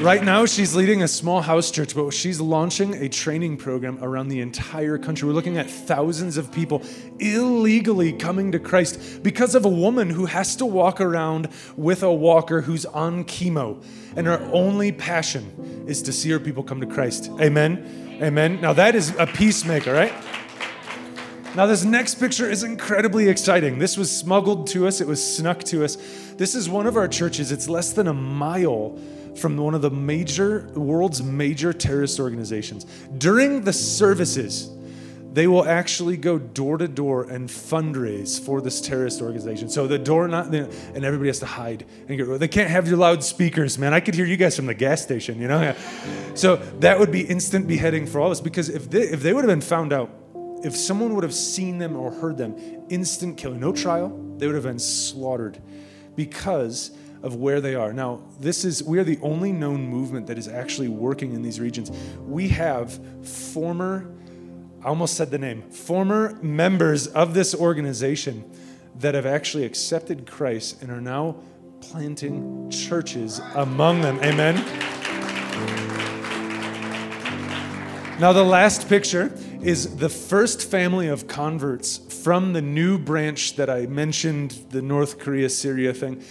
Right 0.00 0.22
now, 0.22 0.44
she's 0.44 0.76
leading 0.76 1.02
a 1.02 1.08
small 1.08 1.40
house 1.40 1.70
church, 1.70 1.94
but 1.94 2.10
she's 2.10 2.38
launching 2.38 2.94
a 2.94 3.08
training 3.08 3.56
program 3.56 3.98
around 4.02 4.28
the 4.28 4.40
entire 4.40 4.98
country. 4.98 5.26
We're 5.26 5.34
looking 5.34 5.56
at 5.56 5.70
thousands 5.70 6.36
of 6.36 6.52
people 6.52 6.82
illegally 7.18 8.12
coming 8.12 8.52
to 8.52 8.58
Christ 8.58 9.22
because 9.22 9.54
of 9.54 9.64
a 9.64 9.70
woman 9.70 10.10
who 10.10 10.26
has 10.26 10.54
to 10.56 10.66
walk 10.66 11.00
around 11.00 11.48
with 11.78 12.02
a 12.02 12.12
walker 12.12 12.60
who's 12.60 12.84
on 12.84 13.24
chemo, 13.24 13.82
and 14.14 14.26
her 14.26 14.38
only 14.52 14.92
passion 14.92 15.84
is 15.88 16.02
to 16.02 16.12
see 16.12 16.28
her 16.30 16.40
people 16.40 16.62
come 16.62 16.80
to 16.82 16.86
Christ. 16.86 17.30
Amen. 17.40 18.18
Amen. 18.22 18.60
Now, 18.60 18.74
that 18.74 18.94
is 18.94 19.16
a 19.18 19.26
peacemaker, 19.26 19.94
right? 19.94 20.12
Now, 21.54 21.64
this 21.64 21.84
next 21.84 22.16
picture 22.16 22.50
is 22.50 22.62
incredibly 22.62 23.30
exciting. 23.30 23.78
This 23.78 23.96
was 23.96 24.14
smuggled 24.14 24.66
to 24.68 24.86
us, 24.86 25.00
it 25.00 25.06
was 25.06 25.36
snuck 25.36 25.64
to 25.64 25.84
us. 25.84 25.96
This 26.36 26.54
is 26.54 26.68
one 26.68 26.86
of 26.86 26.98
our 26.98 27.08
churches. 27.08 27.50
It's 27.50 27.66
less 27.66 27.94
than 27.94 28.08
a 28.08 28.14
mile 28.14 28.98
from 29.38 29.56
one 29.56 29.74
of 29.74 29.82
the 29.82 29.90
major, 29.90 30.68
world's 30.74 31.22
major 31.22 31.72
terrorist 31.72 32.20
organizations. 32.20 32.84
During 33.18 33.62
the 33.62 33.72
services, 33.72 34.70
they 35.36 35.46
will 35.46 35.66
actually 35.66 36.16
go 36.16 36.38
door 36.38 36.78
to 36.78 36.88
door 36.88 37.24
and 37.24 37.46
fundraise 37.46 38.40
for 38.40 38.62
this 38.62 38.80
terrorist 38.80 39.20
organization. 39.20 39.68
So 39.68 39.86
the 39.86 39.98
door 39.98 40.26
not, 40.28 40.46
and 40.46 41.04
everybody 41.04 41.28
has 41.28 41.40
to 41.40 41.46
hide 41.46 41.84
and 42.08 42.16
get. 42.16 42.40
They 42.40 42.48
can't 42.48 42.70
have 42.70 42.88
your 42.88 42.96
loudspeakers, 42.96 43.78
man. 43.78 43.92
I 43.92 44.00
could 44.00 44.14
hear 44.14 44.24
you 44.24 44.38
guys 44.38 44.56
from 44.56 44.64
the 44.64 44.72
gas 44.72 45.02
station, 45.02 45.38
you 45.38 45.46
know. 45.46 45.74
So 46.34 46.56
that 46.80 46.98
would 46.98 47.12
be 47.12 47.20
instant 47.20 47.68
beheading 47.68 48.06
for 48.06 48.18
all 48.18 48.28
of 48.28 48.32
us 48.32 48.40
because 48.40 48.70
if 48.70 48.90
they 48.90 49.02
if 49.02 49.22
they 49.22 49.34
would 49.34 49.44
have 49.44 49.50
been 49.50 49.60
found 49.60 49.92
out, 49.92 50.10
if 50.64 50.74
someone 50.74 51.14
would 51.14 51.24
have 51.24 51.34
seen 51.34 51.76
them 51.76 51.96
or 51.96 52.10
heard 52.12 52.38
them, 52.38 52.56
instant 52.88 53.36
killing, 53.36 53.60
no 53.60 53.72
trial, 53.72 54.08
they 54.38 54.46
would 54.46 54.54
have 54.54 54.64
been 54.64 54.78
slaughtered 54.78 55.60
because 56.14 56.96
of 57.26 57.34
where 57.34 57.60
they 57.60 57.74
are. 57.74 57.92
Now, 57.92 58.22
this 58.40 58.64
is 58.64 58.82
we 58.82 58.98
are 58.98 59.04
the 59.04 59.18
only 59.20 59.52
known 59.52 59.86
movement 59.86 60.28
that 60.28 60.38
is 60.38 60.48
actually 60.48 60.88
working 60.88 61.32
in 61.34 61.42
these 61.42 61.60
regions. 61.60 61.90
We 62.20 62.48
have 62.48 62.98
former 63.26 64.12
I 64.86 64.88
almost 64.88 65.16
said 65.16 65.32
the 65.32 65.38
name, 65.38 65.62
former 65.62 66.38
members 66.42 67.08
of 67.08 67.34
this 67.34 67.56
organization 67.56 68.48
that 69.00 69.16
have 69.16 69.26
actually 69.26 69.64
accepted 69.64 70.28
Christ 70.30 70.80
and 70.80 70.92
are 70.92 71.00
now 71.00 71.36
planting 71.80 72.70
churches 72.70 73.40
among 73.56 74.02
them. 74.02 74.20
Amen. 74.22 74.54
Now, 78.20 78.32
the 78.32 78.44
last 78.44 78.88
picture 78.88 79.36
is 79.60 79.96
the 79.96 80.08
first 80.08 80.70
family 80.70 81.08
of 81.08 81.26
converts 81.26 81.98
from 82.22 82.52
the 82.52 82.62
new 82.62 82.96
branch 82.96 83.56
that 83.56 83.68
I 83.68 83.86
mentioned, 83.86 84.52
the 84.70 84.82
North 84.82 85.18
Korea 85.18 85.48
Syria 85.48 85.92
thing. 85.92 86.22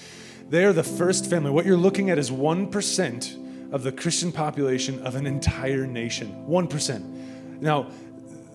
They 0.50 0.64
are 0.66 0.74
the 0.74 0.84
first 0.84 1.30
family. 1.30 1.52
What 1.52 1.66
you're 1.66 1.78
looking 1.78 2.10
at 2.10 2.20
is 2.20 2.30
1% 2.32 3.74
of 3.74 3.84
the 3.84 3.92
Christian 3.92 4.32
population 4.32 5.06
of 5.06 5.16
an 5.16 5.26
entire 5.26 5.88
nation. 5.88 6.46
1%. 6.48 7.62
Now, 7.62 7.88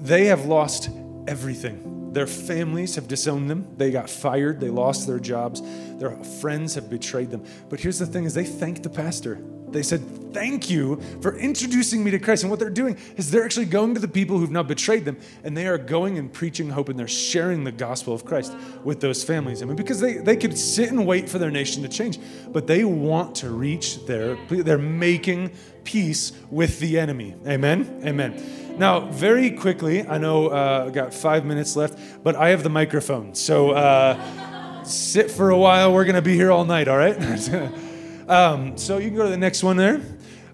they 0.01 0.27
have 0.27 0.47
lost 0.47 0.91
everything. 1.27 2.13
Their 2.13 2.27
families 2.27 2.95
have 2.97 3.07
disowned 3.07 3.51
them. 3.51 3.67
They 3.77 3.91
got 3.91 4.11
fired. 4.11 4.61
They 4.61 4.71
lost 4.71 5.07
their 5.07 5.21
jobs. 5.21 5.63
Their 5.99 6.17
friends 6.41 6.75
have 6.75 6.91
betrayed 6.91 7.31
them. 7.31 7.45
But 7.69 7.81
here's 7.81 7.99
the 7.99 8.07
thing 8.07 8.25
is 8.25 8.35
they 8.35 8.45
thanked 8.45 8.83
the 8.83 8.91
pastor. 8.91 9.39
They 9.73 9.83
said, 9.83 10.03
Thank 10.33 10.71
you 10.71 11.01
for 11.21 11.37
introducing 11.37 12.05
me 12.05 12.11
to 12.13 12.19
Christ. 12.19 12.45
And 12.45 12.51
what 12.51 12.61
they're 12.61 12.71
doing 12.71 12.97
is 13.17 13.31
they're 13.31 13.45
actually 13.45 13.67
going 13.67 13.95
to 13.95 14.01
the 14.01 14.09
people 14.09 14.39
who've 14.39 14.51
now 14.51 14.63
betrayed 14.63 15.05
them, 15.05 15.19
and 15.43 15.57
they 15.57 15.67
are 15.67 15.79
going 15.79 16.19
and 16.19 16.33
preaching 16.33 16.71
hope, 16.71 16.89
and 16.89 16.99
they're 16.99 17.09
sharing 17.09 17.65
the 17.65 17.73
gospel 17.73 18.15
of 18.15 18.25
Christ 18.25 18.55
with 18.85 19.01
those 19.01 19.25
families. 19.25 19.63
I 19.63 19.67
mean, 19.67 19.77
because 19.77 20.01
they, 20.01 20.19
they 20.19 20.37
could 20.37 20.57
sit 20.57 20.91
and 20.91 21.07
wait 21.07 21.29
for 21.29 21.39
their 21.39 21.51
nation 21.51 21.83
to 21.83 21.89
change, 21.89 22.19
but 22.49 22.67
they 22.67 22.85
want 22.85 23.35
to 23.37 23.51
reach 23.51 24.07
their, 24.07 24.37
they're 24.47 24.79
making 24.79 25.51
peace 25.85 26.33
with 26.51 26.79
the 26.79 26.99
enemy. 26.99 27.35
Amen? 27.47 28.03
Amen. 28.07 28.79
Now, 28.79 29.01
very 29.01 29.51
quickly, 29.51 30.07
I 30.07 30.19
know 30.19 30.49
uh, 30.49 30.87
I 30.89 30.91
got 30.91 31.13
five 31.13 31.45
minutes 31.45 31.75
left, 31.75 31.99
but 32.23 32.37
I 32.37 32.51
have 32.51 32.63
the 32.63 32.71
microphone. 32.71 33.35
So 33.35 33.73
uh, 33.73 34.85
sit 34.85 35.31
for 35.31 35.51
a 35.51 35.59
while. 35.59 35.93
We're 35.93 36.05
going 36.05 36.15
to 36.15 36.23
be 36.23 36.35
here 36.35 36.53
all 36.53 36.65
night, 36.65 36.87
all 36.87 36.97
right? 36.97 37.17
Um, 38.31 38.79
so 38.79 38.99
you 38.99 39.09
can 39.09 39.17
go 39.17 39.25
to 39.25 39.29
the 39.29 39.37
next 39.37 39.65
one 39.65 39.77
there. 39.77 40.01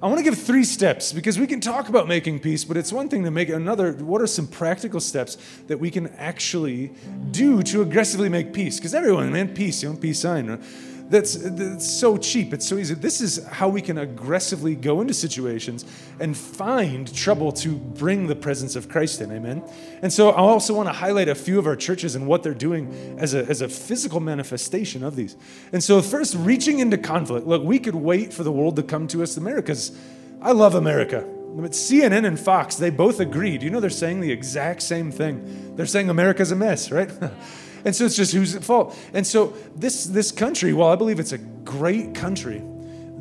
I 0.03 0.07
want 0.07 0.17
to 0.17 0.25
give 0.25 0.39
three 0.39 0.65
steps 0.65 1.13
because 1.13 1.39
we 1.39 1.47
can 1.47 1.61
talk 1.61 1.91
about 1.91 2.09
making 2.09 2.41
peace, 2.41 2.65
but 2.65 2.79
it's 2.79 2.91
one 2.91 3.11
thing 3.11 3.23
to 3.25 3.31
make 3.31 3.51
another. 3.51 3.93
What 3.93 4.23
are 4.23 4.27
some 4.27 4.47
practical 4.47 4.99
steps 4.99 5.37
that 5.67 5.79
we 5.79 5.91
can 5.91 6.07
actually 6.17 6.93
do 7.33 7.63
to 7.65 7.83
aggressively 7.83 8.31
make 8.31 8.55
peace? 8.55 8.79
Because 8.79 8.95
everyone, 8.95 9.31
man, 9.31 9.55
peace, 9.55 9.83
you 9.83 9.91
know, 9.91 9.97
peace 9.97 10.21
sign. 10.21 10.49
Right? 10.49 10.61
That's, 11.09 11.35
that's 11.35 11.89
so 11.89 12.17
cheap. 12.17 12.53
It's 12.53 12.67
so 12.67 12.79
easy. 12.79 12.95
This 12.95 13.21
is 13.21 13.45
how 13.47 13.69
we 13.69 13.81
can 13.81 13.99
aggressively 13.99 14.75
go 14.75 15.01
into 15.01 15.15
situations 15.15 15.85
and 16.19 16.37
find 16.37 17.13
trouble 17.15 17.53
to 17.53 17.77
bring 17.77 18.27
the 18.27 18.35
presence 18.35 18.75
of 18.75 18.89
Christ 18.89 19.21
in. 19.21 19.31
Amen. 19.31 19.63
And 20.03 20.13
so 20.13 20.31
I 20.31 20.39
also 20.39 20.75
want 20.75 20.89
to 20.89 20.93
highlight 20.93 21.29
a 21.29 21.35
few 21.35 21.59
of 21.59 21.67
our 21.67 21.77
churches 21.77 22.17
and 22.17 22.27
what 22.27 22.43
they're 22.43 22.55
doing 22.55 23.17
as 23.19 23.35
a, 23.35 23.45
as 23.47 23.61
a 23.61 23.69
physical 23.69 24.19
manifestation 24.19 25.05
of 25.05 25.15
these. 25.15 25.37
And 25.73 25.83
so, 25.83 26.03
first, 26.03 26.35
reaching 26.35 26.81
into 26.81 26.99
conflict. 26.99 27.47
Look, 27.47 27.63
we 27.63 27.79
could 27.79 27.95
wait 27.95 28.33
for 28.33 28.43
the 28.43 28.53
world 28.53 28.77
to 28.77 28.83
come 28.83 29.07
to 29.09 29.23
us, 29.23 29.37
America's. 29.37 29.97
I 30.43 30.53
love 30.53 30.75
America. 30.75 31.27
But 31.55 31.71
CNN 31.71 32.27
and 32.27 32.39
Fox, 32.39 32.77
they 32.77 32.91
both 32.91 33.21
agreed. 33.21 33.63
You 33.63 33.71
know, 33.71 33.81
they're 33.81 33.91
saying 33.91 34.21
the 34.21 34.33
exact 34.33 34.83
same 34.83 35.11
thing. 35.11 35.75
They're 35.77 35.87
saying 35.87 36.11
America's 36.11 36.51
a 36.51 36.57
mess, 36.57 36.91
right? 36.91 37.11
And 37.87 37.95
so 37.95 38.05
it's 38.05 38.17
just 38.17 38.35
who's 38.35 38.57
at 38.57 38.65
fault. 38.65 38.99
And 39.15 39.25
so 39.25 39.55
this 39.77 40.05
this 40.05 40.33
country, 40.33 40.73
while 40.73 40.91
I 40.91 40.97
believe 40.97 41.21
it's 41.21 41.31
a 41.31 41.39
great 41.39 42.17
country, 42.17 42.61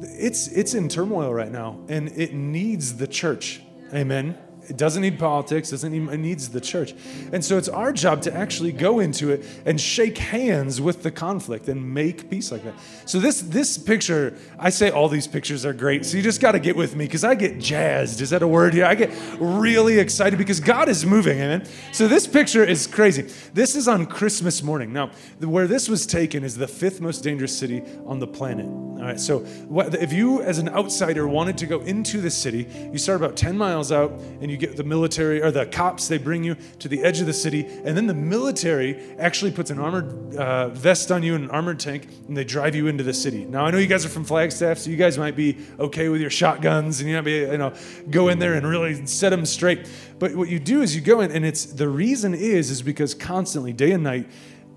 it's 0.02 0.48
it's 0.48 0.74
in 0.74 0.90
turmoil 0.90 1.32
right 1.32 1.52
now, 1.52 1.80
and 1.88 2.10
it 2.10 2.34
needs 2.34 2.98
the 2.98 3.08
church. 3.08 3.62
Amen. 3.94 4.36
It 4.70 4.78
doesn't 4.78 5.02
need 5.02 5.20
politics, 5.20 5.72
doesn't 5.72 5.92
need, 5.92 6.12
it 6.14 6.18
needs 6.18 6.50
the 6.50 6.62
church. 6.62 6.94
And 7.32 7.44
so 7.44 7.58
it's 7.58 7.70
our 7.70 7.94
job 7.94 8.22
to 8.24 8.34
actually 8.34 8.72
go 8.72 9.00
into 9.00 9.32
it 9.32 9.46
and 9.66 9.80
shake 9.80 10.18
hands 10.18 10.82
with 10.82 11.04
the 11.04 11.12
conflict 11.12 11.68
and 11.68 11.94
make 11.94 12.30
peace 12.30 12.52
like 12.52 12.64
that. 12.64 12.74
So 13.06 13.20
this 13.20 13.42
this 13.42 13.78
picture, 13.78 14.38
I 14.60 14.70
say 14.70 14.90
all 14.90 15.10
these 15.10 15.28
pictures 15.28 15.66
are 15.66 15.74
great. 15.74 16.06
So 16.06 16.18
you 16.18 16.24
just 16.24 16.42
got 16.42 16.54
to 16.54 16.60
get 16.60 16.76
with 16.76 16.96
me 16.96 17.06
because 17.06 17.24
I 17.24 17.36
get 17.36 17.60
jazzed. 17.60 18.22
Is 18.22 18.30
that 18.32 18.42
a 18.42 18.48
word 18.48 18.74
here? 18.74 18.86
I 18.86 18.96
get 18.96 19.12
really 19.40 20.00
excited 20.00 20.38
because 20.38 20.60
God 20.60 20.90
is 20.90 21.06
moving, 21.06 21.40
amen. 21.40 21.66
So 21.92 22.08
this 22.08 22.28
picture 22.28 22.64
is 22.64 22.88
crazy. 22.88 23.24
This 23.54 23.76
is 23.76 23.88
on 23.88 24.06
Christmas 24.06 24.64
morning. 24.64 24.94
Now, 24.94 25.12
where 25.40 25.68
this 25.68 25.88
was 25.90 26.06
taken 26.06 26.44
is 26.44 26.56
the 26.56 26.68
fifth 26.68 27.02
most 27.02 27.24
dangerous 27.24 27.58
city 27.58 27.84
on 28.06 28.20
the 28.20 28.28
planet. 28.28 28.66
All 28.66 29.02
right. 29.02 29.20
So 29.20 29.40
what, 29.68 29.94
if 29.96 30.12
you 30.14 30.42
as 30.42 30.58
an 30.58 30.70
outsider 30.70 31.28
wanted 31.28 31.58
to 31.60 31.66
go 31.66 31.82
into 31.82 32.22
the 32.22 32.32
city, 32.32 32.68
you 32.92 32.98
start 32.98 33.22
about 33.22 33.36
10 33.36 33.58
miles 33.58 33.92
out 33.92 34.12
and 34.42 34.50
you 34.50 34.55
you 34.56 34.68
get 34.68 34.78
the 34.78 34.84
military 34.84 35.42
or 35.42 35.52
the 35.52 35.66
cops, 35.66 36.08
they 36.08 36.18
bring 36.18 36.44
you 36.44 36.56
to 36.80 36.88
the 36.88 37.04
edge 37.04 37.20
of 37.20 37.26
the 37.26 37.34
city, 37.34 37.66
and 37.66 37.98
then 37.98 38.08
the 38.08 38.14
military 38.14 38.96
actually 39.20 39.52
puts 39.52 39.70
an 39.70 39.80
armored 39.80 40.36
uh, 40.36 40.70
vest 40.70 41.12
on 41.12 41.24
you 41.24 41.36
and 41.36 41.46
an 41.46 41.52
armored 41.52 41.80
tank, 41.80 42.08
and 42.28 42.38
they 42.38 42.44
drive 42.46 42.74
you 42.74 42.88
into 42.88 43.04
the 43.04 43.14
city. 43.14 43.44
Now, 43.46 43.66
I 43.66 43.72
know 43.72 43.78
you 43.78 43.88
guys 43.88 44.06
are 44.06 44.10
from 44.10 44.24
Flagstaff, 44.24 44.78
so 44.78 44.90
you 44.90 44.96
guys 44.96 45.18
might 45.18 45.36
be 45.36 45.58
okay 45.78 46.08
with 46.08 46.22
your 46.22 46.30
shotguns 46.30 47.02
and 47.02 47.10
you 47.10 47.16
might 47.16 47.26
be, 47.26 47.40
you 47.40 47.58
know, 47.58 47.74
go 48.10 48.30
in 48.30 48.40
there 48.40 48.54
and 48.54 48.66
really 48.66 49.06
set 49.06 49.30
them 49.30 49.46
straight. 49.46 49.90
But 50.18 50.36
what 50.36 50.48
you 50.48 50.60
do 50.60 50.82
is 50.82 50.96
you 50.96 51.02
go 51.02 51.20
in, 51.20 51.32
and 51.32 51.46
it's 51.46 51.66
the 51.66 51.90
reason 51.90 52.34
is, 52.34 52.70
is 52.72 52.82
because 52.82 53.14
constantly, 53.14 53.74
day 53.74 53.92
and 53.92 54.04
night, 54.04 54.30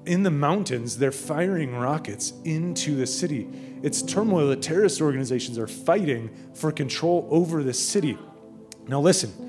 in 0.07 0.23
the 0.23 0.31
mountains, 0.31 0.97
they're 0.97 1.13
firing 1.13 1.75
rockets 1.75 2.33
into 2.45 2.97
the 2.97 3.07
city. 3.07 3.47
It's 3.83 4.03
turmoil 4.03 4.49
that 4.49 4.63
terrorist 4.63 5.01
organizations 5.01 5.59
are 5.59 5.69
fighting 5.69 6.31
for 6.55 6.73
control 6.73 7.29
over 7.31 7.63
the 7.63 7.75
city. 7.75 8.19
Now, 8.89 9.01
listen, 9.01 9.48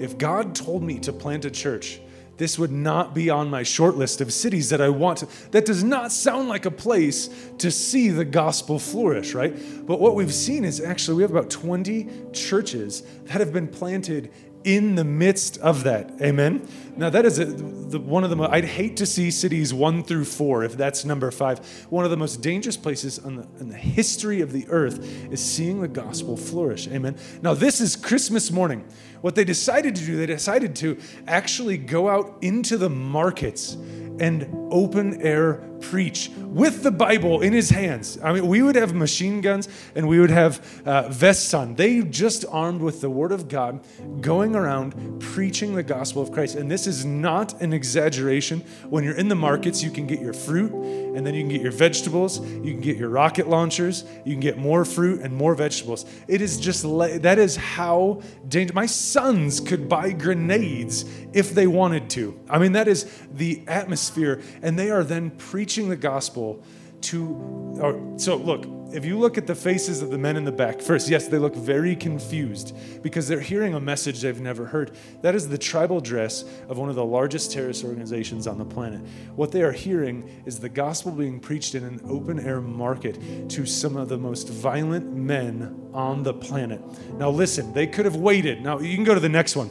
if 0.00 0.18
God 0.18 0.54
told 0.54 0.82
me 0.82 0.98
to 1.00 1.12
plant 1.12 1.44
a 1.44 1.50
church 1.50 2.00
this 2.40 2.58
would 2.58 2.72
not 2.72 3.14
be 3.14 3.28
on 3.28 3.50
my 3.50 3.62
short 3.62 3.96
list 3.96 4.22
of 4.22 4.32
cities 4.32 4.70
that 4.70 4.80
I 4.80 4.88
want 4.88 5.18
to. 5.18 5.28
That 5.50 5.66
does 5.66 5.84
not 5.84 6.10
sound 6.10 6.48
like 6.48 6.64
a 6.64 6.70
place 6.70 7.28
to 7.58 7.70
see 7.70 8.08
the 8.08 8.24
gospel 8.24 8.78
flourish, 8.78 9.34
right? 9.34 9.54
But 9.86 10.00
what 10.00 10.14
we've 10.14 10.32
seen 10.32 10.64
is 10.64 10.80
actually 10.80 11.18
we 11.18 11.22
have 11.22 11.32
about 11.32 11.50
20 11.50 12.08
churches 12.32 13.02
that 13.24 13.40
have 13.40 13.52
been 13.52 13.68
planted 13.68 14.32
in 14.64 14.94
the 14.94 15.04
midst 15.04 15.58
of 15.58 15.84
that. 15.84 16.12
Amen. 16.22 16.66
Now 17.00 17.08
that 17.08 17.24
is 17.24 17.38
a, 17.38 17.46
the, 17.46 17.98
one 17.98 18.24
of 18.24 18.30
the. 18.30 18.36
most, 18.36 18.50
I'd 18.50 18.66
hate 18.66 18.98
to 18.98 19.06
see 19.06 19.30
cities 19.30 19.72
one 19.72 20.04
through 20.04 20.26
four 20.26 20.64
if 20.64 20.76
that's 20.76 21.06
number 21.06 21.30
five. 21.30 21.60
One 21.88 22.04
of 22.04 22.10
the 22.10 22.16
most 22.18 22.42
dangerous 22.42 22.76
places 22.76 23.16
in 23.16 23.36
the, 23.36 23.48
in 23.58 23.70
the 23.70 23.76
history 23.76 24.42
of 24.42 24.52
the 24.52 24.66
earth 24.68 25.02
is 25.32 25.42
seeing 25.42 25.80
the 25.80 25.88
gospel 25.88 26.36
flourish. 26.36 26.88
Amen. 26.88 27.16
Now 27.40 27.54
this 27.54 27.80
is 27.80 27.96
Christmas 27.96 28.50
morning. 28.50 28.86
What 29.22 29.34
they 29.34 29.44
decided 29.44 29.96
to 29.96 30.04
do, 30.04 30.18
they 30.18 30.26
decided 30.26 30.76
to 30.76 30.98
actually 31.26 31.78
go 31.78 32.10
out 32.10 32.36
into 32.42 32.76
the 32.76 32.90
markets 32.90 33.78
and 34.20 34.68
open 34.70 35.22
air 35.22 35.54
preach 35.80 36.30
with 36.38 36.82
the 36.82 36.90
Bible 36.90 37.40
in 37.40 37.52
his 37.52 37.70
hands. 37.70 38.18
I 38.22 38.32
mean, 38.32 38.46
we 38.46 38.62
would 38.62 38.76
have 38.76 38.94
machine 38.94 39.40
guns 39.40 39.68
and 39.94 40.06
we 40.06 40.20
would 40.20 40.30
have 40.30 40.82
uh, 40.86 41.08
vests 41.08 41.54
on. 41.54 41.74
They 41.74 42.02
just 42.02 42.44
armed 42.50 42.82
with 42.82 43.00
the 43.00 43.08
Word 43.08 43.32
of 43.32 43.48
God, 43.48 43.80
going 44.20 44.54
around 44.54 45.20
preaching 45.20 45.74
the 45.74 45.82
gospel 45.82 46.22
of 46.22 46.32
Christ. 46.32 46.56
And 46.56 46.70
this 46.70 46.86
is 46.86 46.89
not 47.04 47.60
an 47.60 47.72
exaggeration. 47.72 48.60
When 48.88 49.04
you're 49.04 49.16
in 49.16 49.28
the 49.28 49.34
markets, 49.34 49.82
you 49.82 49.90
can 49.90 50.06
get 50.06 50.20
your 50.20 50.32
fruit 50.32 50.72
and 50.72 51.26
then 51.26 51.34
you 51.34 51.42
can 51.42 51.48
get 51.50 51.60
your 51.60 51.72
vegetables, 51.72 52.40
you 52.40 52.72
can 52.72 52.80
get 52.80 52.96
your 52.96 53.08
rocket 53.08 53.48
launchers, 53.48 54.04
you 54.24 54.32
can 54.32 54.40
get 54.40 54.58
more 54.58 54.84
fruit 54.84 55.20
and 55.20 55.34
more 55.34 55.54
vegetables. 55.54 56.04
It 56.28 56.40
is 56.40 56.58
just, 56.58 56.82
that 56.82 57.38
is 57.38 57.56
how 57.56 58.22
dangerous. 58.48 58.74
My 58.74 58.86
sons 58.86 59.60
could 59.60 59.88
buy 59.88 60.12
grenades 60.12 61.04
if 61.32 61.54
they 61.54 61.66
wanted 61.66 62.10
to. 62.10 62.38
I 62.48 62.58
mean, 62.58 62.72
that 62.72 62.88
is 62.88 63.10
the 63.32 63.62
atmosphere. 63.66 64.40
And 64.62 64.78
they 64.78 64.90
are 64.90 65.04
then 65.04 65.30
preaching 65.30 65.88
the 65.88 65.96
gospel 65.96 66.62
to, 67.02 67.78
or, 67.80 68.18
so 68.18 68.36
look, 68.36 68.66
if 68.92 69.04
you 69.04 69.18
look 69.18 69.38
at 69.38 69.46
the 69.46 69.54
faces 69.54 70.02
of 70.02 70.10
the 70.10 70.18
men 70.18 70.36
in 70.36 70.44
the 70.44 70.52
back, 70.52 70.80
first, 70.82 71.08
yes, 71.08 71.28
they 71.28 71.38
look 71.38 71.54
very 71.54 71.96
confused 71.96 72.76
because 73.02 73.28
they're 73.28 73.40
hearing 73.40 73.74
a 73.74 73.80
message 73.80 74.20
they've 74.20 74.40
never 74.40 74.66
heard. 74.66 74.96
That 75.22 75.34
is 75.34 75.48
the 75.48 75.58
tribal 75.58 76.00
dress 76.00 76.44
of 76.68 76.78
one 76.78 76.88
of 76.88 76.94
the 76.94 77.04
largest 77.04 77.52
terrorist 77.52 77.84
organizations 77.84 78.46
on 78.46 78.58
the 78.58 78.64
planet. 78.64 79.00
What 79.34 79.52
they 79.52 79.62
are 79.62 79.72
hearing 79.72 80.42
is 80.44 80.58
the 80.58 80.68
gospel 80.68 81.12
being 81.12 81.40
preached 81.40 81.74
in 81.74 81.84
an 81.84 82.00
open 82.08 82.38
air 82.40 82.60
market 82.60 83.48
to 83.50 83.66
some 83.66 83.96
of 83.96 84.08
the 84.08 84.18
most 84.18 84.48
violent 84.48 85.12
men 85.12 85.90
on 85.92 86.22
the 86.22 86.34
planet. 86.34 86.80
Now, 87.14 87.30
listen, 87.30 87.72
they 87.72 87.86
could 87.86 88.04
have 88.04 88.16
waited. 88.16 88.62
Now, 88.62 88.78
you 88.78 88.94
can 88.94 89.04
go 89.04 89.14
to 89.14 89.20
the 89.20 89.28
next 89.28 89.56
one. 89.56 89.70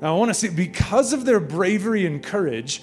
Now, 0.00 0.14
I 0.14 0.18
want 0.18 0.30
to 0.30 0.34
see, 0.34 0.48
because 0.48 1.12
of 1.12 1.24
their 1.24 1.40
bravery 1.40 2.06
and 2.06 2.22
courage, 2.22 2.82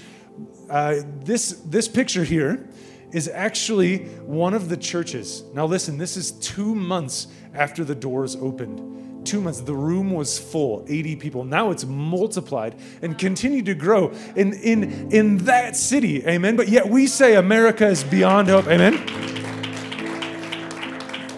uh, 0.70 0.98
this, 1.24 1.52
this 1.66 1.88
picture 1.88 2.24
here 2.24 2.68
is 3.12 3.28
actually 3.28 4.06
one 4.26 4.54
of 4.54 4.70
the 4.70 4.78
churches. 4.78 5.44
Now, 5.54 5.66
listen, 5.66 5.98
this 5.98 6.18
is 6.18 6.32
two 6.32 6.76
months 6.76 7.28
after 7.54 7.84
the 7.84 7.96
doors 7.96 8.36
opened. 8.36 9.26
Two 9.26 9.42
months, 9.42 9.60
the 9.62 9.76
room 9.76 10.12
was 10.12 10.40
full, 10.40 10.86
80 10.88 11.18
people. 11.18 11.44
Now 11.44 11.72
it's 11.72 11.86
multiplied 11.86 12.76
and 13.02 13.18
continued 13.18 13.66
to 13.66 13.74
grow 13.74 14.14
in, 14.36 14.54
in, 14.54 15.12
in 15.12 15.38
that 15.40 15.76
city. 15.76 16.26
Amen. 16.26 16.56
But 16.56 16.70
yet 16.70 16.88
we 16.88 17.08
say 17.08 17.36
America 17.36 17.88
is 17.88 18.04
beyond 18.04 18.48
hope. 18.48 18.68
Amen. 18.68 18.96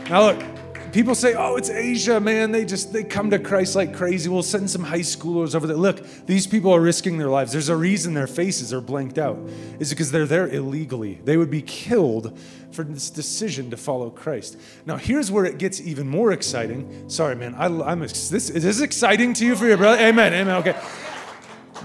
Now, 0.09 0.27
look, 0.27 0.48
people 0.91 1.15
say, 1.15 1.35
"Oh, 1.35 1.55
it's 1.55 1.69
Asia, 1.69 2.19
man. 2.19 2.51
They 2.51 2.65
just 2.65 2.93
they 2.93 3.03
come 3.03 3.29
to 3.31 3.39
Christ 3.39 3.75
like 3.75 3.93
crazy." 3.93 4.29
We'll 4.29 4.43
send 4.43 4.69
some 4.69 4.83
high 4.83 4.99
schoolers 4.99 5.55
over 5.55 5.67
there. 5.67 5.77
Look, 5.77 6.05
these 6.25 6.47
people 6.47 6.73
are 6.73 6.81
risking 6.81 7.17
their 7.17 7.29
lives. 7.29 7.51
There's 7.51 7.69
a 7.69 7.75
reason 7.75 8.13
their 8.13 8.27
faces 8.27 8.73
are 8.73 8.81
blanked 8.81 9.17
out. 9.17 9.37
Is 9.79 9.89
because 9.89 10.11
they're 10.11 10.25
there 10.25 10.47
illegally. 10.47 11.19
They 11.23 11.37
would 11.37 11.51
be 11.51 11.61
killed 11.61 12.37
for 12.71 12.83
this 12.83 13.09
decision 13.09 13.69
to 13.71 13.77
follow 13.77 14.09
Christ. 14.09 14.57
Now, 14.85 14.97
here's 14.97 15.31
where 15.31 15.45
it 15.45 15.57
gets 15.57 15.81
even 15.81 16.07
more 16.07 16.31
exciting. 16.31 17.09
Sorry, 17.09 17.35
man. 17.35 17.55
I, 17.55 17.65
am 17.65 17.99
this 17.99 18.31
is 18.31 18.63
this 18.63 18.81
exciting 18.81 19.33
to 19.35 19.45
you 19.45 19.55
for 19.55 19.65
your 19.65 19.77
brother? 19.77 20.01
Amen. 20.01 20.33
Amen. 20.33 20.55
Okay. 20.57 20.75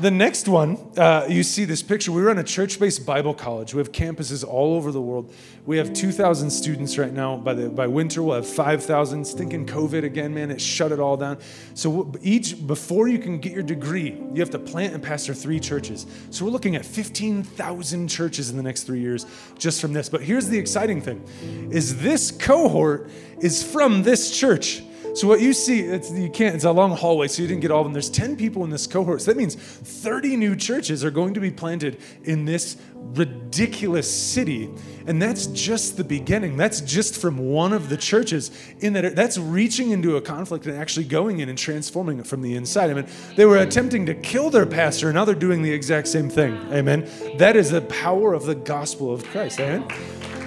The 0.00 0.10
next 0.10 0.48
one, 0.48 0.76
uh, 0.96 1.26
you 1.28 1.44
see 1.44 1.64
this 1.64 1.80
picture. 1.80 2.10
We 2.10 2.20
run 2.20 2.38
a 2.38 2.42
church 2.42 2.80
based 2.80 3.06
Bible 3.06 3.32
college. 3.32 3.74
We 3.74 3.78
have 3.78 3.92
campuses 3.92 4.44
all 4.44 4.74
over 4.74 4.90
the 4.90 5.00
world. 5.00 5.32
We 5.66 5.76
have 5.76 5.92
2,000 5.92 6.50
students 6.50 6.98
right 6.98 7.12
now. 7.12 7.36
By, 7.36 7.54
the, 7.54 7.68
by 7.68 7.86
winter, 7.86 8.20
we'll 8.20 8.34
have 8.34 8.46
5,000. 8.46 9.24
Stinking 9.24 9.66
COVID 9.66 10.02
again, 10.02 10.34
man, 10.34 10.50
it 10.50 10.60
shut 10.60 10.90
it 10.90 10.98
all 10.98 11.16
down. 11.16 11.38
So, 11.74 12.12
each, 12.22 12.66
before 12.66 13.06
you 13.06 13.20
can 13.20 13.38
get 13.38 13.52
your 13.52 13.62
degree, 13.62 14.20
you 14.32 14.40
have 14.40 14.50
to 14.50 14.58
plant 14.58 14.94
and 14.94 15.02
pastor 15.02 15.32
three 15.32 15.60
churches. 15.60 16.06
So, 16.30 16.44
we're 16.44 16.50
looking 16.50 16.74
at 16.74 16.84
15,000 16.84 18.08
churches 18.08 18.50
in 18.50 18.56
the 18.56 18.64
next 18.64 18.82
three 18.84 19.00
years 19.00 19.26
just 19.58 19.80
from 19.80 19.92
this. 19.92 20.08
But 20.08 20.22
here's 20.22 20.48
the 20.48 20.58
exciting 20.58 21.00
thing 21.00 21.22
is 21.70 22.00
this 22.02 22.32
cohort 22.32 23.08
is 23.38 23.62
from 23.62 24.02
this 24.02 24.36
church. 24.36 24.82
So 25.14 25.28
what 25.28 25.40
you 25.40 25.52
see, 25.52 25.80
it's, 25.80 26.10
you 26.10 26.28
can't, 26.28 26.56
it's 26.56 26.64
a 26.64 26.72
long 26.72 26.90
hallway, 26.90 27.28
so 27.28 27.40
you 27.40 27.46
didn't 27.46 27.60
get 27.60 27.70
all 27.70 27.80
of 27.80 27.86
them. 27.86 27.92
There's 27.92 28.10
10 28.10 28.36
people 28.36 28.64
in 28.64 28.70
this 28.70 28.86
cohort. 28.86 29.22
So 29.22 29.30
that 29.30 29.38
means 29.38 29.54
30 29.54 30.36
new 30.36 30.56
churches 30.56 31.04
are 31.04 31.10
going 31.10 31.34
to 31.34 31.40
be 31.40 31.52
planted 31.52 32.00
in 32.24 32.44
this 32.44 32.76
ridiculous 32.94 34.12
city. 34.12 34.70
And 35.06 35.22
that's 35.22 35.46
just 35.46 35.96
the 35.96 36.02
beginning. 36.02 36.56
That's 36.56 36.80
just 36.80 37.20
from 37.20 37.38
one 37.38 37.72
of 37.72 37.90
the 37.90 37.96
churches 37.96 38.50
in 38.80 38.92
that 38.94 39.14
that's 39.14 39.38
reaching 39.38 39.92
into 39.92 40.16
a 40.16 40.20
conflict 40.20 40.66
and 40.66 40.76
actually 40.76 41.04
going 41.04 41.38
in 41.38 41.48
and 41.48 41.56
transforming 41.56 42.18
it 42.18 42.26
from 42.26 42.42
the 42.42 42.56
inside. 42.56 42.90
I 42.90 42.94
mean, 42.94 43.06
they 43.36 43.44
were 43.44 43.58
attempting 43.58 44.06
to 44.06 44.14
kill 44.14 44.50
their 44.50 44.66
pastor, 44.66 45.08
and 45.08 45.14
now 45.14 45.24
they're 45.24 45.36
doing 45.36 45.62
the 45.62 45.72
exact 45.72 46.08
same 46.08 46.28
thing. 46.28 46.54
Amen. 46.72 47.08
That 47.38 47.54
is 47.54 47.70
the 47.70 47.82
power 47.82 48.34
of 48.34 48.46
the 48.46 48.54
gospel 48.56 49.12
of 49.12 49.24
Christ. 49.26 49.60
Amen. 49.60 49.86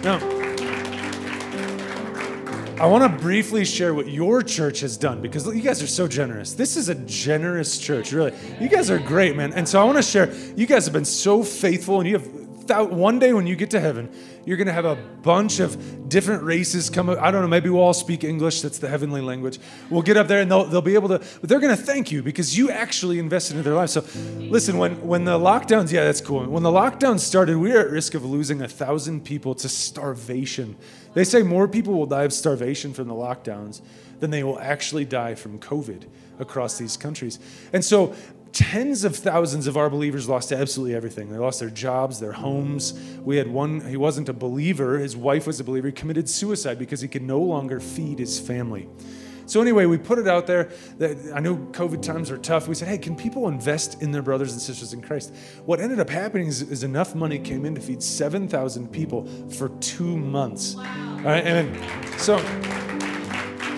Now, 0.03 0.36
I 2.79 2.85
want 2.85 3.11
to 3.11 3.23
briefly 3.23 3.65
share 3.65 3.95
what 3.95 4.07
your 4.07 4.43
church 4.43 4.81
has 4.81 4.97
done 4.97 5.19
because 5.19 5.47
you 5.47 5.61
guys 5.61 5.81
are 5.81 5.87
so 5.87 6.07
generous. 6.07 6.53
This 6.53 6.77
is 6.77 6.89
a 6.89 6.95
generous 6.95 7.79
church, 7.79 8.11
really. 8.11 8.33
You 8.59 8.69
guys 8.69 8.91
are 8.91 8.99
great, 8.99 9.35
man. 9.35 9.51
And 9.53 9.67
so 9.67 9.81
I 9.81 9.83
want 9.83 9.97
to 9.97 10.03
share, 10.03 10.31
you 10.55 10.67
guys 10.67 10.85
have 10.85 10.93
been 10.93 11.03
so 11.03 11.41
faithful, 11.41 11.99
and 11.99 12.07
you 12.07 12.19
have 12.19 12.46
one 12.69 13.19
day 13.19 13.33
when 13.33 13.47
you 13.47 13.55
get 13.55 13.71
to 13.71 13.79
heaven, 13.79 14.09
you're 14.45 14.57
going 14.57 14.67
to 14.67 14.73
have 14.73 14.85
a 14.85 14.95
bunch 14.95 15.59
of 15.59 16.07
different 16.09 16.43
races 16.43 16.89
come 16.89 17.09
up. 17.09 17.19
I 17.19 17.31
don't 17.31 17.41
know, 17.41 17.47
maybe 17.47 17.69
we'll 17.69 17.81
all 17.81 17.93
speak 17.93 18.23
English. 18.23 18.61
That's 18.61 18.79
the 18.79 18.87
heavenly 18.87 19.21
language. 19.21 19.59
We'll 19.89 20.01
get 20.01 20.17
up 20.17 20.27
there 20.27 20.41
and 20.41 20.49
they'll, 20.49 20.65
they'll 20.65 20.81
be 20.81 20.95
able 20.95 21.09
to, 21.09 21.17
they're 21.41 21.59
going 21.59 21.75
to 21.75 21.81
thank 21.81 22.11
you 22.11 22.23
because 22.23 22.57
you 22.57 22.71
actually 22.71 23.19
invested 23.19 23.57
in 23.57 23.63
their 23.63 23.73
lives. 23.73 23.93
So 23.93 24.05
listen, 24.37 24.77
when, 24.77 25.05
when 25.05 25.25
the 25.25 25.37
lockdowns, 25.37 25.91
yeah, 25.91 26.03
that's 26.03 26.21
cool. 26.21 26.45
When 26.45 26.63
the 26.63 26.71
lockdowns 26.71 27.19
started, 27.19 27.57
we 27.57 27.71
were 27.71 27.79
at 27.79 27.89
risk 27.89 28.13
of 28.13 28.23
losing 28.23 28.61
a 28.61 28.67
thousand 28.67 29.25
people 29.25 29.55
to 29.55 29.69
starvation. 29.69 30.75
They 31.13 31.23
say 31.23 31.43
more 31.43 31.67
people 31.67 31.93
will 31.93 32.05
die 32.05 32.23
of 32.23 32.33
starvation 32.33 32.93
from 32.93 33.07
the 33.07 33.15
lockdowns 33.15 33.81
than 34.19 34.31
they 34.31 34.43
will 34.43 34.59
actually 34.59 35.05
die 35.05 35.35
from 35.35 35.59
COVID 35.59 36.05
across 36.39 36.77
these 36.77 36.97
countries. 36.97 37.39
And 37.73 37.83
so 37.83 38.15
tens 38.53 39.03
of 39.03 39.15
thousands 39.15 39.67
of 39.67 39.77
our 39.77 39.89
believers 39.89 40.27
lost 40.27 40.51
absolutely 40.51 40.95
everything. 40.95 41.29
They 41.29 41.37
lost 41.37 41.59
their 41.59 41.69
jobs, 41.69 42.19
their 42.19 42.31
homes. 42.31 42.93
We 43.21 43.37
had 43.37 43.47
one, 43.47 43.81
he 43.81 43.97
wasn't 43.97 44.29
a 44.29 44.33
believer, 44.33 44.97
his 44.97 45.15
wife 45.15 45.47
was 45.47 45.59
a 45.59 45.63
believer. 45.63 45.87
He 45.87 45.93
committed 45.93 46.29
suicide 46.29 46.79
because 46.79 47.01
he 47.01 47.07
could 47.07 47.21
no 47.21 47.39
longer 47.39 47.79
feed 47.79 48.19
his 48.19 48.39
family. 48.39 48.87
So, 49.47 49.61
anyway, 49.61 49.85
we 49.85 49.97
put 49.97 50.19
it 50.19 50.27
out 50.27 50.45
there 50.45 50.71
that 50.97 51.17
I 51.33 51.39
know 51.39 51.55
COVID 51.55 52.01
times 52.01 52.29
are 52.29 52.37
tough. 52.37 52.67
We 52.67 52.75
said, 52.75 52.89
hey, 52.89 52.97
can 52.97 53.15
people 53.15 53.47
invest 53.47 54.01
in 54.01 54.11
their 54.11 54.21
brothers 54.21 54.51
and 54.51 54.61
sisters 54.61 54.91
in 54.91 55.01
Christ? 55.01 55.33
What 55.65 55.79
ended 55.79 56.01
up 56.01 56.09
happening 56.09 56.47
is, 56.47 56.61
is 56.61 56.83
enough 56.83 57.15
money 57.15 57.39
came 57.39 57.63
in 57.63 57.73
to 57.75 57.79
feed 57.79 58.03
7,000 58.03 58.91
people 58.91 59.25
for 59.51 59.69
two 59.79 60.17
months. 60.17 60.75
Wow. 60.75 61.15
All 61.19 61.23
right, 61.23 61.45
and 61.45 62.19
so, 62.19 62.39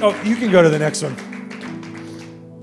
oh, 0.02 0.20
you 0.26 0.36
can 0.36 0.52
go 0.52 0.64
to 0.64 0.70
the 0.70 0.80
next 0.80 1.04
one. 1.04 1.39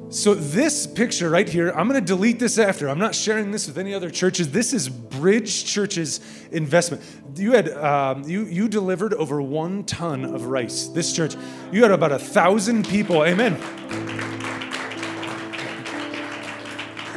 So, 0.08 0.34
this 0.34 0.86
picture 0.86 1.28
right 1.28 1.48
here, 1.48 1.70
I'm 1.70 1.88
going 1.88 2.00
to 2.00 2.06
delete 2.06 2.38
this 2.38 2.58
after. 2.58 2.88
I'm 2.88 2.98
not 2.98 3.12
sharing 3.12 3.50
this 3.50 3.66
with 3.66 3.76
any 3.76 3.92
other 3.92 4.08
churches. 4.08 4.52
This 4.52 4.72
is 4.72 4.88
Bridge 4.88 5.64
Church's 5.64 6.20
investment. 6.52 7.02
You 7.34 7.52
had 7.52 7.70
um, 7.70 8.22
you 8.22 8.44
you 8.44 8.68
delivered 8.68 9.14
over 9.14 9.42
one 9.42 9.82
ton 9.82 10.24
of 10.24 10.46
rice. 10.46 10.86
This 10.86 11.12
church, 11.12 11.34
you 11.72 11.82
had 11.82 11.90
about 11.90 12.12
a 12.12 12.20
thousand 12.20 12.86
people. 12.86 13.24
Amen. 13.24 13.60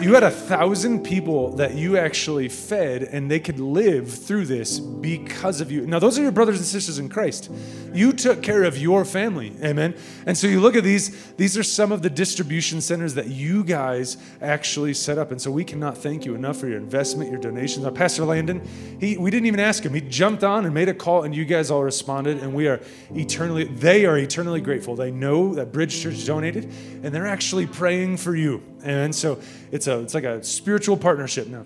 You 0.01 0.13
had 0.13 0.23
a 0.23 0.31
thousand 0.31 1.03
people 1.03 1.57
that 1.57 1.75
you 1.75 1.97
actually 1.97 2.47
fed, 2.47 3.03
and 3.03 3.29
they 3.29 3.39
could 3.39 3.59
live 3.59 4.09
through 4.09 4.45
this 4.45 4.79
because 4.79 5.59
of 5.59 5.71
you. 5.71 5.85
Now, 5.85 5.99
those 5.99 6.17
are 6.17 6.21
your 6.21 6.31
brothers 6.31 6.57
and 6.57 6.65
sisters 6.65 6.99
in 6.99 7.09
Christ. 7.09 7.51
You 7.93 8.13
took 8.13 8.41
care 8.41 8.63
of 8.63 8.77
your 8.77 9.03
family, 9.03 9.53
amen. 9.61 9.95
And 10.25 10.37
so 10.37 10.47
you 10.47 10.61
look 10.61 10.77
at 10.77 10.85
these; 10.85 11.33
these 11.33 11.57
are 11.57 11.63
some 11.63 11.91
of 11.91 12.01
the 12.01 12.09
distribution 12.09 12.79
centers 12.79 13.15
that 13.15 13.27
you 13.27 13.63
guys 13.63 14.15
actually 14.41 14.93
set 14.93 15.17
up. 15.17 15.31
And 15.31 15.41
so 15.41 15.51
we 15.51 15.65
cannot 15.65 15.97
thank 15.97 16.25
you 16.25 16.33
enough 16.33 16.57
for 16.57 16.67
your 16.67 16.77
investment, 16.77 17.29
your 17.29 17.41
donations. 17.41 17.83
Now, 17.83 17.91
Pastor 17.91 18.23
Landon, 18.23 18.65
he 19.01 19.17
we 19.17 19.29
didn't 19.31 19.47
even 19.47 19.59
ask 19.59 19.83
him; 19.83 19.93
he 19.93 20.01
jumped 20.01 20.45
on 20.45 20.65
and 20.65 20.73
made 20.73 20.87
a 20.87 20.93
call, 20.93 21.23
and 21.23 21.35
you 21.35 21.43
guys 21.43 21.69
all 21.69 21.83
responded. 21.83 22.37
And 22.37 22.53
we 22.53 22.67
are 22.67 22.79
eternally, 23.13 23.65
they 23.65 24.05
are 24.05 24.17
eternally 24.17 24.61
grateful. 24.61 24.95
They 24.95 25.11
know 25.11 25.55
that 25.55 25.73
Bridge 25.73 26.01
Church 26.01 26.25
donated, 26.25 26.65
and 27.03 27.13
they're 27.13 27.27
actually 27.27 27.67
praying 27.67 28.17
for 28.17 28.33
you. 28.33 28.63
And 28.83 29.13
so 29.13 29.39
it's 29.71 29.87
a 29.87 29.99
it's 29.99 30.13
like 30.13 30.23
a 30.23 30.43
spiritual 30.43 30.97
partnership 30.97 31.47
now. 31.47 31.59
All 31.59 31.65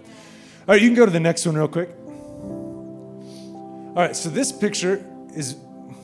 right, 0.67 0.81
you 0.81 0.87
can 0.87 0.95
go 0.95 1.05
to 1.05 1.11
the 1.11 1.19
next 1.19 1.45
one 1.45 1.55
real 1.55 1.67
quick. 1.67 1.89
All 3.95 3.95
right, 3.95 4.15
so 4.15 4.29
this 4.29 4.51
picture 4.51 5.05
is, 5.35 5.55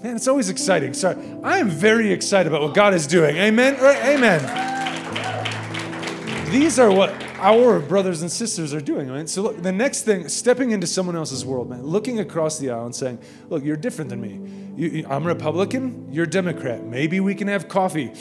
man, 0.04 0.16
it's 0.16 0.28
always 0.28 0.50
exciting. 0.50 0.94
Sorry, 0.94 1.16
I 1.44 1.58
am 1.58 1.70
very 1.70 2.12
excited 2.12 2.48
about 2.48 2.62
what 2.62 2.76
God 2.76 2.94
is 2.94 3.08
doing. 3.08 3.38
Amen? 3.38 3.82
Right? 3.82 3.98
Amen. 4.06 4.42
These 6.52 6.78
are 6.78 6.92
what 6.92 7.12
our 7.38 7.80
brothers 7.80 8.22
and 8.22 8.32
sisters 8.32 8.74
are 8.74 8.82
doing, 8.82 9.10
right? 9.10 9.30
So 9.30 9.42
look, 9.42 9.62
the 9.62 9.72
next 9.72 10.02
thing, 10.02 10.28
stepping 10.28 10.72
into 10.72 10.88
someone 10.88 11.16
else's 11.16 11.46
world, 11.46 11.70
man, 11.70 11.84
looking 11.84 12.20
across 12.20 12.60
the 12.60 12.70
aisle 12.70 12.86
and 12.86 12.96
saying, 12.96 13.20
look, 13.50 13.64
you're 13.64 13.78
different 13.78 14.10
than 14.10 14.22
me. 14.22 14.40
You, 14.80 15.06
I'm 15.10 15.28
Republican, 15.28 16.08
you're 16.10 16.26
Democrat. 16.26 16.86
Maybe 16.86 17.20
we 17.20 17.36
can 17.36 17.50
have 17.50 17.68
coffee. 17.68 18.14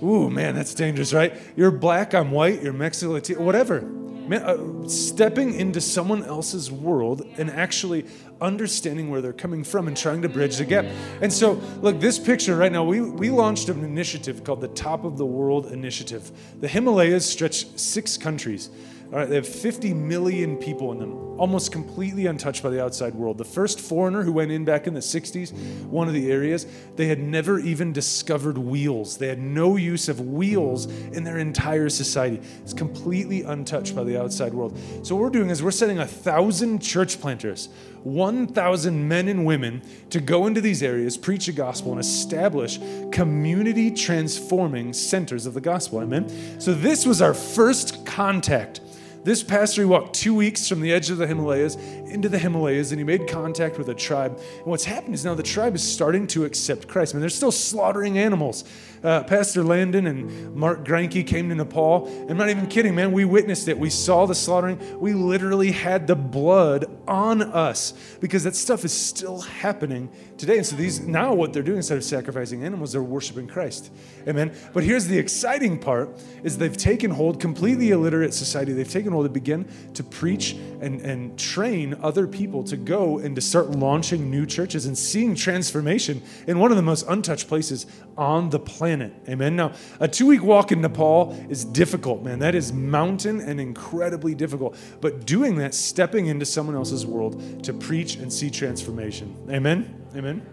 Ooh, 0.00 0.30
man, 0.30 0.54
that's 0.54 0.72
dangerous, 0.72 1.12
right? 1.12 1.36
You're 1.56 1.72
black, 1.72 2.14
I'm 2.14 2.30
white, 2.30 2.62
you're 2.62 2.72
Mexican, 2.72 3.12
Latino, 3.12 3.42
whatever. 3.42 3.80
Man, 3.80 4.40
uh, 4.40 4.88
stepping 4.88 5.52
into 5.52 5.80
someone 5.80 6.22
else's 6.22 6.70
world 6.70 7.26
and 7.38 7.50
actually 7.50 8.06
understanding 8.40 9.10
where 9.10 9.20
they're 9.20 9.32
coming 9.32 9.64
from 9.64 9.88
and 9.88 9.96
trying 9.96 10.22
to 10.22 10.28
bridge 10.28 10.58
the 10.58 10.64
gap. 10.64 10.84
And 11.20 11.32
so, 11.32 11.54
look, 11.82 11.98
this 11.98 12.20
picture 12.20 12.54
right 12.54 12.70
now, 12.70 12.84
we, 12.84 13.00
we 13.00 13.30
launched 13.30 13.68
an 13.68 13.82
initiative 13.82 14.44
called 14.44 14.60
the 14.60 14.68
Top 14.68 15.02
of 15.02 15.18
the 15.18 15.26
World 15.26 15.72
Initiative. 15.72 16.30
The 16.60 16.68
Himalayas 16.68 17.28
stretch 17.28 17.66
six 17.76 18.16
countries. 18.16 18.70
All 19.12 19.18
right, 19.18 19.28
they 19.28 19.34
have 19.34 19.48
50 19.48 19.92
million 19.92 20.56
people 20.56 20.92
in 20.92 21.00
them, 21.00 21.36
almost 21.36 21.72
completely 21.72 22.26
untouched 22.26 22.62
by 22.62 22.70
the 22.70 22.80
outside 22.80 23.12
world. 23.12 23.38
The 23.38 23.44
first 23.44 23.80
foreigner 23.80 24.22
who 24.22 24.30
went 24.30 24.52
in 24.52 24.64
back 24.64 24.86
in 24.86 24.94
the 24.94 25.00
60s, 25.00 25.52
one 25.86 26.06
of 26.06 26.14
the 26.14 26.30
areas, 26.30 26.64
they 26.94 27.08
had 27.08 27.18
never 27.18 27.58
even 27.58 27.92
discovered 27.92 28.56
wheels. 28.56 29.18
They 29.18 29.26
had 29.26 29.40
no 29.40 29.76
use 29.76 30.08
of 30.08 30.20
wheels 30.20 30.86
in 30.86 31.24
their 31.24 31.38
entire 31.38 31.88
society. 31.88 32.40
It's 32.62 32.72
completely 32.72 33.42
untouched 33.42 33.96
by 33.96 34.04
the 34.04 34.16
outside 34.16 34.54
world. 34.54 34.78
So, 35.02 35.16
what 35.16 35.22
we're 35.22 35.30
doing 35.30 35.50
is 35.50 35.60
we're 35.60 35.72
sending 35.72 35.98
a 35.98 36.06
thousand 36.06 36.78
church 36.78 37.20
planters 37.20 37.68
1,000 38.04 39.08
men 39.08 39.26
and 39.26 39.44
women 39.44 39.82
to 40.10 40.20
go 40.20 40.46
into 40.46 40.60
these 40.60 40.84
areas, 40.84 41.18
preach 41.18 41.46
the 41.46 41.52
gospel, 41.52 41.90
and 41.90 42.00
establish 42.00 42.78
community 43.10 43.90
transforming 43.90 44.92
centers 44.92 45.46
of 45.46 45.54
the 45.54 45.60
gospel. 45.60 46.00
Amen? 46.00 46.60
So, 46.60 46.74
this 46.74 47.04
was 47.04 47.20
our 47.20 47.34
first 47.34 48.06
contact. 48.06 48.80
This 49.22 49.42
pastor, 49.42 49.82
he 49.82 49.86
walked 49.86 50.14
two 50.14 50.34
weeks 50.34 50.66
from 50.66 50.80
the 50.80 50.92
edge 50.92 51.10
of 51.10 51.18
the 51.18 51.26
Himalayas 51.26 51.76
into 52.10 52.28
the 52.28 52.38
Himalayas 52.38 52.90
and 52.92 53.00
he 53.00 53.04
made 53.04 53.28
contact 53.28 53.78
with 53.78 53.88
a 53.88 53.94
tribe. 53.94 54.38
And 54.58 54.66
what's 54.66 54.84
happened 54.84 55.14
is 55.14 55.24
now 55.24 55.34
the 55.34 55.42
tribe 55.42 55.74
is 55.74 55.82
starting 55.82 56.26
to 56.28 56.44
accept 56.44 56.88
Christ. 56.88 57.14
I 57.14 57.16
mean, 57.16 57.20
they're 57.20 57.30
still 57.30 57.52
slaughtering 57.52 58.18
animals 58.18 58.64
uh, 59.02 59.22
Pastor 59.24 59.62
Landon 59.62 60.06
and 60.06 60.54
Mark 60.54 60.84
Granke 60.84 61.26
came 61.26 61.48
to 61.48 61.54
Nepal. 61.54 62.06
I'm 62.28 62.36
not 62.36 62.50
even 62.50 62.66
kidding, 62.66 62.94
man. 62.94 63.12
We 63.12 63.24
witnessed 63.24 63.68
it. 63.68 63.78
We 63.78 63.88
saw 63.88 64.26
the 64.26 64.34
slaughtering. 64.34 64.78
We 65.00 65.14
literally 65.14 65.72
had 65.72 66.06
the 66.06 66.16
blood 66.16 66.84
on 67.08 67.42
us 67.42 67.94
because 68.20 68.44
that 68.44 68.54
stuff 68.54 68.84
is 68.84 68.92
still 68.92 69.40
happening 69.40 70.10
today. 70.36 70.58
And 70.58 70.66
so 70.66 70.76
these 70.76 71.00
now 71.00 71.32
what 71.32 71.52
they're 71.52 71.62
doing 71.62 71.78
instead 71.78 71.96
of 71.96 72.04
sacrificing 72.04 72.64
animals, 72.64 72.92
they're 72.92 73.02
worshiping 73.02 73.46
Christ. 73.46 73.90
Amen. 74.28 74.52
But 74.74 74.84
here's 74.84 75.06
the 75.06 75.18
exciting 75.18 75.78
part 75.78 76.10
is 76.42 76.58
they've 76.58 76.76
taken 76.76 77.10
hold, 77.10 77.40
completely 77.40 77.90
illiterate 77.90 78.34
society, 78.34 78.72
they've 78.72 78.88
taken 78.88 79.12
hold 79.12 79.24
to 79.24 79.30
begin 79.30 79.66
to 79.94 80.04
preach 80.04 80.52
and, 80.52 81.00
and 81.00 81.38
train 81.38 81.94
other 82.02 82.26
people 82.26 82.64
to 82.64 82.76
go 82.76 83.18
and 83.18 83.34
to 83.36 83.42
start 83.42 83.70
launching 83.70 84.30
new 84.30 84.46
churches 84.46 84.86
and 84.86 84.96
seeing 84.96 85.34
transformation 85.34 86.22
in 86.46 86.58
one 86.58 86.70
of 86.70 86.76
the 86.76 86.82
most 86.82 87.06
untouched 87.08 87.48
places 87.48 87.86
on 88.16 88.50
the 88.50 88.58
planet. 88.58 89.12
Amen. 89.28 89.56
Now, 89.56 89.72
a 89.98 90.08
two 90.08 90.26
week 90.26 90.42
walk 90.42 90.72
in 90.72 90.80
Nepal 90.80 91.32
is 91.48 91.64
difficult, 91.64 92.22
man. 92.22 92.38
That 92.40 92.54
is 92.54 92.72
mountain 92.72 93.40
and 93.40 93.60
incredibly 93.60 94.34
difficult. 94.34 94.76
But 95.00 95.26
doing 95.26 95.56
that, 95.56 95.74
stepping 95.74 96.26
into 96.26 96.46
someone 96.46 96.76
else's 96.76 97.06
world 97.06 97.64
to 97.64 97.72
preach 97.72 98.16
and 98.16 98.32
see 98.32 98.50
transformation. 98.50 99.36
Amen. 99.50 100.06
Amen. 100.14 100.46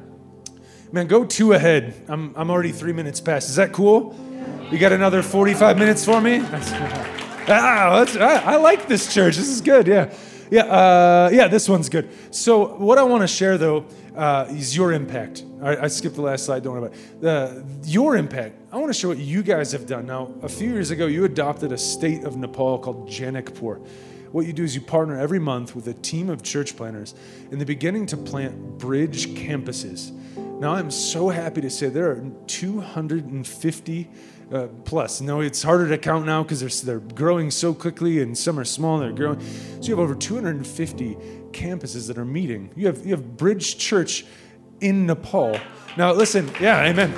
Man, 0.91 1.07
go 1.07 1.25
two 1.25 1.53
ahead. 1.53 1.93
I'm, 2.07 2.33
I'm 2.35 2.49
already 2.49 2.71
three 2.71 2.93
minutes 2.93 3.19
past. 3.19 3.49
Is 3.49 3.57
that 3.57 3.73
cool? 3.73 4.15
You 4.71 4.77
got 4.77 4.91
another 4.91 5.21
45 5.21 5.77
minutes 5.77 6.05
for 6.05 6.21
me? 6.21 6.39
ah, 7.49 8.05
I, 8.19 8.53
I 8.53 8.55
like 8.57 8.87
this 8.87 9.13
church. 9.13 9.35
This 9.35 9.49
is 9.49 9.61
good. 9.61 9.87
Yeah. 9.87 10.13
Yeah, 10.49 10.63
uh, 10.63 11.29
yeah, 11.31 11.47
this 11.47 11.67
one's 11.67 11.89
good. 11.89 12.09
So, 12.33 12.77
what 12.77 12.97
I 12.97 13.03
want 13.03 13.21
to 13.21 13.27
share 13.27 13.57
though 13.57 13.85
uh, 14.15 14.47
is 14.49 14.75
your 14.75 14.93
impact. 14.93 15.43
I, 15.61 15.77
I 15.77 15.87
skipped 15.87 16.15
the 16.15 16.21
last 16.21 16.45
slide, 16.45 16.63
don't 16.63 16.73
worry 16.73 16.87
about 16.87 16.97
it. 16.97 17.25
Uh, 17.25 17.63
your 17.83 18.15
impact. 18.15 18.55
I 18.71 18.77
want 18.77 18.87
to 18.87 18.99
show 18.99 19.09
what 19.09 19.17
you 19.17 19.43
guys 19.43 19.71
have 19.73 19.85
done. 19.85 20.05
Now, 20.05 20.33
a 20.41 20.49
few 20.49 20.69
years 20.69 20.91
ago, 20.91 21.07
you 21.07 21.25
adopted 21.25 21.71
a 21.71 21.77
state 21.77 22.23
of 22.23 22.37
Nepal 22.37 22.79
called 22.79 23.09
Janakpur. 23.09 23.85
What 24.31 24.45
you 24.45 24.53
do 24.53 24.63
is 24.63 24.75
you 24.75 24.81
partner 24.81 25.19
every 25.19 25.39
month 25.39 25.75
with 25.75 25.87
a 25.87 25.93
team 25.93 26.29
of 26.29 26.43
church 26.43 26.75
planters, 26.75 27.15
and 27.49 27.59
they're 27.59 27.65
beginning 27.65 28.05
to 28.07 28.17
plant 28.17 28.77
bridge 28.77 29.27
campuses. 29.29 30.11
Now, 30.59 30.73
I'm 30.73 30.91
so 30.91 31.29
happy 31.29 31.61
to 31.61 31.69
say 31.69 31.89
there 31.89 32.11
are 32.11 32.23
250 32.47 34.09
uh, 34.51 34.67
plus. 34.85 35.21
No, 35.21 35.41
it's 35.41 35.61
harder 35.63 35.87
to 35.89 35.97
count 35.97 36.25
now 36.25 36.43
because 36.43 36.59
they're, 36.59 36.99
they're 36.99 37.13
growing 37.13 37.51
so 37.51 37.73
quickly, 37.73 38.21
and 38.21 38.37
some 38.37 38.59
are 38.59 38.65
small. 38.65 38.99
They're 38.99 39.11
growing. 39.11 39.39
So 39.41 39.89
you 39.89 39.89
have 39.91 39.99
over 39.99 40.15
250 40.15 41.15
campuses 41.51 42.07
that 42.07 42.17
are 42.17 42.25
meeting. 42.25 42.71
You 42.75 42.87
have 42.87 43.05
you 43.05 43.11
have 43.11 43.37
Bridge 43.37 43.77
Church 43.77 44.25
in 44.79 45.05
Nepal. 45.05 45.59
Now, 45.97 46.13
listen. 46.13 46.49
Yeah, 46.59 46.83
amen. 46.83 47.13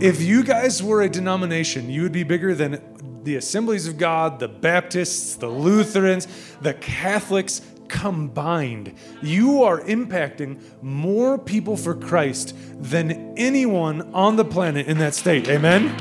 If 0.00 0.20
you 0.20 0.42
guys 0.42 0.82
were 0.82 1.02
a 1.02 1.08
denomination, 1.08 1.88
you 1.88 2.02
would 2.02 2.12
be 2.12 2.24
bigger 2.24 2.54
than 2.54 2.82
the 3.22 3.36
Assemblies 3.36 3.86
of 3.86 3.98
God, 3.98 4.40
the 4.40 4.48
Baptists, 4.48 5.36
the 5.36 5.46
Lutherans, 5.46 6.26
the 6.60 6.74
Catholics, 6.74 7.60
combined, 7.92 8.94
you 9.22 9.62
are 9.62 9.80
impacting 9.82 10.60
more 10.82 11.38
people 11.38 11.76
for 11.76 11.94
Christ 11.94 12.56
than 12.80 13.34
anyone 13.36 14.12
on 14.14 14.36
the 14.36 14.44
planet 14.44 14.88
in 14.88 14.98
that 14.98 15.14
state. 15.14 15.48
Amen? 15.48 15.94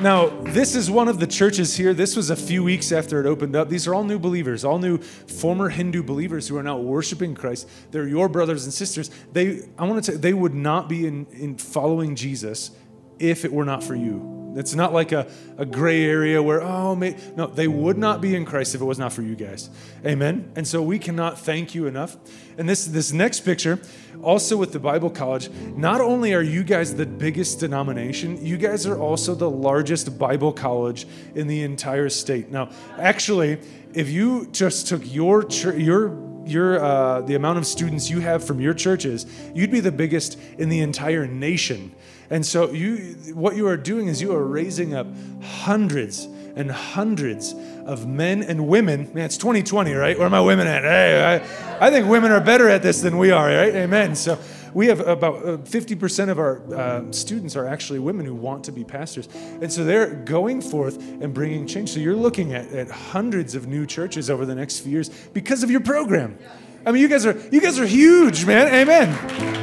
Now, 0.00 0.30
this 0.42 0.74
is 0.74 0.90
one 0.90 1.06
of 1.06 1.20
the 1.20 1.28
churches 1.28 1.76
here. 1.76 1.94
This 1.94 2.16
was 2.16 2.30
a 2.30 2.34
few 2.34 2.64
weeks 2.64 2.90
after 2.90 3.20
it 3.20 3.26
opened 3.26 3.54
up. 3.54 3.68
These 3.68 3.86
are 3.86 3.94
all 3.94 4.02
new 4.02 4.18
believers, 4.18 4.64
all 4.64 4.80
new 4.80 4.98
former 4.98 5.68
Hindu 5.68 6.02
believers 6.02 6.48
who 6.48 6.56
are 6.56 6.62
now 6.62 6.78
worshiping 6.78 7.36
Christ. 7.36 7.68
They're 7.92 8.08
your 8.08 8.28
brothers 8.28 8.64
and 8.64 8.72
sisters. 8.72 9.10
They, 9.32 9.68
I 9.78 9.84
want 9.84 10.02
to 10.04 10.12
say, 10.12 10.18
they 10.18 10.32
would 10.32 10.54
not 10.54 10.88
be 10.88 11.06
in, 11.06 11.26
in 11.26 11.56
following 11.56 12.16
Jesus 12.16 12.72
if 13.20 13.44
it 13.44 13.52
were 13.52 13.64
not 13.64 13.84
for 13.84 13.94
you. 13.94 14.41
It's 14.54 14.74
not 14.74 14.92
like 14.92 15.12
a, 15.12 15.26
a 15.58 15.64
gray 15.64 16.04
area 16.04 16.42
where, 16.42 16.62
oh, 16.62 16.94
may, 16.94 17.16
no, 17.36 17.46
they 17.46 17.68
would 17.68 17.98
not 17.98 18.20
be 18.20 18.34
in 18.34 18.44
Christ 18.44 18.74
if 18.74 18.80
it 18.80 18.84
was 18.84 18.98
not 18.98 19.12
for 19.12 19.22
you 19.22 19.34
guys. 19.34 19.70
Amen. 20.04 20.50
And 20.56 20.66
so 20.66 20.82
we 20.82 20.98
cannot 20.98 21.38
thank 21.38 21.74
you 21.74 21.86
enough. 21.86 22.16
And 22.58 22.68
this, 22.68 22.84
this 22.84 23.12
next 23.12 23.40
picture, 23.40 23.80
also 24.22 24.56
with 24.56 24.72
the 24.72 24.78
Bible 24.78 25.10
College, 25.10 25.50
not 25.76 26.00
only 26.00 26.34
are 26.34 26.42
you 26.42 26.64
guys 26.64 26.94
the 26.94 27.06
biggest 27.06 27.60
denomination, 27.60 28.44
you 28.44 28.56
guys 28.56 28.86
are 28.86 28.98
also 28.98 29.34
the 29.34 29.50
largest 29.50 30.18
Bible 30.18 30.52
college 30.52 31.06
in 31.34 31.46
the 31.46 31.62
entire 31.62 32.08
state. 32.08 32.50
Now, 32.50 32.70
actually, 32.98 33.58
if 33.94 34.10
you 34.10 34.48
just 34.52 34.86
took 34.86 35.02
your 35.04 35.44
church, 35.44 35.78
your 35.78 36.32
your 36.44 36.82
uh, 36.82 37.20
the 37.20 37.36
amount 37.36 37.58
of 37.58 37.66
students 37.66 38.10
you 38.10 38.20
have 38.20 38.44
from 38.44 38.60
your 38.60 38.74
churches, 38.74 39.26
you'd 39.54 39.70
be 39.70 39.80
the 39.80 39.92
biggest 39.92 40.38
in 40.58 40.68
the 40.68 40.80
entire 40.80 41.26
nation. 41.26 41.94
And 42.32 42.46
so 42.46 42.70
you 42.72 42.96
what 43.34 43.56
you 43.56 43.66
are 43.68 43.76
doing 43.76 44.08
is 44.08 44.22
you 44.22 44.32
are 44.32 44.42
raising 44.42 44.94
up 44.94 45.06
hundreds 45.42 46.24
and 46.56 46.70
hundreds 46.70 47.54
of 47.84 48.06
men 48.06 48.42
and 48.42 48.68
women. 48.68 49.10
Man, 49.12 49.26
it's 49.26 49.36
2020, 49.36 49.92
right? 49.92 50.16
Where 50.16 50.28
are 50.28 50.30
my 50.30 50.40
women 50.40 50.66
at? 50.66 50.82
Hey, 50.82 51.22
I, 51.22 51.86
I 51.86 51.90
think 51.90 52.08
women 52.08 52.32
are 52.32 52.40
better 52.40 52.70
at 52.70 52.82
this 52.82 53.02
than 53.02 53.18
we 53.18 53.32
are, 53.32 53.48
right? 53.48 53.74
Amen. 53.74 54.16
So 54.16 54.38
we 54.72 54.86
have 54.86 55.00
about 55.00 55.42
50% 55.64 56.28
uh, 56.28 56.30
of 56.30 56.38
our 56.38 56.74
uh, 56.74 57.12
students 57.12 57.54
are 57.54 57.66
actually 57.66 57.98
women 57.98 58.24
who 58.24 58.34
want 58.34 58.64
to 58.64 58.72
be 58.72 58.82
pastors. 58.82 59.28
And 59.34 59.70
so 59.70 59.84
they're 59.84 60.14
going 60.14 60.62
forth 60.62 60.96
and 60.98 61.34
bringing 61.34 61.66
change. 61.66 61.90
So 61.90 62.00
you're 62.00 62.16
looking 62.16 62.54
at, 62.54 62.72
at 62.72 62.90
hundreds 62.90 63.54
of 63.54 63.66
new 63.66 63.84
churches 63.84 64.30
over 64.30 64.46
the 64.46 64.54
next 64.54 64.80
few 64.80 64.92
years 64.92 65.10
because 65.34 65.62
of 65.62 65.70
your 65.70 65.80
program. 65.80 66.38
I 66.86 66.92
mean, 66.92 67.02
you 67.02 67.08
guys 67.08 67.26
are 67.26 67.38
you 67.50 67.60
guys 67.60 67.78
are 67.78 67.86
huge, 67.86 68.46
man. 68.46 68.72
Amen. 68.74 69.61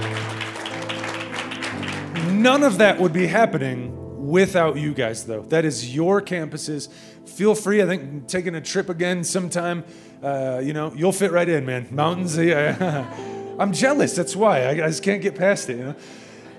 None 2.40 2.64
of 2.64 2.78
that 2.78 3.02
would 3.02 3.12
be 3.12 3.28
happening 3.28 4.28
without 4.30 4.78
you 4.78 4.94
guys, 4.94 5.26
though. 5.26 5.42
That 5.42 5.66
is 5.66 5.94
your 5.94 6.22
campuses. 6.22 6.90
Feel 7.26 7.54
free, 7.54 7.82
I 7.82 7.86
think, 7.86 8.28
taking 8.30 8.56
a 8.56 8.62
trip 8.62 8.88
again 8.88 9.26
sometime. 9.26 9.84
Uh, 10.24 10.62
you 10.64 10.72
know, 10.72 10.94
you'll 10.96 11.12
fit 11.12 11.34
right 11.34 11.50
in, 11.50 11.66
man. 11.66 11.88
Mountains, 11.92 12.38
yeah. 12.38 13.14
I'm 13.60 13.74
jealous. 13.74 14.16
That's 14.16 14.38
why. 14.38 14.64
I, 14.64 14.70
I 14.70 14.88
just 14.88 15.04
can't 15.04 15.22
get 15.22 15.36
past 15.36 15.70
it, 15.70 15.80
you 15.80 15.84
know? 15.84 15.96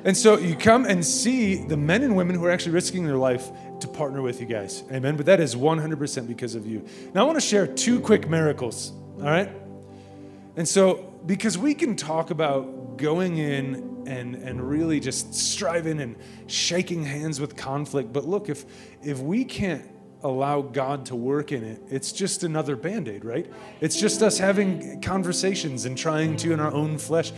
And 0.05 0.15
so 0.15 0.37
you 0.37 0.55
come 0.55 0.85
and 0.85 1.03
see 1.03 1.65
the 1.65 1.79
men 1.79 2.03
and 2.03 2.15
women 2.15 2.37
who 2.37 2.45
are 2.45 2.51
actually 2.51 2.73
risking 2.73 3.07
their 3.07 3.17
life 3.17 3.51
to 3.81 3.89
partner 3.89 4.21
with 4.21 4.39
you 4.39 4.47
guys. 4.47 4.85
Amen. 4.93 5.17
But 5.17 5.25
that 5.27 5.41
is 5.41 5.55
100% 5.55 6.29
because 6.29 6.55
of 6.55 6.67
you. 6.67 6.85
Now, 7.15 7.23
I 7.23 7.25
want 7.25 7.41
to 7.41 7.47
share 7.47 7.67
two 7.67 8.01
quick 8.01 8.29
miracles, 8.29 8.93
all 9.17 9.25
right? 9.25 9.51
And 10.57 10.69
so, 10.69 11.15
because 11.25 11.57
we 11.57 11.73
can 11.73 11.97
talk 11.97 12.31
about 12.31 12.99
going 12.99 13.39
in 13.39 13.90
and, 14.11 14.35
and 14.35 14.69
really 14.69 14.99
just 14.99 15.33
striving 15.33 16.01
and 16.01 16.17
shaking 16.49 17.05
hands 17.05 17.41
with 17.41 17.57
conflict. 17.57 18.13
But 18.13 18.25
look, 18.27 18.49
if, 18.49 18.65
if 19.03 19.21
we 19.21 19.45
can't 19.45 19.89
allow 20.23 20.63
God 20.63 21.07
to 21.07 21.17
work 21.17 21.53
in 21.53 21.63
it, 21.63 21.81
it's 21.89 22.11
just 22.11 22.43
another 22.43 22.75
band 22.75 23.09
aid, 23.09 23.25
right? 23.25 23.51
It's 23.81 23.99
just 23.99 24.21
us 24.21 24.39
having 24.39 25.01
conversations 25.01 25.85
and 25.85 25.97
trying 25.97 26.37
to 26.39 26.53
in 26.53 26.61
our 26.61 26.73
own 26.73 26.99
flesh. 26.99 27.33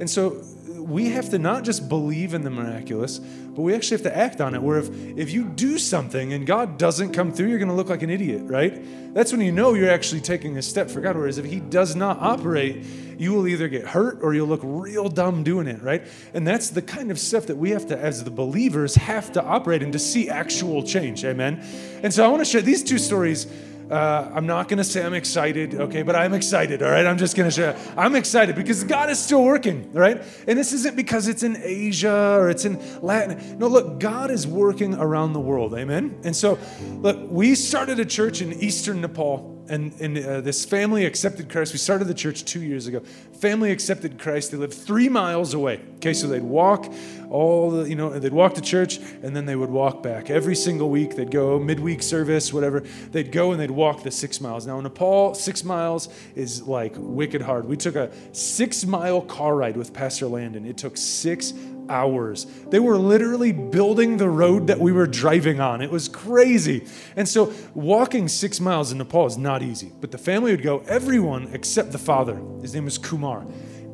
And 0.00 0.08
so 0.08 0.42
we 0.76 1.10
have 1.10 1.30
to 1.30 1.38
not 1.38 1.64
just 1.64 1.88
believe 1.88 2.34
in 2.34 2.42
the 2.42 2.50
miraculous, 2.50 3.20
but 3.58 3.64
we 3.64 3.74
actually 3.74 3.96
have 3.96 4.04
to 4.04 4.16
act 4.16 4.40
on 4.40 4.54
it. 4.54 4.62
Where 4.62 4.78
if, 4.78 4.88
if 5.18 5.32
you 5.32 5.42
do 5.42 5.78
something 5.78 6.32
and 6.32 6.46
God 6.46 6.78
doesn't 6.78 7.12
come 7.12 7.32
through, 7.32 7.48
you're 7.48 7.58
going 7.58 7.70
to 7.70 7.74
look 7.74 7.88
like 7.88 8.02
an 8.02 8.08
idiot, 8.08 8.42
right? 8.44 9.12
That's 9.12 9.32
when 9.32 9.40
you 9.40 9.50
know 9.50 9.74
you're 9.74 9.90
actually 9.90 10.20
taking 10.20 10.56
a 10.58 10.62
step 10.62 10.88
for 10.88 11.00
God. 11.00 11.16
Whereas 11.16 11.38
if 11.38 11.44
He 11.44 11.58
does 11.58 11.96
not 11.96 12.20
operate, 12.20 12.86
you 13.18 13.32
will 13.32 13.48
either 13.48 13.66
get 13.66 13.84
hurt 13.84 14.20
or 14.22 14.32
you'll 14.32 14.46
look 14.46 14.60
real 14.62 15.08
dumb 15.08 15.42
doing 15.42 15.66
it, 15.66 15.82
right? 15.82 16.06
And 16.34 16.46
that's 16.46 16.70
the 16.70 16.82
kind 16.82 17.10
of 17.10 17.18
stuff 17.18 17.46
that 17.46 17.56
we 17.56 17.70
have 17.70 17.88
to, 17.88 17.98
as 17.98 18.22
the 18.22 18.30
believers, 18.30 18.94
have 18.94 19.32
to 19.32 19.42
operate 19.42 19.82
in 19.82 19.90
to 19.90 19.98
see 19.98 20.30
actual 20.30 20.84
change. 20.84 21.24
Amen. 21.24 21.60
And 22.04 22.14
so 22.14 22.24
I 22.24 22.28
want 22.28 22.42
to 22.42 22.44
share 22.44 22.62
these 22.62 22.84
two 22.84 22.98
stories 22.98 23.48
uh, 23.90 24.30
I'm 24.34 24.46
not 24.46 24.68
going 24.68 24.78
to 24.78 24.84
say 24.84 25.04
I'm 25.04 25.14
excited, 25.14 25.74
okay, 25.74 26.02
but 26.02 26.14
I'm 26.14 26.34
excited, 26.34 26.82
all 26.82 26.90
right? 26.90 27.06
I'm 27.06 27.18
just 27.18 27.36
going 27.36 27.48
to 27.48 27.54
share. 27.54 27.76
I'm 27.96 28.14
excited 28.14 28.54
because 28.54 28.84
God 28.84 29.10
is 29.10 29.18
still 29.18 29.42
working, 29.42 29.90
all 29.94 30.00
right? 30.00 30.22
And 30.46 30.58
this 30.58 30.72
isn't 30.72 30.96
because 30.96 31.26
it's 31.28 31.42
in 31.42 31.56
Asia 31.62 32.36
or 32.38 32.50
it's 32.50 32.64
in 32.64 32.78
Latin. 33.02 33.58
No, 33.58 33.66
look, 33.66 33.98
God 33.98 34.30
is 34.30 34.46
working 34.46 34.94
around 34.94 35.32
the 35.32 35.40
world, 35.40 35.74
amen? 35.74 36.20
And 36.24 36.36
so, 36.36 36.58
look, 36.96 37.18
we 37.30 37.54
started 37.54 37.98
a 37.98 38.04
church 38.04 38.42
in 38.42 38.52
eastern 38.54 39.00
Nepal 39.00 39.57
and, 39.68 39.92
and 40.00 40.18
uh, 40.18 40.40
this 40.40 40.64
family 40.64 41.04
accepted 41.04 41.48
Christ. 41.48 41.72
We 41.72 41.78
started 41.78 42.06
the 42.06 42.14
church 42.14 42.44
two 42.44 42.60
years 42.60 42.86
ago. 42.86 43.00
Family 43.40 43.70
accepted 43.70 44.18
Christ. 44.18 44.50
They 44.50 44.56
lived 44.56 44.74
three 44.74 45.08
miles 45.08 45.54
away. 45.54 45.80
Okay, 45.96 46.12
so 46.12 46.26
they'd 46.26 46.42
walk 46.42 46.92
all 47.30 47.70
the, 47.70 47.88
you 47.88 47.94
know, 47.94 48.18
they'd 48.18 48.32
walk 48.32 48.54
to 48.54 48.60
church 48.60 48.98
and 48.98 49.36
then 49.36 49.46
they 49.46 49.56
would 49.56 49.70
walk 49.70 50.02
back 50.02 50.30
every 50.30 50.56
single 50.56 50.90
week. 50.90 51.16
They'd 51.16 51.30
go 51.30 51.58
midweek 51.58 52.02
service, 52.02 52.52
whatever. 52.52 52.80
They'd 52.80 53.30
go 53.30 53.52
and 53.52 53.60
they'd 53.60 53.70
walk 53.70 54.02
the 54.02 54.10
six 54.10 54.40
miles. 54.40 54.66
Now 54.66 54.78
in 54.78 54.84
Nepal, 54.84 55.34
six 55.34 55.64
miles 55.64 56.08
is 56.34 56.62
like 56.62 56.94
wicked 56.96 57.42
hard. 57.42 57.66
We 57.66 57.76
took 57.76 57.96
a 57.96 58.10
six 58.32 58.84
mile 58.86 59.20
car 59.20 59.56
ride 59.56 59.76
with 59.76 59.92
Pastor 59.92 60.26
Landon. 60.26 60.66
It 60.66 60.76
took 60.76 60.96
six 60.96 61.52
hours. 61.88 62.46
They 62.68 62.80
were 62.80 62.96
literally 62.96 63.52
building 63.52 64.16
the 64.16 64.28
road 64.28 64.66
that 64.68 64.78
we 64.78 64.92
were 64.92 65.06
driving 65.06 65.60
on. 65.60 65.80
It 65.80 65.90
was 65.90 66.08
crazy. 66.08 66.86
And 67.16 67.28
so 67.28 67.52
walking 67.74 68.28
six 68.28 68.60
miles 68.60 68.92
in 68.92 68.98
Nepal 68.98 69.26
is 69.26 69.38
not 69.38 69.62
easy. 69.62 69.92
But 70.00 70.10
the 70.10 70.18
family 70.18 70.50
would 70.50 70.62
go, 70.62 70.80
everyone 70.86 71.50
except 71.52 71.92
the 71.92 71.98
father. 71.98 72.40
His 72.60 72.74
name 72.74 72.84
was 72.84 72.98
Kumar. 72.98 73.46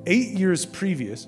Eight 0.06 0.30
years 0.30 0.66
previous, 0.66 1.26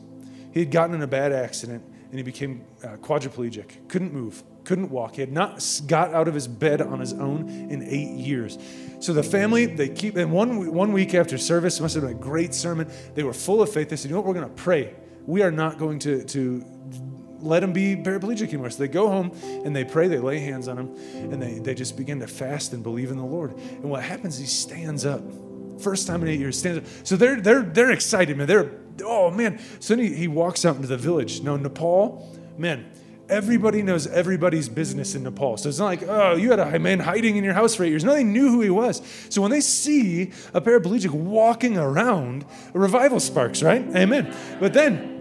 he 0.52 0.60
had 0.60 0.70
gotten 0.70 0.94
in 0.94 1.02
a 1.02 1.06
bad 1.06 1.32
accident 1.32 1.84
and 2.10 2.18
he 2.18 2.22
became 2.22 2.64
uh, 2.84 2.96
quadriplegic, 2.96 3.88
couldn't 3.88 4.12
move, 4.12 4.42
couldn't 4.64 4.90
walk. 4.90 5.16
He 5.16 5.20
had 5.20 5.32
not 5.32 5.64
got 5.86 6.14
out 6.14 6.28
of 6.28 6.34
his 6.34 6.46
bed 6.46 6.80
on 6.80 7.00
his 7.00 7.12
own 7.12 7.48
in 7.48 7.82
eight 7.82 8.16
years. 8.16 8.58
So 9.00 9.12
the 9.12 9.22
family, 9.22 9.66
they 9.66 9.88
keep, 9.88 10.16
and 10.16 10.32
one, 10.32 10.72
one 10.72 10.92
week 10.92 11.14
after 11.14 11.36
service, 11.36 11.80
must 11.80 11.94
have 11.94 12.04
been 12.04 12.12
a 12.12 12.18
great 12.18 12.54
sermon. 12.54 12.90
They 13.14 13.22
were 13.22 13.32
full 13.32 13.60
of 13.60 13.70
faith. 13.70 13.88
They 13.88 13.96
said, 13.96 14.10
you 14.10 14.14
know 14.14 14.20
what, 14.20 14.28
we're 14.28 14.40
going 14.40 14.48
to 14.48 14.62
pray 14.62 14.94
we 15.26 15.42
are 15.42 15.50
not 15.50 15.78
going 15.78 15.98
to, 16.00 16.24
to 16.24 16.64
let 17.40 17.62
him 17.62 17.72
be 17.72 17.96
paraplegic 17.96 18.48
anymore. 18.48 18.70
So 18.70 18.78
they 18.78 18.88
go 18.88 19.08
home 19.08 19.32
and 19.64 19.74
they 19.74 19.84
pray, 19.84 20.08
they 20.08 20.18
lay 20.18 20.38
hands 20.38 20.68
on 20.68 20.78
him, 20.78 20.94
and 21.32 21.42
they, 21.42 21.58
they 21.58 21.74
just 21.74 21.96
begin 21.96 22.20
to 22.20 22.26
fast 22.26 22.72
and 22.72 22.82
believe 22.82 23.10
in 23.10 23.16
the 23.16 23.24
Lord. 23.24 23.56
And 23.56 23.84
what 23.84 24.02
happens, 24.02 24.38
he 24.38 24.46
stands 24.46 25.04
up. 25.04 25.22
First 25.80 26.06
time 26.06 26.22
in 26.22 26.28
eight 26.28 26.40
years, 26.40 26.58
stands 26.58 26.78
up. 26.78 27.06
So 27.06 27.16
they're 27.16 27.38
they're 27.38 27.60
they're 27.60 27.90
excited, 27.90 28.34
man. 28.38 28.46
They're 28.46 28.70
oh 29.04 29.30
man. 29.30 29.60
So 29.78 29.94
then 29.94 30.06
he, 30.06 30.14
he 30.14 30.26
walks 30.26 30.64
out 30.64 30.76
into 30.76 30.88
the 30.88 30.96
village. 30.96 31.42
Now, 31.42 31.56
Nepal, 31.56 32.34
man, 32.56 32.90
everybody 33.28 33.82
knows 33.82 34.06
everybody's 34.06 34.70
business 34.70 35.14
in 35.14 35.22
Nepal. 35.22 35.58
So 35.58 35.68
it's 35.68 35.78
not 35.78 35.86
like, 35.86 36.02
oh, 36.04 36.34
you 36.34 36.50
had 36.50 36.60
a 36.60 36.78
man 36.78 37.00
hiding 37.00 37.36
in 37.36 37.44
your 37.44 37.52
house 37.52 37.74
for 37.74 37.84
eight 37.84 37.90
years. 37.90 38.04
No, 38.04 38.14
they 38.14 38.24
knew 38.24 38.48
who 38.48 38.62
he 38.62 38.70
was. 38.70 39.02
So 39.28 39.42
when 39.42 39.50
they 39.50 39.60
see 39.60 40.32
a 40.54 40.62
paraplegic 40.62 41.10
walking 41.10 41.76
around, 41.76 42.46
a 42.72 42.78
revival 42.78 43.20
sparks, 43.20 43.62
right? 43.62 43.84
Amen. 43.94 44.34
But 44.58 44.72
then 44.72 45.15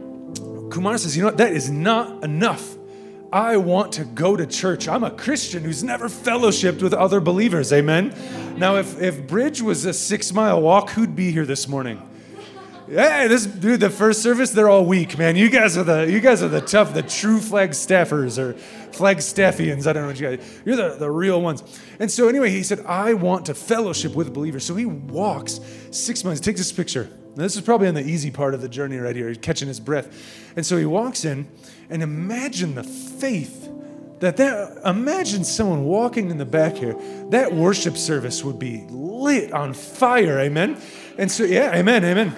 Kumar 0.69 0.97
says, 0.97 1.15
You 1.15 1.23
know 1.23 1.29
what? 1.29 1.37
That 1.37 1.53
is 1.53 1.69
not 1.69 2.23
enough. 2.23 2.75
I 3.31 3.57
want 3.57 3.93
to 3.93 4.05
go 4.05 4.37
to 4.37 4.45
church. 4.45 4.87
I'm 4.87 5.03
a 5.03 5.11
Christian 5.11 5.63
who's 5.63 5.83
never 5.83 6.07
fellowshipped 6.07 6.81
with 6.81 6.93
other 6.93 7.19
believers. 7.19 7.73
Amen. 7.73 8.15
Now, 8.57 8.77
if, 8.77 9.01
if 9.01 9.27
Bridge 9.27 9.61
was 9.61 9.83
a 9.85 9.93
six 9.93 10.31
mile 10.31 10.61
walk, 10.61 10.91
who'd 10.91 11.15
be 11.15 11.31
here 11.31 11.45
this 11.45 11.67
morning? 11.67 12.01
Hey, 12.87 13.27
this 13.27 13.47
dude, 13.47 13.79
the 13.79 13.89
first 13.89 14.21
service, 14.21 14.51
they're 14.51 14.69
all 14.69 14.85
weak, 14.85 15.17
man. 15.17 15.35
You 15.35 15.49
guys 15.49 15.75
are 15.75 15.83
the 15.83 16.09
you 16.09 16.19
guys 16.19 16.43
are 16.43 16.47
the 16.47 16.61
tough, 16.61 16.93
the 16.93 17.01
true 17.01 17.39
flag 17.39 17.71
staffers 17.71 18.37
or 18.37 18.53
flag 18.93 19.17
staffians. 19.17 19.87
I 19.87 19.93
don't 19.93 20.03
know 20.03 20.09
what 20.09 20.19
you 20.19 20.37
guys. 20.37 20.61
You're 20.63 20.75
the, 20.75 20.95
the 20.99 21.09
real 21.09 21.41
ones. 21.41 21.63
And 21.99 22.11
so 22.11 22.29
anyway, 22.29 22.51
he 22.51 22.61
said, 22.61 22.85
I 22.85 23.15
want 23.15 23.47
to 23.47 23.55
fellowship 23.55 24.13
with 24.13 24.33
believers. 24.35 24.63
So 24.65 24.75
he 24.75 24.85
walks 24.85 25.59
six 25.89 26.23
miles, 26.23 26.39
takes 26.39 26.59
this 26.59 26.71
picture. 26.71 27.09
Now, 27.35 27.43
this 27.43 27.55
is 27.55 27.61
probably 27.61 27.87
on 27.87 27.93
the 27.93 28.05
easy 28.05 28.31
part 28.31 28.53
of 28.53 28.61
the 28.61 28.69
journey 28.69 28.97
right 28.97 29.15
here, 29.15 29.27
He's 29.27 29.37
catching 29.37 29.67
his 29.67 29.79
breath. 29.79 30.53
And 30.55 30.65
so 30.65 30.77
he 30.77 30.85
walks 30.85 31.25
in, 31.25 31.47
and 31.89 32.01
imagine 32.01 32.75
the 32.75 32.83
faith 32.83 33.69
that 34.19 34.37
that 34.37 34.77
imagine 34.85 35.43
someone 35.43 35.83
walking 35.83 36.31
in 36.31 36.37
the 36.37 36.45
back 36.45 36.75
here. 36.75 36.95
That 37.31 37.53
worship 37.53 37.97
service 37.97 38.43
would 38.43 38.57
be 38.57 38.85
lit 38.89 39.51
on 39.51 39.73
fire, 39.73 40.39
amen. 40.39 40.81
And 41.17 41.29
so, 41.29 41.43
yeah, 41.43 41.75
amen, 41.75 42.05
amen. 42.05 42.33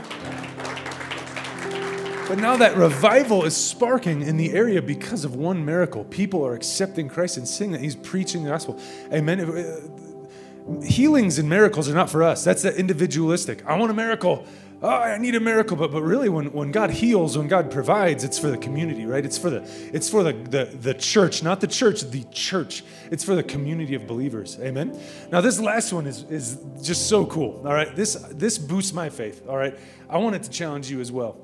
But 2.28 2.40
now 2.40 2.58
that 2.58 2.76
revival 2.76 3.46
is 3.46 3.56
sparking 3.56 4.22
in 4.22 4.36
the 4.36 4.52
area 4.52 4.82
because 4.82 5.24
of 5.24 5.36
one 5.36 5.64
miracle. 5.64 6.04
People 6.06 6.46
are 6.46 6.56
accepting 6.56 7.08
Christ 7.08 7.38
and 7.38 7.48
seeing 7.48 7.72
that 7.72 7.80
He's 7.80 7.96
preaching 7.96 8.44
the 8.44 8.50
gospel. 8.50 8.82
Amen. 9.14 9.40
Uh, 9.40 10.84
healings 10.84 11.40
and 11.40 11.48
miracles 11.48 11.88
are 11.88 11.94
not 11.94 12.10
for 12.10 12.24
us. 12.24 12.44
That's 12.44 12.64
the 12.64 12.78
individualistic. 12.78 13.66
I 13.66 13.78
want 13.78 13.92
a 13.92 13.94
miracle 13.94 14.46
oh, 14.82 14.90
I 14.90 15.18
need 15.18 15.36
a 15.36 15.40
miracle. 15.40 15.78
But, 15.78 15.92
but 15.92 16.02
really, 16.02 16.30
when, 16.30 16.52
when 16.52 16.72
God 16.72 16.92
heals, 16.92 17.38
when 17.38 17.48
God 17.48 17.72
provides, 17.72 18.24
it's 18.24 18.38
for 18.38 18.50
the 18.50 18.58
community, 18.58 19.06
right? 19.06 19.26
It's 19.26 19.38
for 19.38 19.50
the 19.50 19.62
it's 19.94 20.10
for 20.10 20.24
the, 20.24 20.34
the, 20.34 20.66
the 20.66 20.94
church, 20.94 21.44
not 21.44 21.62
the 21.62 21.68
church, 21.68 22.02
the 22.02 22.24
church. 22.32 22.84
It's 23.12 23.24
for 23.24 23.36
the 23.36 23.44
community 23.44 23.96
of 23.96 24.08
believers. 24.08 24.58
Amen. 24.60 25.00
Now, 25.32 25.42
this 25.42 25.60
last 25.60 25.94
one 25.94 26.08
is, 26.08 26.24
is 26.24 26.58
just 26.82 27.08
so 27.08 27.26
cool. 27.26 27.62
All 27.66 27.74
right. 27.74 27.96
This 27.96 28.16
this 28.32 28.58
boosts 28.58 28.94
my 28.94 29.10
faith. 29.10 29.44
All 29.48 29.58
right. 29.58 29.78
I 30.10 30.18
wanted 30.18 30.44
to 30.44 30.50
challenge 30.50 30.90
you 30.90 31.02
as 31.02 31.12
well. 31.12 31.38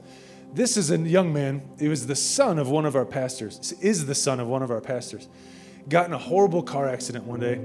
This 0.54 0.78
is 0.78 0.92
a 0.92 0.98
young 0.98 1.34
man. 1.34 1.68
He 1.80 1.88
was 1.88 2.06
the 2.06 2.16
son 2.16 2.60
of 2.60 2.70
one 2.70 2.86
of 2.86 2.96
our 2.96 3.06
pastors. 3.06 3.74
Is 3.82 4.06
the 4.06 4.16
son 4.16 4.40
of 4.40 4.48
one 4.48 4.62
of 4.62 4.70
our 4.70 4.82
pastors 4.82 5.28
got 5.90 6.08
in 6.08 6.14
a 6.14 6.18
horrible 6.18 6.64
car 6.64 6.88
accident 6.88 7.26
one 7.26 7.40
day, 7.40 7.60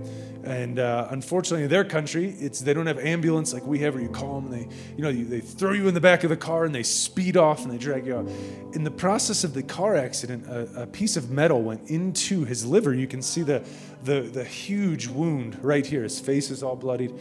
and 0.44 0.78
uh, 0.78 1.08
unfortunately, 1.10 1.64
in 1.64 1.70
their 1.70 1.84
country, 1.84 2.30
it's 2.38 2.60
they 2.60 2.72
don't 2.72 2.86
have 2.86 2.98
ambulance 2.98 3.52
like 3.52 3.66
we 3.66 3.80
have, 3.80 3.94
where 3.94 4.02
you 4.02 4.08
call 4.08 4.40
them, 4.40 4.50
they 4.50 4.68
you 4.96 5.02
know 5.02 5.12
they 5.12 5.40
throw 5.40 5.72
you 5.72 5.88
in 5.88 5.94
the 5.94 6.00
back 6.00 6.24
of 6.24 6.30
the 6.30 6.36
car 6.36 6.64
and 6.64 6.74
they 6.74 6.82
speed 6.82 7.36
off 7.36 7.64
and 7.64 7.72
they 7.72 7.78
drag 7.78 8.06
you 8.06 8.16
out. 8.16 8.28
In 8.72 8.84
the 8.84 8.90
process 8.90 9.44
of 9.44 9.54
the 9.54 9.62
car 9.62 9.96
accident, 9.96 10.46
a, 10.46 10.82
a 10.82 10.86
piece 10.86 11.16
of 11.16 11.30
metal 11.30 11.62
went 11.62 11.90
into 11.90 12.44
his 12.44 12.64
liver. 12.64 12.94
You 12.94 13.06
can 13.06 13.22
see 13.22 13.42
the 13.42 13.62
the 14.04 14.22
the 14.22 14.44
huge 14.44 15.06
wound 15.06 15.62
right 15.62 15.84
here. 15.84 16.02
His 16.02 16.20
face 16.20 16.50
is 16.50 16.62
all 16.62 16.76
bloodied, 16.76 17.12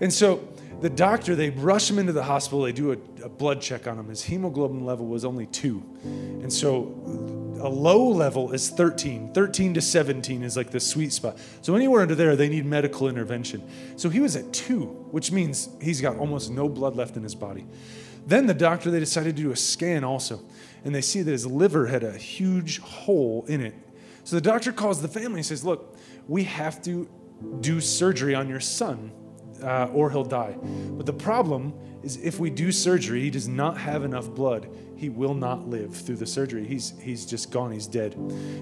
and 0.00 0.12
so 0.12 0.46
the 0.80 0.90
doctor, 0.90 1.34
they 1.34 1.50
rush 1.50 1.90
him 1.90 1.98
into 1.98 2.12
the 2.12 2.22
hospital. 2.22 2.62
They 2.62 2.72
do 2.72 2.92
a, 2.92 3.24
a, 3.24 3.28
blood 3.28 3.60
check 3.60 3.86
on 3.86 3.98
him. 3.98 4.08
His 4.08 4.22
hemoglobin 4.22 4.84
level 4.84 5.06
was 5.06 5.24
only 5.24 5.46
two. 5.46 5.82
And 6.02 6.52
so 6.52 6.94
a 7.60 7.68
low 7.68 8.08
level 8.08 8.52
is 8.52 8.70
13. 8.70 9.32
13 9.34 9.74
to 9.74 9.80
17 9.80 10.42
is 10.42 10.56
like 10.56 10.70
the 10.70 10.80
sweet 10.80 11.12
spot. 11.12 11.38
So 11.60 11.74
anywhere 11.74 12.02
under 12.02 12.14
there, 12.14 12.34
they 12.34 12.48
need 12.48 12.64
medical 12.64 13.08
intervention. 13.08 13.62
So 13.96 14.08
he 14.08 14.20
was 14.20 14.36
at 14.36 14.52
two, 14.52 14.84
which 15.10 15.30
means 15.30 15.68
he's 15.82 16.00
got 16.00 16.16
almost 16.16 16.50
no 16.50 16.68
blood 16.68 16.96
left 16.96 17.16
in 17.16 17.22
his 17.22 17.34
body. 17.34 17.66
Then 18.26 18.46
the 18.46 18.54
doctor, 18.54 18.90
they 18.90 19.00
decided 19.00 19.36
to 19.36 19.42
do 19.42 19.50
a 19.50 19.56
scan 19.56 20.04
also. 20.04 20.40
And 20.84 20.94
they 20.94 21.02
see 21.02 21.20
that 21.20 21.30
his 21.30 21.46
liver 21.46 21.86
had 21.86 22.04
a 22.04 22.16
huge 22.16 22.78
hole 22.80 23.44
in 23.48 23.60
it. 23.60 23.74
So 24.24 24.36
the 24.36 24.42
doctor 24.42 24.72
calls 24.72 25.02
the 25.02 25.08
family 25.08 25.40
and 25.40 25.46
says, 25.46 25.64
Look, 25.64 25.96
we 26.26 26.44
have 26.44 26.82
to 26.82 27.08
do 27.60 27.80
surgery 27.80 28.34
on 28.34 28.48
your 28.48 28.60
son 28.60 29.10
uh, 29.62 29.90
or 29.92 30.10
he'll 30.10 30.24
die. 30.24 30.56
But 30.60 31.06
the 31.06 31.12
problem 31.12 31.74
is 32.02 32.16
if 32.16 32.38
we 32.38 32.50
do 32.50 32.72
surgery, 32.72 33.20
he 33.20 33.30
does 33.30 33.48
not 33.48 33.76
have 33.78 34.04
enough 34.04 34.30
blood. 34.30 34.68
He 34.96 35.08
will 35.08 35.34
not 35.34 35.66
live 35.66 35.94
through 35.94 36.16
the 36.16 36.26
surgery. 36.26 36.66
He's, 36.66 36.92
he's 37.00 37.24
just 37.24 37.50
gone. 37.50 37.72
He's 37.72 37.86
dead. 37.86 38.14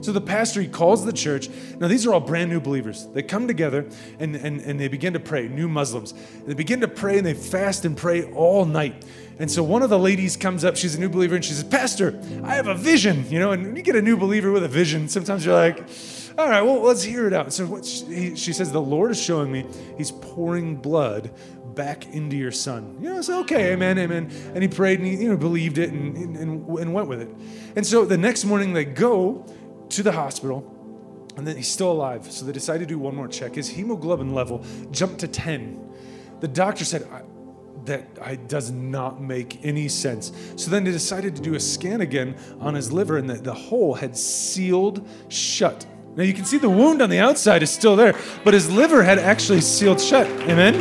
So 0.03 0.13
the 0.13 0.21
pastor, 0.21 0.61
he 0.61 0.69
calls 0.69 1.05
the 1.05 1.13
church. 1.13 1.49
Now, 1.79 1.89
these 1.89 2.07
are 2.07 2.15
all 2.15 2.21
brand 2.21 2.51
new 2.51 2.61
believers. 2.61 3.09
They 3.13 3.23
come 3.23 3.49
together 3.49 3.89
and, 4.21 4.37
and, 4.37 4.61
and 4.61 4.79
they 4.79 4.87
begin 4.87 5.15
to 5.15 5.21
pray, 5.21 5.49
new 5.49 5.69
Muslims. 5.69 6.15
They 6.47 6.55
begin 6.55 6.81
to 6.81 6.89
pray 6.89 7.19
and 7.19 7.27
they 7.27 7.35
fast 7.35 7.85
and 7.85 7.97
pray 7.97 8.31
all 8.33 8.65
night. 8.65 9.05
And 9.41 9.51
so 9.51 9.63
one 9.63 9.83
of 9.83 9.91
the 9.91 9.99
ladies 9.99 10.37
comes 10.37 10.65
up, 10.65 10.77
she's 10.77 10.97
a 10.97 11.01
new 11.01 11.09
believer, 11.09 11.37
and 11.37 11.45
she 11.45 11.53
says, 11.53 11.65
Pastor, 11.65 12.21
I 12.43 12.55
have 12.55 12.67
a 12.67 12.75
vision. 12.75 13.29
You 13.31 13.39
know, 13.39 13.53
and 13.53 13.67
when 13.67 13.77
you 13.77 13.83
get 13.83 13.97
a 13.97 14.03
new 14.03 14.17
believer 14.17 14.51
with 14.51 14.65
a 14.65 14.69
vision, 14.69 15.09
sometimes 15.09 15.45
you're 15.45 15.55
like, 15.55 15.89
all 16.39 16.49
right, 16.49 16.63
well, 16.63 16.81
let's 16.81 17.03
hear 17.03 17.27
it 17.27 17.33
out. 17.33 17.53
So 17.53 17.83
she, 17.83 18.37
she 18.37 18.53
says, 18.53 18.71
The 18.71 18.81
Lord 18.81 19.11
is 19.11 19.21
showing 19.21 19.51
me 19.51 19.67
he's 19.97 20.13
pouring 20.13 20.77
blood 20.77 21.33
back 21.75 22.07
into 22.15 22.37
your 22.37 22.53
son. 22.53 22.97
You 23.01 23.15
know, 23.15 23.23
so 23.23 23.41
okay, 23.41 23.73
amen, 23.73 23.99
amen. 23.99 24.31
And 24.55 24.63
he 24.63 24.69
prayed 24.69 25.01
and 25.01 25.09
he 25.09 25.17
you 25.17 25.31
know, 25.31 25.37
believed 25.37 25.79
it 25.79 25.91
and, 25.91 26.17
and, 26.17 26.37
and 26.37 26.93
went 26.95 27.09
with 27.09 27.21
it. 27.21 27.31
And 27.75 27.85
so 27.85 28.05
the 28.05 28.17
next 28.17 28.45
morning 28.45 28.73
they 28.73 28.85
go 28.85 29.45
to 29.91 30.03
the 30.03 30.13
hospital 30.13 30.75
and 31.37 31.47
then 31.47 31.57
he's 31.57 31.69
still 31.69 31.91
alive. 31.91 32.31
So 32.31 32.45
they 32.45 32.53
decide 32.53 32.79
to 32.79 32.87
do 32.87 33.01
one 33.01 33.17
more 33.17 33.29
check. 33.29 33.57
His 33.57 33.69
hemoglobin 33.69 34.33
level 34.33 34.65
jumped 34.93 35.21
to 35.21 35.29
10. 35.29 35.93
The 36.41 36.49
doctor 36.49 36.85
said, 36.85 37.05
that 37.85 38.07
I, 38.23 38.37
does 38.37 38.71
not 38.71 39.21
make 39.21 39.65
any 39.65 39.89
sense. 39.89 40.33
So 40.57 40.71
then 40.71 40.85
they 40.85 40.93
decided 40.93 41.35
to 41.37 41.43
do 41.43 41.55
a 41.55 41.61
scan 41.61 42.01
again 42.01 42.37
on 42.61 42.75
his 42.75 42.93
liver, 42.93 43.17
and 43.17 43.29
the, 43.29 43.35
the 43.35 43.55
hole 43.55 43.95
had 43.95 44.17
sealed 44.17 45.09
shut. 45.29 45.87
Now 46.19 46.25
you 46.25 46.35
can 46.35 46.45
see 46.45 46.59
the 46.59 46.69
wound 46.69 47.01
on 47.01 47.11
the 47.11 47.21
outside 47.21 47.63
is 47.63 47.71
still 47.71 47.95
there, 47.95 48.13
but 48.43 48.53
his 48.53 48.69
liver 48.69 49.05
had 49.05 49.21
actually 49.21 49.61
sealed 49.61 50.01
shut. 50.01 50.27
Amen? 50.51 50.75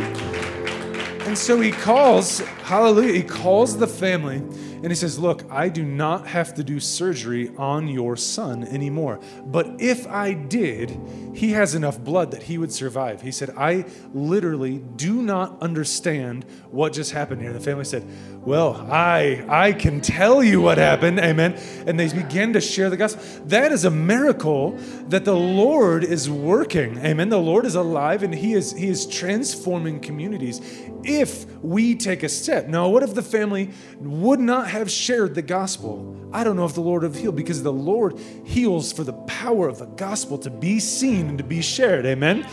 And 1.28 1.38
so 1.38 1.60
he 1.60 1.70
calls, 1.70 2.40
hallelujah, 2.40 3.12
he 3.12 3.22
calls 3.22 3.78
the 3.78 3.86
family 3.86 4.38
and 4.82 4.88
he 4.88 4.94
says, 4.96 5.18
Look, 5.18 5.44
I 5.50 5.68
do 5.68 5.84
not 5.84 6.26
have 6.26 6.54
to 6.54 6.64
do 6.64 6.80
surgery 6.80 7.52
on 7.56 7.86
your 7.86 8.16
son 8.16 8.64
anymore. 8.64 9.20
But 9.44 9.80
if 9.80 10.06
I 10.06 10.32
did, 10.32 10.98
he 11.34 11.50
has 11.50 11.74
enough 11.74 12.00
blood 12.00 12.30
that 12.30 12.44
he 12.44 12.58
would 12.58 12.72
survive. 12.72 13.22
He 13.22 13.32
said, 13.32 13.50
I 13.56 13.84
literally 14.12 14.78
do 14.96 15.22
not 15.22 15.60
understand 15.62 16.46
what 16.70 16.92
just 16.92 17.12
happened 17.12 17.42
here. 17.42 17.52
The 17.52 17.60
family 17.60 17.84
said, 17.84 18.04
Well, 18.48 18.88
I 18.90 19.44
I 19.46 19.72
can 19.72 20.00
tell 20.00 20.42
you 20.42 20.62
what 20.62 20.78
happened. 20.78 21.20
Amen. 21.20 21.60
And 21.86 22.00
they 22.00 22.08
begin 22.08 22.54
to 22.54 22.62
share 22.62 22.88
the 22.88 22.96
gospel. 22.96 23.22
That 23.44 23.72
is 23.72 23.84
a 23.84 23.90
miracle 23.90 24.70
that 25.08 25.26
the 25.26 25.36
Lord 25.36 26.02
is 26.02 26.30
working. 26.30 26.96
Amen. 27.04 27.28
The 27.28 27.38
Lord 27.38 27.66
is 27.66 27.74
alive 27.74 28.22
and 28.22 28.34
he 28.34 28.54
is 28.54 28.72
he 28.72 28.88
is 28.88 29.06
transforming 29.06 30.00
communities 30.00 30.62
if 31.04 31.44
we 31.62 31.94
take 31.94 32.22
a 32.22 32.28
step. 32.30 32.68
Now, 32.68 32.88
what 32.88 33.02
if 33.02 33.12
the 33.12 33.22
family 33.22 33.68
would 34.00 34.40
not 34.40 34.70
have 34.70 34.90
shared 34.90 35.34
the 35.34 35.42
gospel? 35.42 36.16
I 36.32 36.42
don't 36.42 36.56
know 36.56 36.64
if 36.64 36.72
the 36.72 36.80
Lord 36.80 37.02
would 37.02 37.12
have 37.12 37.20
healed 37.20 37.36
because 37.36 37.62
the 37.62 37.70
Lord 37.70 38.18
heals 38.46 38.94
for 38.94 39.04
the 39.04 39.12
power 39.12 39.68
of 39.68 39.78
the 39.78 39.84
gospel 39.84 40.38
to 40.38 40.48
be 40.48 40.80
seen 40.80 41.28
and 41.28 41.36
to 41.36 41.44
be 41.44 41.60
shared. 41.60 42.06
Amen? 42.06 42.48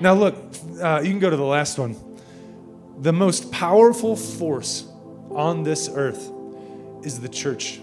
Now, 0.00 0.14
look, 0.14 0.34
uh, 0.82 1.02
you 1.04 1.10
can 1.10 1.20
go 1.20 1.30
to 1.30 1.36
the 1.36 1.44
last 1.44 1.78
one. 1.78 1.94
The 2.98 3.12
most 3.12 3.52
powerful 3.52 4.16
force 4.16 4.90
on 5.36 5.62
this 5.62 5.88
earth 5.92 6.32
is 7.02 7.20
the 7.20 7.28
church 7.28 7.80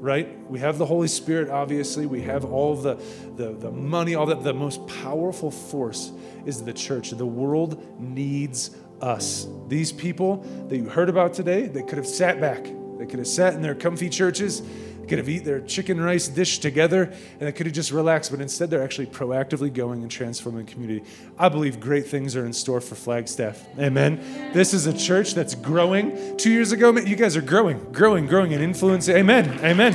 right? 0.00 0.28
We 0.50 0.58
have 0.60 0.78
the 0.78 0.86
Holy 0.86 1.08
Spirit, 1.08 1.48
obviously. 1.48 2.06
We 2.06 2.22
have 2.22 2.44
all 2.44 2.76
the, 2.76 2.96
the, 3.36 3.52
the 3.54 3.70
money, 3.70 4.14
all 4.14 4.26
that. 4.26 4.42
The 4.44 4.52
most 4.54 4.86
powerful 4.86 5.50
force 5.50 6.12
is 6.44 6.62
the 6.62 6.72
church. 6.72 7.10
The 7.10 7.26
world 7.26 8.00
needs 8.00 8.76
us. 9.00 9.46
These 9.68 9.92
people 9.92 10.38
that 10.68 10.76
you 10.76 10.88
heard 10.88 11.08
about 11.08 11.34
today, 11.34 11.66
they 11.66 11.82
could 11.82 11.98
have 11.98 12.06
sat 12.06 12.40
back. 12.40 12.64
They 12.98 13.06
could 13.06 13.18
have 13.18 13.26
sat 13.26 13.54
in 13.54 13.62
their 13.62 13.74
comfy 13.74 14.08
churches, 14.08 14.62
could 15.06 15.18
have 15.18 15.28
eaten 15.28 15.44
their 15.44 15.60
chicken 15.60 16.00
rice 16.00 16.28
dish 16.28 16.58
together, 16.58 17.04
and 17.04 17.40
they 17.40 17.52
could 17.52 17.66
have 17.66 17.74
just 17.74 17.92
relaxed. 17.92 18.30
But 18.30 18.40
instead, 18.40 18.70
they're 18.70 18.82
actually 18.82 19.06
proactively 19.06 19.72
going 19.72 20.02
and 20.02 20.10
transforming 20.10 20.66
the 20.66 20.72
community. 20.72 21.04
I 21.38 21.48
believe 21.48 21.80
great 21.80 22.06
things 22.06 22.36
are 22.36 22.44
in 22.44 22.52
store 22.52 22.80
for 22.80 22.94
Flagstaff. 22.94 23.64
Amen. 23.78 24.20
This 24.52 24.74
is 24.74 24.86
a 24.86 24.96
church 24.96 25.34
that's 25.34 25.54
growing. 25.54 26.36
Two 26.36 26.50
years 26.50 26.72
ago, 26.72 26.96
you 26.96 27.16
guys 27.16 27.36
are 27.36 27.42
growing, 27.42 27.78
growing, 27.92 28.26
growing 28.26 28.52
in 28.52 28.60
influence. 28.60 29.08
Amen. 29.08 29.58
Amen. 29.64 29.94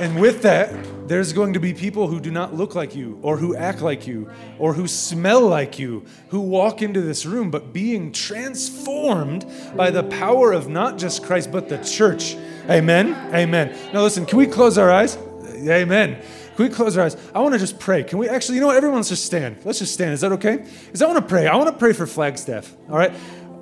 And 0.00 0.20
with 0.20 0.42
that, 0.42 0.74
there's 1.06 1.32
going 1.32 1.52
to 1.52 1.60
be 1.60 1.74
people 1.74 2.08
who 2.08 2.20
do 2.20 2.30
not 2.30 2.54
look 2.54 2.74
like 2.74 2.94
you, 2.94 3.18
or 3.22 3.36
who 3.36 3.54
act 3.56 3.82
like 3.82 4.06
you, 4.06 4.30
or 4.58 4.72
who 4.72 4.88
smell 4.88 5.42
like 5.42 5.78
you, 5.78 6.04
who 6.28 6.40
walk 6.40 6.82
into 6.82 7.00
this 7.00 7.26
room, 7.26 7.50
but 7.50 7.72
being 7.72 8.12
transformed 8.12 9.46
by 9.76 9.90
the 9.90 10.02
power 10.02 10.52
of 10.52 10.68
not 10.68 10.98
just 10.98 11.22
Christ, 11.22 11.52
but 11.52 11.68
the 11.68 11.78
church. 11.78 12.36
Amen? 12.70 13.14
Amen. 13.34 13.76
Now, 13.92 14.02
listen, 14.02 14.24
can 14.24 14.38
we 14.38 14.46
close 14.46 14.78
our 14.78 14.90
eyes? 14.90 15.16
Amen. 15.68 16.22
Can 16.56 16.68
we 16.68 16.70
close 16.72 16.96
our 16.96 17.04
eyes? 17.04 17.16
I 17.34 17.40
want 17.40 17.54
to 17.54 17.58
just 17.58 17.78
pray. 17.80 18.04
Can 18.04 18.18
we 18.18 18.28
actually, 18.28 18.56
you 18.56 18.60
know 18.60 18.68
what? 18.68 18.76
Everyone's 18.76 19.08
just 19.08 19.24
stand. 19.24 19.56
Let's 19.64 19.80
just 19.80 19.92
stand. 19.92 20.12
Is 20.12 20.20
that 20.20 20.32
okay? 20.32 20.64
Is 20.92 21.02
I 21.02 21.06
want 21.06 21.18
to 21.18 21.28
pray. 21.28 21.48
I 21.48 21.56
want 21.56 21.68
to 21.68 21.76
pray 21.76 21.92
for 21.92 22.06
Flagstaff. 22.06 22.74
All 22.88 22.96
right? 22.96 23.12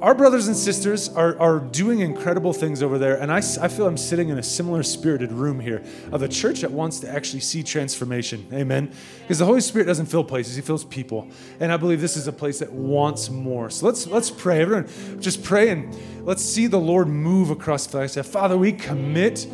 Our 0.02 0.16
brothers 0.16 0.48
and 0.48 0.56
sisters 0.56 1.08
are, 1.10 1.38
are 1.38 1.60
doing 1.60 2.00
incredible 2.00 2.52
things 2.52 2.82
over 2.82 2.98
there. 2.98 3.20
And 3.20 3.30
I, 3.30 3.36
I 3.36 3.68
feel 3.68 3.86
I'm 3.86 3.96
sitting 3.96 4.30
in 4.30 4.38
a 4.38 4.42
similar 4.42 4.82
spirited 4.82 5.30
room 5.30 5.60
here 5.60 5.80
of 6.10 6.22
a 6.22 6.28
church 6.28 6.62
that 6.62 6.72
wants 6.72 6.98
to 7.00 7.08
actually 7.08 7.38
see 7.38 7.62
transformation. 7.62 8.44
Amen. 8.52 8.92
Because 9.20 9.38
the 9.38 9.46
Holy 9.46 9.60
Spirit 9.60 9.84
doesn't 9.84 10.06
fill 10.06 10.24
places, 10.24 10.56
He 10.56 10.62
fills 10.62 10.84
people. 10.84 11.28
And 11.60 11.70
I 11.70 11.76
believe 11.76 12.00
this 12.00 12.16
is 12.16 12.26
a 12.26 12.32
place 12.32 12.58
that 12.58 12.72
wants 12.72 13.30
more. 13.30 13.70
So 13.70 13.86
let's, 13.86 14.08
let's 14.08 14.28
pray. 14.28 14.60
Everyone, 14.60 14.88
just 15.20 15.44
pray 15.44 15.68
and 15.68 15.96
let's 16.26 16.42
see 16.44 16.66
the 16.66 16.80
Lord 16.80 17.06
move 17.06 17.50
across 17.50 17.86
the 17.86 17.92
Flagstaff. 17.92 18.26
Father, 18.26 18.58
we 18.58 18.72
commit 18.72 19.46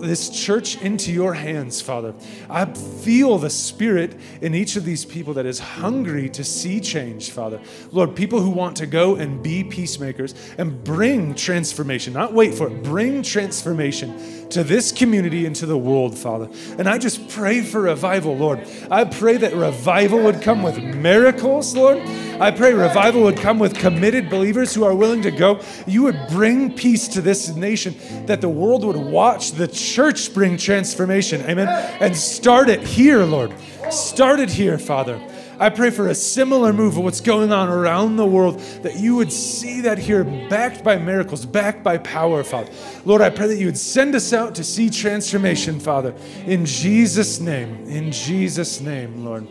this 0.00 0.28
church 0.28 0.80
into 0.80 1.12
your 1.12 1.34
hands, 1.34 1.80
Father. 1.80 2.14
I 2.48 2.66
feel 2.66 3.38
the 3.38 3.50
Spirit 3.50 4.18
in 4.40 4.54
each 4.54 4.76
of 4.76 4.84
these 4.84 5.04
people 5.04 5.34
that 5.34 5.46
is 5.46 5.58
hungry 5.58 6.28
to 6.30 6.44
see 6.44 6.80
change, 6.80 7.30
Father. 7.30 7.60
Lord, 7.92 8.14
people 8.14 8.40
who 8.40 8.50
want 8.50 8.76
to 8.78 8.86
go 8.86 9.16
and 9.16 9.42
be 9.42 9.64
peacemakers 9.64 10.34
and 10.58 10.82
bring 10.84 11.34
transformation, 11.34 12.12
not 12.12 12.32
wait 12.32 12.54
for 12.54 12.68
it, 12.68 12.82
bring 12.82 13.22
transformation 13.22 14.48
to 14.50 14.64
this 14.64 14.92
community 14.92 15.46
and 15.46 15.54
to 15.56 15.66
the 15.66 15.78
world, 15.78 16.16
Father. 16.16 16.48
And 16.78 16.88
I 16.88 16.98
just 16.98 17.28
pray 17.28 17.62
for 17.62 17.82
revival, 17.82 18.36
Lord. 18.36 18.66
I 18.90 19.04
pray 19.04 19.36
that 19.38 19.54
revival 19.54 20.22
would 20.22 20.42
come 20.42 20.62
with 20.62 20.78
miracles, 20.78 21.74
Lord. 21.74 21.98
I 22.40 22.50
pray 22.50 22.72
revival 22.72 23.22
would 23.22 23.36
come 23.36 23.58
with 23.58 23.74
committed 23.74 24.30
believers 24.30 24.74
who 24.74 24.84
are 24.84 24.94
willing 24.94 25.22
to 25.22 25.30
go. 25.30 25.60
You 25.86 26.04
would 26.04 26.18
bring 26.30 26.72
peace 26.72 27.08
to 27.08 27.20
this 27.20 27.48
nation, 27.54 27.94
that 28.26 28.40
the 28.40 28.48
world 28.48 28.84
would 28.84 28.96
watch 28.96 29.52
the 29.52 29.66
church 29.66 30.32
bring 30.32 30.56
transformation. 30.56 31.40
Amen. 31.42 31.68
And 32.00 32.16
start 32.16 32.68
it 32.68 32.82
here, 32.82 33.24
Lord. 33.24 33.52
Start 33.90 34.40
it 34.40 34.50
here, 34.50 34.78
Father. 34.78 35.20
I 35.60 35.70
pray 35.70 35.90
for 35.90 36.06
a 36.06 36.14
similar 36.14 36.72
move 36.72 36.96
of 36.96 37.02
what's 37.02 37.20
going 37.20 37.52
on 37.52 37.68
around 37.68 38.14
the 38.14 38.26
world, 38.26 38.60
that 38.82 38.96
you 38.96 39.16
would 39.16 39.32
see 39.32 39.80
that 39.80 39.98
here, 39.98 40.22
backed 40.22 40.84
by 40.84 40.98
miracles, 40.98 41.44
backed 41.44 41.82
by 41.82 41.98
power, 41.98 42.44
Father. 42.44 42.70
Lord, 43.04 43.22
I 43.22 43.30
pray 43.30 43.48
that 43.48 43.56
you 43.56 43.66
would 43.66 43.78
send 43.78 44.14
us 44.14 44.32
out 44.32 44.54
to 44.54 44.64
see 44.64 44.88
transformation, 44.88 45.80
Father. 45.80 46.14
In 46.46 46.64
Jesus' 46.64 47.40
name, 47.40 47.88
in 47.88 48.12
Jesus' 48.12 48.80
name, 48.80 49.24
Lord. 49.24 49.48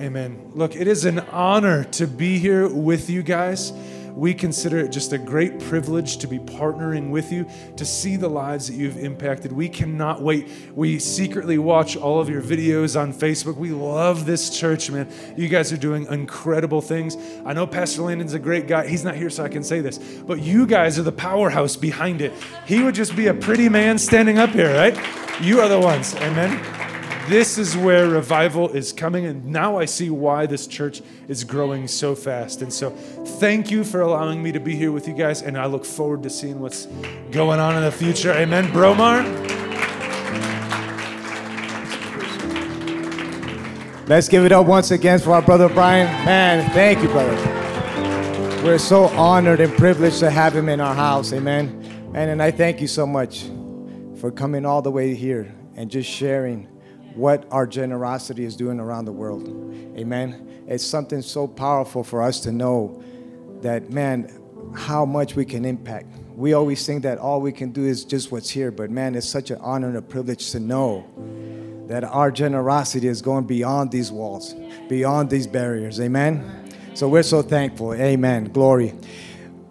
Amen. 0.00 0.52
Look, 0.54 0.76
it 0.76 0.88
is 0.88 1.04
an 1.04 1.18
honor 1.30 1.84
to 1.84 2.06
be 2.06 2.38
here 2.38 2.66
with 2.66 3.10
you 3.10 3.22
guys. 3.22 3.70
We 4.14 4.32
consider 4.32 4.78
it 4.78 4.90
just 4.92 5.12
a 5.12 5.18
great 5.18 5.60
privilege 5.60 6.16
to 6.18 6.26
be 6.26 6.38
partnering 6.38 7.10
with 7.10 7.30
you, 7.30 7.46
to 7.76 7.84
see 7.84 8.16
the 8.16 8.28
lives 8.28 8.68
that 8.68 8.74
you've 8.76 8.96
impacted. 8.96 9.52
We 9.52 9.68
cannot 9.68 10.22
wait. 10.22 10.48
We 10.74 10.98
secretly 10.98 11.58
watch 11.58 11.98
all 11.98 12.18
of 12.18 12.30
your 12.30 12.40
videos 12.40 12.98
on 12.98 13.12
Facebook. 13.12 13.56
We 13.56 13.70
love 13.70 14.24
this 14.24 14.58
church, 14.58 14.90
man. 14.90 15.06
You 15.36 15.48
guys 15.48 15.70
are 15.70 15.76
doing 15.76 16.06
incredible 16.06 16.80
things. 16.80 17.18
I 17.44 17.52
know 17.52 17.66
Pastor 17.66 18.00
Landon's 18.00 18.32
a 18.32 18.38
great 18.38 18.66
guy. 18.66 18.86
He's 18.86 19.04
not 19.04 19.16
here, 19.16 19.28
so 19.28 19.44
I 19.44 19.48
can 19.48 19.62
say 19.62 19.80
this, 19.80 19.98
but 19.98 20.40
you 20.40 20.66
guys 20.66 20.98
are 20.98 21.02
the 21.02 21.12
powerhouse 21.12 21.76
behind 21.76 22.22
it. 22.22 22.32
He 22.66 22.82
would 22.82 22.94
just 22.94 23.14
be 23.14 23.26
a 23.26 23.34
pretty 23.34 23.68
man 23.68 23.98
standing 23.98 24.38
up 24.38 24.50
here, 24.50 24.74
right? 24.74 24.98
You 25.42 25.60
are 25.60 25.68
the 25.68 25.78
ones. 25.78 26.14
Amen 26.16 26.89
this 27.30 27.58
is 27.58 27.76
where 27.76 28.08
revival 28.08 28.68
is 28.70 28.92
coming. 28.92 29.24
And 29.24 29.46
now 29.46 29.78
I 29.78 29.84
see 29.84 30.10
why 30.10 30.46
this 30.46 30.66
church 30.66 31.00
is 31.28 31.44
growing 31.44 31.86
so 31.86 32.14
fast. 32.14 32.60
And 32.60 32.72
so 32.72 32.90
thank 32.90 33.70
you 33.70 33.84
for 33.84 34.00
allowing 34.00 34.42
me 34.42 34.50
to 34.52 34.60
be 34.60 34.74
here 34.74 34.90
with 34.90 35.06
you 35.06 35.14
guys. 35.14 35.40
And 35.40 35.56
I 35.56 35.66
look 35.66 35.84
forward 35.84 36.24
to 36.24 36.30
seeing 36.30 36.58
what's 36.58 36.86
going 37.30 37.60
on 37.60 37.76
in 37.76 37.84
the 37.84 37.92
future. 37.92 38.32
Amen. 38.32 38.66
Bromar? 38.72 39.22
Let's 44.08 44.28
give 44.28 44.44
it 44.44 44.50
up 44.50 44.66
once 44.66 44.90
again 44.90 45.20
for 45.20 45.30
our 45.30 45.42
brother 45.42 45.68
Brian. 45.68 46.06
Man, 46.24 46.68
thank 46.72 47.00
you, 47.00 47.08
brother. 47.08 47.36
We're 48.64 48.78
so 48.78 49.04
honored 49.04 49.60
and 49.60 49.72
privileged 49.74 50.18
to 50.18 50.30
have 50.30 50.54
him 50.54 50.68
in 50.68 50.80
our 50.80 50.96
house. 50.96 51.32
Amen. 51.32 51.80
And, 52.12 52.28
and 52.28 52.42
I 52.42 52.50
thank 52.50 52.80
you 52.80 52.88
so 52.88 53.06
much 53.06 53.44
for 54.16 54.32
coming 54.32 54.66
all 54.66 54.82
the 54.82 54.90
way 54.90 55.14
here 55.14 55.54
and 55.76 55.88
just 55.88 56.10
sharing 56.10 56.66
what 57.14 57.46
our 57.50 57.66
generosity 57.66 58.44
is 58.44 58.56
doing 58.56 58.80
around 58.80 59.04
the 59.04 59.12
world. 59.12 59.48
Amen. 59.96 60.64
It's 60.66 60.84
something 60.84 61.22
so 61.22 61.46
powerful 61.46 62.04
for 62.04 62.22
us 62.22 62.40
to 62.40 62.52
know 62.52 63.02
that, 63.62 63.90
man, 63.90 64.40
how 64.74 65.04
much 65.04 65.34
we 65.34 65.44
can 65.44 65.64
impact. 65.64 66.06
We 66.34 66.52
always 66.52 66.86
think 66.86 67.02
that 67.02 67.18
all 67.18 67.40
we 67.40 67.52
can 67.52 67.72
do 67.72 67.84
is 67.84 68.04
just 68.04 68.32
what's 68.32 68.48
here, 68.48 68.70
but 68.70 68.90
man, 68.90 69.14
it's 69.14 69.28
such 69.28 69.50
an 69.50 69.58
honor 69.60 69.88
and 69.88 69.96
a 69.96 70.02
privilege 70.02 70.50
to 70.52 70.60
know 70.60 71.06
that 71.88 72.04
our 72.04 72.30
generosity 72.30 73.08
is 73.08 73.20
going 73.20 73.46
beyond 73.46 73.90
these 73.90 74.12
walls, 74.12 74.54
beyond 74.88 75.28
these 75.28 75.46
barriers. 75.46 76.00
Amen. 76.00 76.70
So 76.94 77.08
we're 77.08 77.24
so 77.24 77.42
thankful. 77.42 77.94
Amen. 77.94 78.44
Glory. 78.44 78.94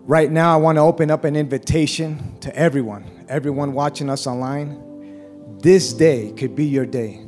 Right 0.06 0.30
now, 0.30 0.54
I 0.54 0.58
want 0.58 0.78
to 0.78 0.82
open 0.82 1.12
up 1.12 1.24
an 1.24 1.36
invitation 1.36 2.38
to 2.42 2.54
everyone, 2.56 3.26
everyone 3.30 3.74
watching 3.74 4.10
us 4.10 4.28
online. 4.28 5.58
This 5.62 5.94
day 5.94 6.34
could 6.34 6.56
be 6.56 6.66
your 6.66 6.86
day. 6.86 7.26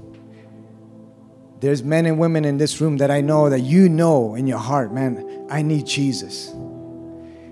There's 1.62 1.84
men 1.84 2.08
and 2.08 2.18
women 2.18 2.44
in 2.44 2.58
this 2.58 2.82
room 2.82 2.98
that 2.98 3.12
I 3.12 3.22
know 3.22 3.48
that 3.52 3.60
you 3.60 3.88
know 3.88 4.34
in 4.34 4.48
your 4.48 4.58
heart, 4.58 4.92
man, 4.92 5.46
I 5.48 5.62
need 5.62 5.86
Jesus. 5.86 6.52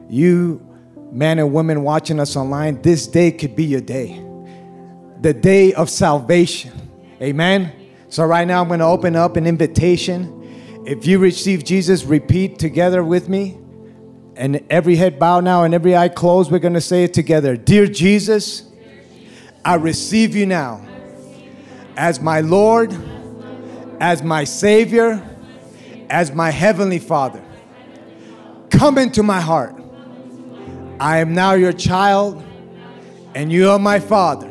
You, 0.10 0.66
men 1.12 1.38
and 1.38 1.54
women 1.54 1.84
watching 1.84 2.20
us 2.20 2.36
online, 2.36 2.82
this 2.82 3.06
day 3.06 3.32
could 3.32 3.56
be 3.56 3.66
your 3.66 3.82
day. 3.82 4.20
The 5.22 5.32
day 5.32 5.74
of 5.74 5.92
salvation. 5.92 6.72
Amen. 7.22 7.72
So, 8.08 8.26
right 8.26 8.48
now, 8.48 8.62
I'm 8.62 8.68
going 8.68 8.80
to 8.80 8.88
open 8.88 9.16
up 9.16 9.36
an 9.36 9.46
invitation. 9.46 10.84
If 10.88 11.06
you 11.06 11.20
receive 11.20 11.64
Jesus, 11.64 12.04
repeat 12.04 12.58
together 12.58 13.04
with 13.04 13.30
me. 13.30 13.60
And 14.36 14.66
every 14.72 14.96
head 14.96 15.20
bow 15.20 15.40
now 15.42 15.66
and 15.66 15.74
every 15.76 15.96
eye 15.96 16.10
closed, 16.10 16.50
we're 16.50 16.58
going 16.58 16.74
to 16.74 16.82
say 16.82 17.04
it 17.04 17.14
together. 17.14 17.56
Dear 17.56 17.86
Jesus, 17.86 18.64
I 19.64 19.76
receive 19.76 20.36
you 20.36 20.48
now 20.48 20.84
as 21.96 22.20
my 22.20 22.40
Lord, 22.42 22.98
as 24.00 24.24
my 24.24 24.44
Savior, 24.44 25.22
as 26.10 26.34
my 26.34 26.50
Heavenly 26.52 27.00
Father. 27.00 27.44
Come 28.70 28.98
into 28.98 29.24
my 29.24 29.42
heart. 29.42 29.76
I 31.00 31.20
am 31.20 31.34
now 31.34 31.54
your 31.54 31.74
child, 31.74 32.44
and 33.36 33.52
you 33.52 33.70
are 33.70 33.80
my 33.80 34.00
Father. 34.00 34.48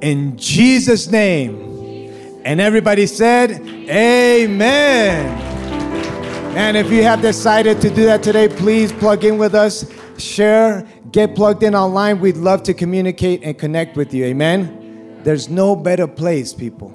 In 0.00 0.36
Jesus' 0.36 1.10
name. 1.10 1.64
And 2.44 2.60
everybody 2.60 3.06
said, 3.06 3.60
Amen. 3.90 5.42
And 6.56 6.76
if 6.76 6.90
you 6.90 7.02
have 7.02 7.20
decided 7.20 7.80
to 7.80 7.90
do 7.90 8.04
that 8.04 8.22
today, 8.22 8.48
please 8.48 8.92
plug 8.92 9.24
in 9.24 9.36
with 9.36 9.54
us, 9.54 9.84
share, 10.16 10.86
get 11.10 11.34
plugged 11.34 11.62
in 11.64 11.74
online. 11.74 12.20
We'd 12.20 12.36
love 12.36 12.62
to 12.64 12.74
communicate 12.74 13.42
and 13.42 13.58
connect 13.58 13.96
with 13.96 14.14
you. 14.14 14.24
Amen. 14.26 15.20
There's 15.22 15.48
no 15.48 15.74
better 15.74 16.06
place, 16.06 16.54
people, 16.54 16.94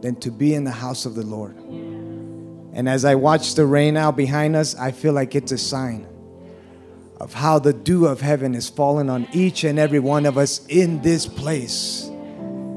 than 0.00 0.16
to 0.16 0.30
be 0.30 0.54
in 0.54 0.64
the 0.64 0.70
house 0.70 1.06
of 1.06 1.14
the 1.14 1.24
Lord. 1.24 1.56
And 1.56 2.88
as 2.88 3.04
I 3.04 3.14
watch 3.14 3.54
the 3.54 3.64
rain 3.64 3.96
out 3.96 4.16
behind 4.16 4.54
us, 4.54 4.74
I 4.74 4.90
feel 4.92 5.12
like 5.12 5.34
it's 5.34 5.52
a 5.52 5.58
sign 5.58 6.06
of 7.18 7.32
how 7.32 7.58
the 7.58 7.72
dew 7.72 8.06
of 8.06 8.20
heaven 8.20 8.54
is 8.54 8.68
falling 8.68 9.08
on 9.08 9.26
each 9.32 9.64
and 9.64 9.78
every 9.78 9.98
one 9.98 10.26
of 10.26 10.36
us 10.36 10.66
in 10.66 11.00
this 11.00 11.26
place. 11.26 12.10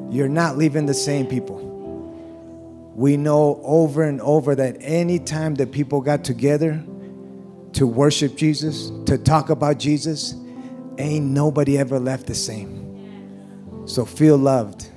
You're 0.09 0.30
not 0.30 0.57
leaving 0.57 0.86
the 0.86 0.93
same 0.93 1.28
people. 1.28 1.57
We 2.95 3.17
know 3.17 3.61
over 3.63 4.03
and 4.03 4.22
over 4.22 4.55
that 4.55 4.78
anytime 4.80 5.55
that 5.55 5.72
people 5.72 6.01
got 6.01 6.24
together 6.24 6.84
to 7.74 7.86
worship 7.86 8.36
Jesus, 8.36 8.91
to 9.05 9.17
talk 9.17 9.49
about 9.49 9.78
Jesus, 9.78 10.36
ain't 10.97 11.26
nobody 11.26 11.78
ever 11.78 11.99
left 11.99 12.28
the 12.28 12.36
same. 12.36 13.88
So 13.88 14.05
feel 14.05 14.38
loved, 14.38 14.89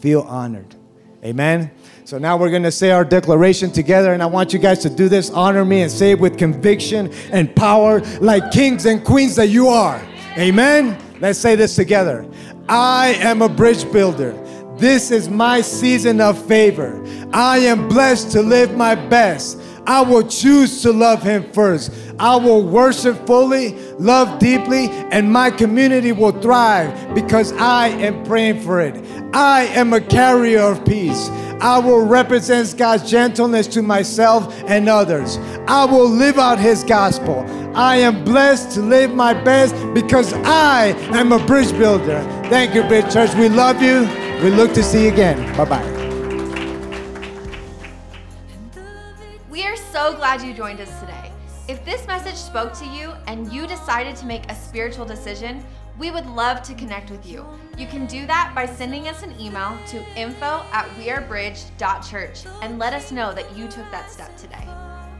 feel 0.00 0.22
honored. 0.22 0.76
Amen. 1.24 1.70
So 2.04 2.18
now 2.18 2.36
we're 2.36 2.50
going 2.50 2.62
to 2.62 2.72
say 2.72 2.90
our 2.90 3.04
declaration 3.04 3.70
together, 3.70 4.14
and 4.14 4.22
I 4.22 4.26
want 4.26 4.52
you 4.52 4.58
guys 4.58 4.78
to 4.80 4.90
do 4.90 5.08
this. 5.08 5.30
Honor 5.30 5.64
me 5.64 5.82
and 5.82 5.90
say 5.90 6.12
it 6.12 6.18
with 6.18 6.38
conviction 6.38 7.12
and 7.30 7.54
power, 7.54 8.00
like 8.20 8.50
kings 8.50 8.86
and 8.86 9.04
queens 9.04 9.36
that 9.36 9.48
you 9.48 9.68
are. 9.68 10.02
Amen. 10.38 10.98
Let's 11.20 11.38
say 11.38 11.56
this 11.56 11.76
together. 11.76 12.26
I 12.68 13.14
am 13.20 13.42
a 13.42 13.48
bridge 13.48 13.90
builder. 13.92 14.32
This 14.76 15.10
is 15.10 15.28
my 15.28 15.60
season 15.60 16.20
of 16.22 16.42
favor. 16.46 17.04
I 17.34 17.58
am 17.58 17.86
blessed 17.88 18.32
to 18.32 18.42
live 18.42 18.74
my 18.74 18.94
best. 18.94 19.60
I 19.90 20.02
will 20.02 20.22
choose 20.22 20.82
to 20.82 20.92
love 20.92 21.24
Him 21.24 21.50
first. 21.50 21.90
I 22.20 22.36
will 22.36 22.62
worship 22.62 23.26
fully, 23.26 23.74
love 23.98 24.38
deeply, 24.38 24.88
and 25.10 25.32
my 25.32 25.50
community 25.50 26.12
will 26.12 26.30
thrive 26.30 27.12
because 27.12 27.52
I 27.54 27.88
am 27.88 28.24
praying 28.24 28.60
for 28.60 28.80
it. 28.80 28.94
I 29.34 29.62
am 29.74 29.92
a 29.92 30.00
carrier 30.00 30.60
of 30.60 30.84
peace. 30.84 31.28
I 31.60 31.80
will 31.80 32.06
represent 32.06 32.72
God's 32.78 33.10
gentleness 33.10 33.66
to 33.66 33.82
myself 33.82 34.54
and 34.68 34.88
others. 34.88 35.38
I 35.66 35.86
will 35.86 36.08
live 36.08 36.38
out 36.38 36.60
His 36.60 36.84
gospel. 36.84 37.44
I 37.74 37.96
am 37.96 38.22
blessed 38.22 38.70
to 38.76 38.82
live 38.82 39.12
my 39.12 39.34
best 39.34 39.74
because 39.92 40.32
I 40.44 40.94
am 41.18 41.32
a 41.32 41.44
bridge 41.46 41.72
builder. 41.72 42.22
Thank 42.44 42.76
you, 42.76 42.84
Bridge 42.84 43.12
Church. 43.12 43.34
We 43.34 43.48
love 43.48 43.82
you. 43.82 44.08
We 44.40 44.50
look 44.50 44.72
to 44.74 44.84
see 44.84 45.06
you 45.06 45.12
again. 45.12 45.56
Bye 45.56 45.64
bye. 45.64 45.99
So 50.10 50.16
glad 50.16 50.42
you 50.42 50.52
joined 50.52 50.80
us 50.80 50.98
today. 50.98 51.30
If 51.68 51.84
this 51.84 52.04
message 52.08 52.34
spoke 52.34 52.72
to 52.72 52.86
you 52.86 53.12
and 53.28 53.52
you 53.52 53.68
decided 53.68 54.16
to 54.16 54.26
make 54.26 54.50
a 54.50 54.56
spiritual 54.56 55.04
decision, 55.04 55.64
we 56.00 56.10
would 56.10 56.26
love 56.26 56.62
to 56.62 56.74
connect 56.74 57.12
with 57.12 57.24
you. 57.24 57.46
You 57.78 57.86
can 57.86 58.06
do 58.06 58.26
that 58.26 58.50
by 58.52 58.66
sending 58.66 59.06
us 59.06 59.22
an 59.22 59.38
email 59.38 59.78
to 59.88 60.04
info 60.16 60.64
at 60.72 60.88
wearebridge.church 60.98 62.44
and 62.60 62.78
let 62.78 62.92
us 62.92 63.12
know 63.12 63.32
that 63.34 63.56
you 63.56 63.68
took 63.68 63.88
that 63.92 64.10
step 64.10 64.36
today. 64.36 64.66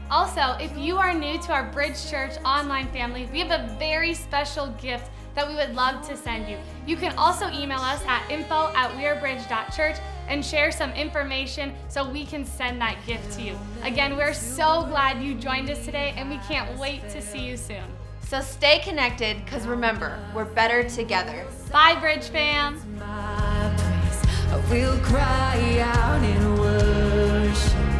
Also, 0.09 0.57
if 0.59 0.75
you 0.77 0.97
are 0.97 1.13
new 1.13 1.39
to 1.39 1.53
our 1.53 1.71
Bridge 1.71 2.09
Church 2.09 2.33
online 2.43 2.87
family, 2.89 3.29
we 3.31 3.39
have 3.39 3.51
a 3.51 3.73
very 3.77 4.13
special 4.13 4.67
gift 4.71 5.09
that 5.35 5.47
we 5.47 5.55
would 5.55 5.75
love 5.75 6.07
to 6.07 6.17
send 6.17 6.47
you. 6.49 6.57
You 6.85 6.95
can 6.95 7.17
also 7.17 7.49
email 7.49 7.79
us 7.79 8.03
at 8.05 8.29
info 8.29 8.71
at 8.75 8.91
wearebridge.church 8.91 9.97
and 10.27 10.45
share 10.45 10.71
some 10.71 10.91
information 10.91 11.73
so 11.89 12.09
we 12.09 12.25
can 12.25 12.45
send 12.45 12.79
that 12.81 12.97
gift 13.05 13.33
to 13.37 13.41
you. 13.41 13.57
Again, 13.83 14.15
we're 14.15 14.33
so 14.33 14.85
glad 14.85 15.21
you 15.21 15.35
joined 15.35 15.69
us 15.69 15.83
today 15.85 16.13
and 16.17 16.29
we 16.29 16.37
can't 16.39 16.77
wait 16.79 17.07
to 17.09 17.21
see 17.21 17.45
you 17.45 17.57
soon. 17.57 17.83
So 18.27 18.39
stay 18.39 18.79
connected 18.79 19.43
because 19.43 19.67
remember, 19.67 20.17
we're 20.33 20.45
better 20.45 20.87
together. 20.87 21.45
Bye, 21.71 21.99
Bridge 21.99 22.29
fam. 22.29 22.81
my 22.97 23.73
praise. 23.77 24.31
I 24.51 24.71
will 24.71 24.97
cry 24.99 25.79
out 25.81 26.23
in 26.23 26.57
worship. 26.57 27.90